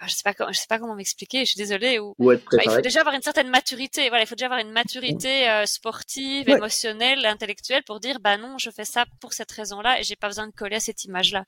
[0.00, 1.40] enfin, je sais pas, comment- je sais pas comment m'expliquer.
[1.44, 1.98] Je suis désolée.
[1.98, 4.08] Ou, Ou être Enfin, il faut déjà avoir une certaine maturité.
[4.08, 6.56] Voilà, il faut déjà avoir une maturité euh, sportive, Ouais.
[6.56, 10.28] émotionnelle, intellectuelle pour dire, bah non, je fais ça pour cette raison-là et j'ai pas
[10.28, 11.44] besoin de coller à cette image-là.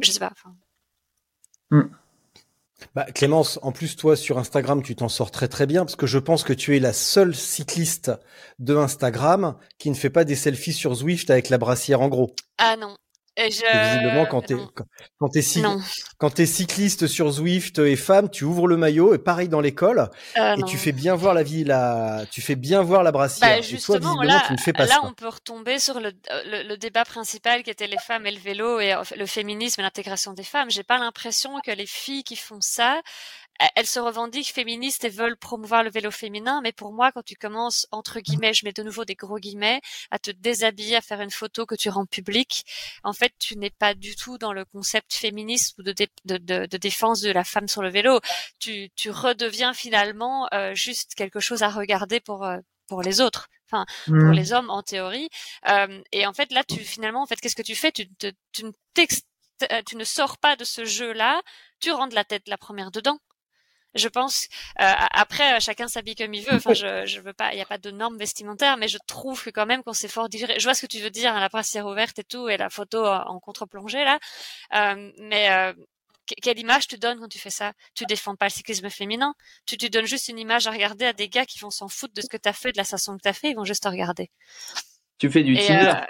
[0.00, 0.32] Je sais pas.
[0.32, 0.54] enfin.
[2.94, 6.06] Bah, Clémence, en plus, toi, sur Instagram, tu t'en sors très très bien parce que
[6.06, 8.12] je pense que tu es la seule cycliste
[8.58, 12.34] de Instagram qui ne fait pas des selfies sur Zwift avec la brassière en gros.
[12.58, 12.96] Ah non.
[13.36, 13.64] Et je...
[13.64, 14.54] Et visiblement, quand t'es
[15.18, 19.60] quand, t'es cyc- cycliste sur Zwift et femme, tu ouvres le maillot et pareil dans
[19.60, 20.66] l'école Euh, et non.
[20.66, 23.48] tu fais bien voir la vie, la, tu fais bien voir la brassière.
[23.48, 25.00] Bah et toi, justement, visiblement, là, tu ne fais pas là ça.
[25.02, 26.12] on peut retomber sur le,
[26.46, 29.80] le, le débat principal qui était les femmes et le vélo et euh, le féminisme
[29.80, 30.70] et l'intégration des femmes.
[30.70, 33.00] J'ai pas l'impression que les filles qui font ça,
[33.76, 37.36] elles se revendiquent féministes et veulent promouvoir le vélo féminin, mais pour moi, quand tu
[37.36, 41.20] commences, entre guillemets, je mets de nouveau des gros guillemets, à te déshabiller, à faire
[41.20, 42.64] une photo que tu rends publique,
[43.04, 46.36] en fait, tu n'es pas du tout dans le concept féministe ou de, dé- de,
[46.38, 48.20] de, de défense de la femme sur le vélo.
[48.58, 52.58] Tu, tu redeviens finalement euh, juste quelque chose à regarder pour, euh,
[52.88, 53.48] pour les autres.
[53.70, 54.32] Enfin, pour Mm.
[54.32, 55.28] les hommes en théorie.
[55.68, 57.90] Euh, et en fait, là, tu finalement, en fait, qu'est-ce que tu fais?
[57.92, 58.70] Tu, te- tu, ne
[59.72, 61.40] euh, tu ne sors pas de ce jeu-là,
[61.80, 63.18] tu rentres la tête la première dedans.
[63.94, 64.48] Je pense.
[64.80, 66.54] euh, après, euh, chacun s'habille comme il veut.
[66.56, 67.52] Enfin, je, je veux pas.
[67.52, 70.08] Il n'y a pas de normes vestimentaires, mais je trouve que quand même qu'on s'est
[70.08, 70.58] fort digéré.
[70.58, 72.70] Je vois ce que tu veux dire, hein, la brassière ouverte et tout, et la
[72.70, 74.18] photo en, contre-plongée là.
[74.74, 75.72] Euh, mais euh,
[76.26, 77.72] que- quelle image tu donnes quand tu fais ça?
[77.94, 79.34] Tu défends pas le cyclisme féminin?
[79.66, 82.14] Tu, tu donnes juste une image à regarder à des gars qui vont s'en foutre
[82.14, 83.50] de ce que tu as fait, de la façon que tu as fait.
[83.50, 84.30] Ils vont juste te regarder.
[85.18, 86.06] Tu fais du Tinder.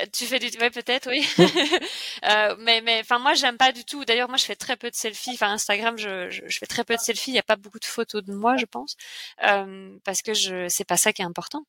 [0.00, 1.26] Euh, tu fais du ouais peut-être oui.
[2.24, 4.04] Euh, mais mais enfin moi j'aime pas du tout.
[4.04, 5.32] D'ailleurs moi je fais très peu de selfies.
[5.34, 7.30] Enfin Instagram je, je, je fais très peu de selfies.
[7.30, 8.96] Il y a pas beaucoup de photos de moi je pense.
[9.44, 11.64] Euh, parce que je c'est pas ça qui est important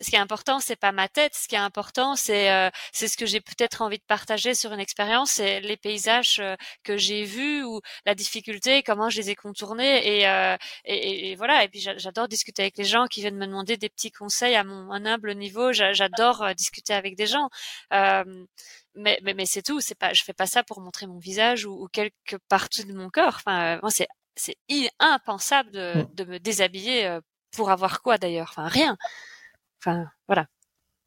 [0.00, 1.34] ce qui est important c'est pas ma tête.
[1.34, 4.72] Ce qui est important c'est euh, c'est ce que j'ai peut-être envie de partager sur
[4.72, 9.30] une expérience c'est les paysages euh, que j'ai vus ou la difficulté comment je les
[9.30, 11.64] ai contournés et euh, et, voilà.
[11.64, 14.54] Et puis j'a- j'adore discuter avec les gens qui viennent me demander des petits conseils
[14.56, 15.72] à mon un humble niveau.
[15.72, 17.48] J'a- j'adore euh, discuter avec des gens.
[17.92, 18.24] Euh,
[18.94, 19.80] mais mais, mais c'est tout.
[19.80, 22.92] C'est pas je fais pas ça pour montrer mon visage ou, ou quelque partie de
[22.94, 23.36] mon corps.
[23.36, 24.56] Enfin euh, moi c'est c'est
[24.98, 26.14] impensable de, Mm.
[26.14, 27.18] de me déshabiller
[27.56, 28.48] pour avoir quoi d'ailleurs.
[28.50, 28.96] Enfin rien
[29.86, 30.46] enfin voilà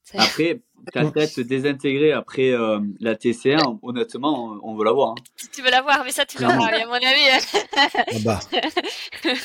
[0.03, 0.61] C'est- Après,
[0.93, 5.10] ta tête désintégrée après euh, la TC1, honnêtement, on, on veut la voir.
[5.11, 5.15] hein.
[5.35, 7.27] si tu veux la voir mais ça tu l'auras à mon avis
[7.76, 8.39] Ah bah,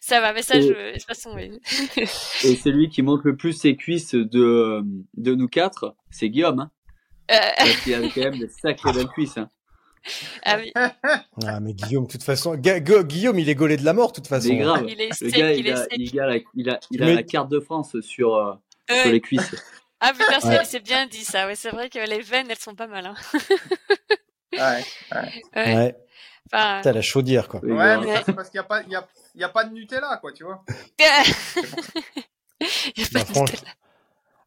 [0.00, 1.58] ça va mais ça Et- je de toute façon oui.
[2.44, 4.82] Et celui qui montre le plus ses cuisses de,
[5.16, 6.60] de nous quatre, c'est Guillaume.
[6.60, 6.70] Hein,
[7.30, 9.36] Euh, parce qu'il a quand même des sacrées belles cuisses.
[9.38, 9.48] hein.
[10.44, 13.92] ah oui ah, mais Guillaume, de toute façon, Ga- Guillaume, il est gaulé de la
[13.92, 14.48] mort, de toute façon.
[14.48, 14.84] Mais grave.
[14.88, 17.02] il est Le gars, il il est a, sec il a, la, il a, il
[17.02, 18.52] a Mais- la carte de France sur, euh,
[18.90, 19.02] Ouais.
[19.02, 19.54] sur les cuisses.
[20.00, 20.64] ah putain c'est Ouais.
[20.64, 23.14] c'est bien dit ça ouais c'est vrai que les veines elles sont pas mal hein.
[24.52, 25.42] Ouais, ouais.
[25.56, 25.96] Ouais,
[26.50, 27.60] Enfin, t'as la chaudière, quoi.
[27.62, 29.50] Ouais mais ça, c'est parce qu'il n'y a, pas- il y a, il y a
[29.50, 30.64] pas de Nutella, quoi, tu vois.
[30.98, 31.04] Il
[32.96, 33.62] y a Bah, pas de franch-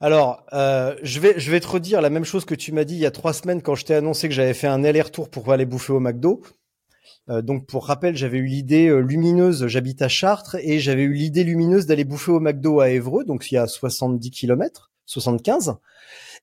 [0.02, 3.06] Alors, euh, je vais, te redire la même chose que tu m'as dit il y
[3.06, 5.94] a trois semaines quand je t'ai annoncé que j'avais fait un aller-retour pour aller bouffer
[5.94, 6.42] au McDo.
[7.30, 11.14] Euh, donc, pour rappel, j'avais eu l'idée euh, lumineuse, j'habite à Chartres, et j'avais eu
[11.14, 15.76] l'idée lumineuse d'aller bouffer au McDo à Évreux, donc il y a 70 kilomètres, 75.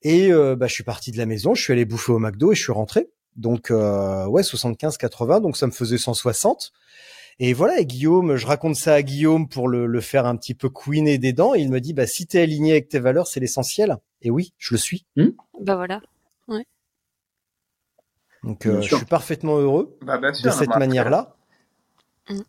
[0.02, 2.52] Et euh, bah, je suis parti de la maison, je suis allé bouffer au McDo
[2.52, 3.08] et je suis rentré.
[3.34, 6.72] Donc, ouais, 75-80, donc ça me faisait 160.
[7.40, 10.54] Et voilà, et Guillaume, je raconte ça à Guillaume pour le, le faire un petit
[10.54, 11.54] peu couiner des dents.
[11.54, 13.96] Et il me dit, bah, si t'es aligné avec tes valeurs, c'est l'essentiel.
[14.22, 15.06] Et oui, je le suis.
[15.60, 16.00] Bah voilà.
[18.44, 21.36] Donc, euh, je suis parfaitement heureux Bah, bien de cette manière-là.
[22.30, 22.40] Mm.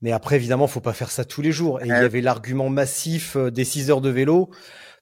[0.00, 1.80] Mais après, évidemment, faut pas faire ça tous les jours.
[1.80, 1.98] Et il y Ouais.
[1.98, 4.50] avait l'argument massif euh, des 6 heures de vélo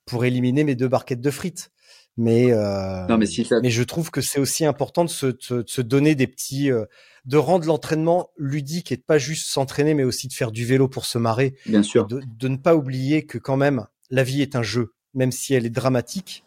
[0.05, 1.71] pour éliminer mes deux barquettes de frites.
[2.17, 5.27] Mais, euh, Non, mais si ça, mais je trouve que c'est aussi important de se,
[5.27, 6.85] de, de se donner des petits, euh,
[7.25, 10.89] de rendre l'entraînement ludique et de pas juste s'entraîner, mais aussi de faire du vélo
[10.89, 11.55] pour se marrer.
[11.67, 12.07] bien sûr.
[12.07, 15.55] De, de ne pas oublier que quand même, la vie est un jeu, même si
[15.55, 16.45] elle est dramatique.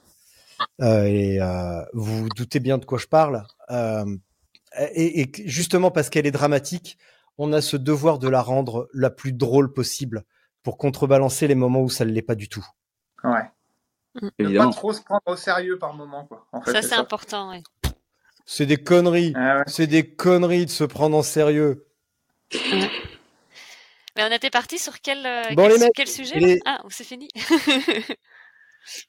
[0.81, 3.43] Euh, et euh, vous vous doutez bien de quoi je parle.
[3.71, 4.05] Euh,
[4.93, 6.97] et, et justement parce qu'elle est dramatique,
[7.37, 10.23] on a ce devoir de la rendre la plus drôle possible
[10.63, 12.65] pour contrebalancer les moments où ça ne l'est pas du tout.
[13.23, 13.43] Ouais.
[14.21, 14.69] Ne Évidemment.
[14.71, 16.45] pas trop se prendre au sérieux par moment, quoi.
[16.51, 17.49] En fait, ça c'est important.
[17.51, 17.61] Ouais.
[18.45, 19.33] C'est des conneries.
[19.35, 19.63] Ah ouais.
[19.67, 21.85] C'est des conneries de se prendre en sérieux.
[24.17, 26.59] Mais on était parti sur quel euh, Bon, quel, les su- mecs, quel sujet les-
[26.65, 27.27] Ah, oh, c'est fini.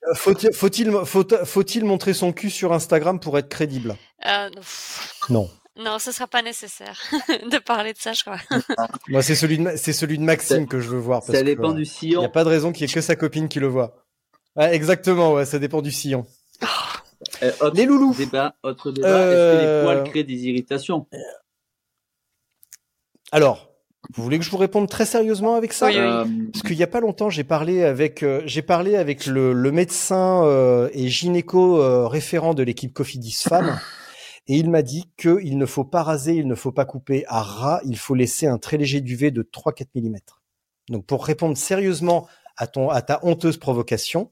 [0.09, 3.95] Euh, Faut-il faut-il faut- faut-il montrer son cul sur Instagram pour être crédible?
[4.27, 4.49] Euh,
[5.29, 5.99] non, Non.
[5.99, 6.99] ce sera pas nécessaire
[7.53, 8.39] de parler de ça, je crois.
[9.09, 11.21] Moi, c'est celui de Ma- c'est celui de Maxime que je veux voir.
[11.21, 12.23] parce Ça dépend que, du Il n'y sillon.
[12.25, 14.06] a pas de raison qu'il y ait que sa copine qui le voit.
[14.57, 16.27] Ouais, exactement, ouais, ça dépend du sillon.
[17.43, 18.15] Euh, autre Les loulous.
[18.15, 19.09] débat, autre débat.
[19.09, 21.07] Euh, Est-ce que les poils créent des irritations
[23.33, 23.71] Alors,
[24.15, 25.87] vous voulez que je vous réponde très sérieusement avec ça?
[25.87, 26.01] Oui, oui.
[26.01, 29.53] Euh, Parce qu'il y a pas longtemps, j'ai parlé avec euh, j'ai parlé avec le,
[29.53, 33.79] le médecin euh, et gynéco euh, référent de l'équipe Cofidis Femmes
[34.47, 37.25] et il m'a dit que il ne faut pas raser, il ne faut pas couper
[37.27, 40.17] à ras, il faut laisser un très léger duvet de 3-4 mm.
[40.91, 44.31] Donc pour répondre sérieusement à ton à ta honteuse provocation,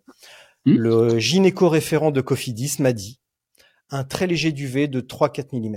[0.67, 0.77] Hmm.
[0.79, 3.21] le gynéco référent de Cofidis m'a dit
[3.91, 5.77] un très léger duvet de 3-4 mm.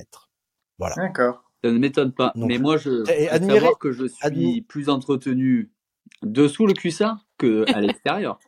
[0.96, 1.44] D'accord.
[1.62, 2.32] Ça ne m'étonne pas.
[2.36, 5.72] Donc, mais moi, je savoir que je suis admi- plus entretenu
[6.22, 8.40] dessous le cuissard que à l'extérieur.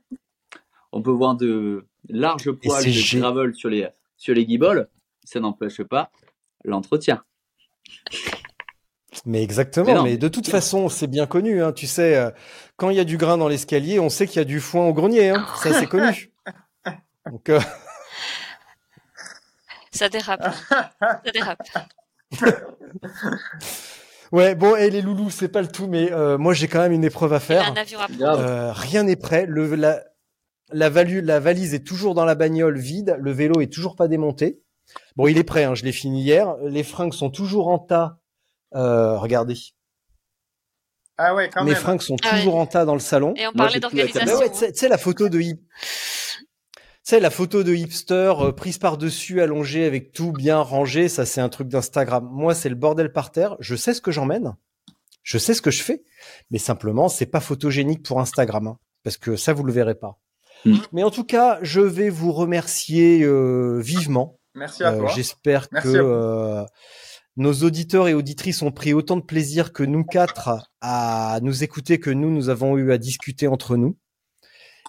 [0.94, 4.88] On peut voir de larges poils de gé- gravel sur les sur les guiboles.
[5.26, 6.10] Ça n'empêche pas
[6.64, 7.22] l'entretien.
[9.26, 12.32] Mais exactement, Mais mais, de toute façon, c'est bien connu, hein, tu sais, euh,
[12.80, 14.86] quand il y a du grain dans l'escalier, on sait qu'il y a du foin
[14.88, 16.32] au grenier, hein, ça c'est connu.
[17.30, 17.60] Donc, euh,
[19.92, 20.52] Ça dérape.
[20.70, 21.62] ça dérape.
[24.32, 26.92] ouais, bon, et les loulous, c'est pas le tout, mais euh, moi j'ai quand même
[26.92, 27.72] une épreuve à Il a faire.
[27.72, 28.08] un avion à.
[28.38, 30.04] Euh, rien n'est prêt, le, la,
[30.72, 34.08] la, valu- la valise est toujours dans la bagnole vide, le vélo est toujours pas
[34.08, 34.62] démonté.
[35.16, 38.18] Bon, il est prêt, hein, je l'ai fini hier, les fringues sont toujours en tas.
[38.76, 39.56] Euh, regardez,
[41.22, 41.80] Ah ouais, quand mes même.
[41.80, 42.38] fringues sont Ah ouais.
[42.40, 43.34] toujours en tas dans le salon.
[43.36, 44.38] Et on Moi, parlait Bah d'organisation.
[44.40, 48.78] ouais, tu sais- la photo de hip- tu sais la photo de hipster euh, prise
[48.78, 52.28] par dessus allongée avec tout bien rangé, ça c'est un truc d'Instagram.
[52.32, 53.58] Moi c'est le bordel par terre.
[53.60, 54.56] Je sais ce que j'emmène,
[55.24, 56.04] je sais ce que je fais,
[56.52, 60.20] mais simplement c'est pas photogénique pour Instagram, hein, parce que ça vous le verrez pas.
[60.66, 60.78] Mm.
[60.94, 64.38] Mais en tout cas, je vais vous remercier euh, vivement.
[64.56, 65.12] Merci à Euh, toi.
[65.16, 66.66] J'espère que
[67.40, 71.98] Nos auditeurs et auditrices ont pris autant de plaisir que nous quatre à nous écouter
[71.98, 73.98] que nous, nous avons eu à discuter entre nous.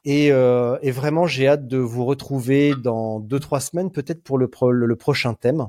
[0.05, 4.37] Et, euh, et vraiment, j'ai hâte de vous retrouver dans deux, trois semaines, peut-être pour
[4.37, 5.69] le, pro- le, le prochain thème.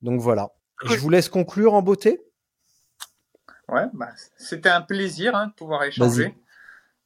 [0.00, 0.50] Donc voilà.
[0.84, 2.22] Je vous laisse conclure en beauté.
[3.68, 6.36] Ouais, bah, c'était un plaisir hein, de pouvoir échanger,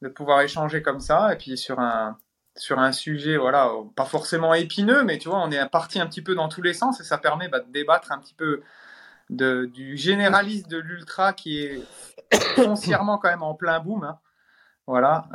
[0.03, 2.19] de pouvoir échanger comme ça, et puis sur un
[2.55, 6.21] sur un sujet, voilà, pas forcément épineux, mais tu vois, on est parti un petit
[6.21, 8.61] peu dans tous les sens et ça permet bah, de débattre un petit peu
[9.29, 11.81] de, du généraliste de l'ultra qui est
[12.55, 14.03] foncièrement quand même en plein boom.
[14.03, 14.19] hein.
[14.87, 15.27] Voilà,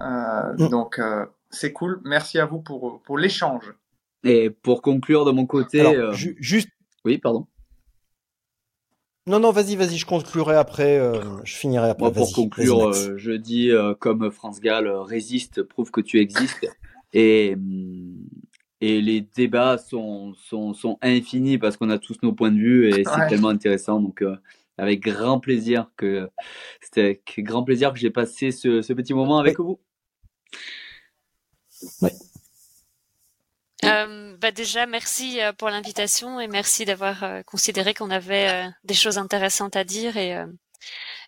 [0.56, 2.00] euh, donc euh, c'est cool.
[2.04, 3.74] Merci à vous pour pour l'échange.
[4.24, 6.68] Et pour conclure de mon côté, Alors, euh, ju- juste.
[7.04, 7.46] oui, pardon.
[9.26, 10.98] Non, non, vas-y, vas-y, je conclurai après.
[10.98, 12.02] euh, je finirai après.
[12.02, 16.18] Moi, pour conclure, euh, je dis euh, comme France Gall, euh, résiste, prouve que tu
[16.18, 16.66] existes.
[17.12, 18.16] Et, hum,
[18.84, 22.88] et les débats sont, sont, sont infinis parce qu'on a tous nos points de vue
[22.88, 23.28] et c'est Ouais.
[23.28, 24.00] tellement intéressant.
[24.00, 24.36] Donc, euh,
[24.76, 26.28] avec grand plaisir que
[26.80, 29.78] c'était avec grand plaisir que j'ai passé ce, ce petit moment avec vous.
[33.84, 38.68] Euh, bah déjà, merci euh, pour l'invitation et merci d'avoir euh, considéré qu'on avait euh,
[38.84, 40.46] des choses intéressantes à dire et, euh,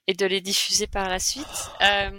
[0.06, 1.44] et de les diffuser par la suite.
[1.82, 2.10] Euh,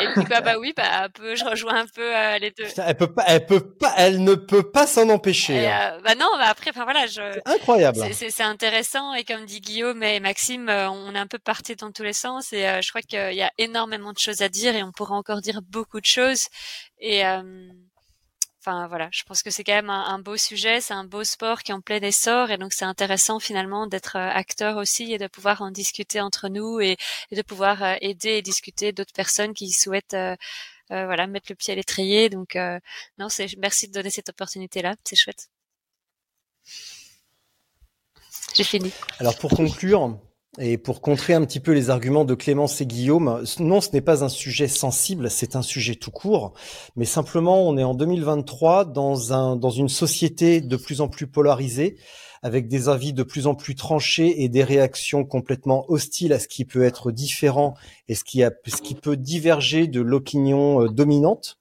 [0.00, 2.64] et puis bah, bah oui, bah un peu, je rejoins un peu euh, les deux.
[2.64, 5.54] Putain, elle peut pas, elle peut pas, elle ne peut pas s'en empêcher.
[5.54, 5.94] Et, hein.
[5.96, 7.98] euh, bah non, bah après, enfin voilà, je, C'est incroyable.
[8.12, 11.90] c'est- intéressant et comme dit Guillaume et Maxime, euh, on est un peu parti dans
[11.92, 14.74] tous les sens et euh, je crois qu'il y a énormément de choses à dire
[14.76, 16.46] et on pourra encore dire beaucoup de choses
[17.00, 17.42] et euh,
[18.60, 21.62] enfin voilà, je pense que c'est quand même un, beau sujet, c'est un beau sport
[21.62, 25.18] qui est en plein essor et donc c'est intéressant finalement d'être euh, acteur aussi et
[25.18, 26.96] de pouvoir en discuter entre nous et,
[27.32, 30.36] de pouvoir euh, aider et discuter d'autres personnes qui souhaitent euh,
[30.90, 32.30] voilà mettre le pied à l'étrier.
[32.30, 32.56] Donc
[33.18, 35.50] non, c'est merci de donner cette opportunité là, c'est chouette.
[38.54, 38.90] J'ai fini.
[39.20, 40.18] Alors pour conclure,
[40.60, 44.00] et pour contrer un petit peu les arguments de Clémence et Guillaume, non, ce n'est
[44.00, 46.52] pas un sujet sensible, c'est un sujet tout court,
[46.96, 51.26] mais simplement on est en 2023 dans un dans une société de plus en plus
[51.26, 51.96] polarisée
[52.42, 56.48] avec des avis de plus en plus tranchés et des réactions complètement hostiles à ce
[56.48, 57.74] qui peut être différent
[58.08, 61.58] et ce qui a ce qui peut diverger de l'opinion euh, dominante.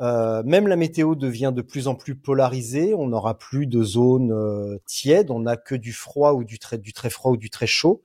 [0.00, 2.94] Euh, même la météo devient de plus en plus polarisée.
[2.94, 5.30] On n'aura plus de zones euh, tièdes.
[5.30, 6.78] On n'a que du froid ou du très,
[7.10, 8.02] froid ou du très chaud.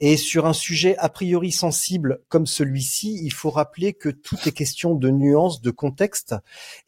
[0.00, 4.52] Et sur un sujet a priori sensible comme celui-ci, il faut rappeler que tout est
[4.52, 6.34] question de nuances, de contexte,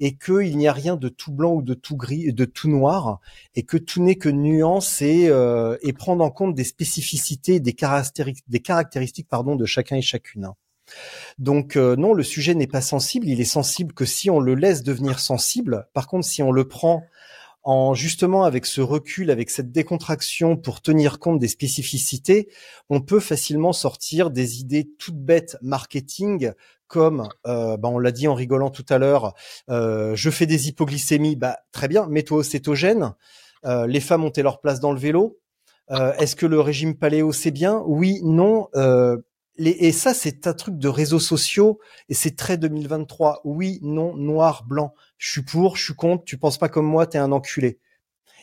[0.01, 3.21] et qu'il n'y a rien de tout blanc ou de tout gris, de tout noir,
[3.55, 7.73] et que tout n'est que nuance et, euh, et prendre en compte des spécificités, des
[7.73, 10.51] caractéristiques, des caractéristiques de chacun et chacune.
[11.39, 14.55] Donc euh, non, le sujet n'est pas sensible, il est sensible que si on le
[14.55, 15.89] laisse devenir sensible.
[15.93, 17.05] Par contre, si on le prend
[17.63, 22.49] en justement avec ce recul, avec cette décontraction pour tenir compte des spécificités,
[22.89, 26.53] on peut facilement sortir des idées toutes bêtes marketing
[26.87, 29.35] comme euh, bah, on l'a dit en rigolant tout à l'heure,
[29.69, 33.13] euh, je fais des hypoglycémies, bah très bien, mets-toi au cétogène.
[33.65, 35.41] les femmes ont leur place dans le vélo?
[35.91, 37.83] Est-ce que le régime paléo c'est bien?
[37.87, 38.69] Oui, non
[39.59, 41.79] et ça, c'est un truc de réseaux sociaux
[42.09, 43.41] et c'est très 2023.
[43.45, 44.95] Oui, non, noir, blanc.
[45.19, 46.25] Je suis pour, je suis contre.
[46.25, 47.79] Tu penses pas comme moi, t'es un enculé.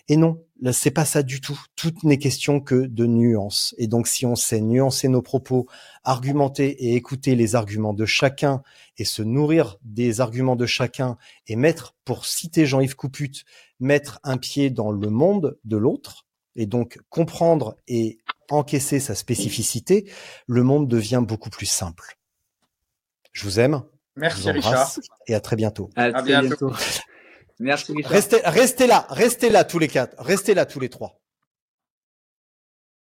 [0.09, 1.59] Et non, là, c'est pas ça du tout.
[1.75, 3.73] Tout n'est question que de nuances.
[3.77, 5.67] Et donc, si on sait nuancer nos propos,
[6.03, 8.63] argumenter et écouter les arguments de chacun
[8.97, 11.17] et se nourrir des arguments de chacun
[11.47, 13.45] et mettre, pour citer Jean-Yves Couput,
[13.79, 16.25] mettre un pied dans le monde de l'autre
[16.55, 18.17] et donc comprendre et
[18.53, 20.09] encaisser sa spécificité,
[20.47, 22.17] le monde devient beaucoup plus simple.
[23.31, 23.83] Je vous aime.
[24.15, 24.91] Merci Richard.
[25.27, 25.89] Et à très bientôt.
[25.95, 26.71] À, bientôt.
[27.59, 28.11] Merci Richard.
[28.11, 31.19] Restez, restez là, restez là tous les quatre, restez là tous les trois.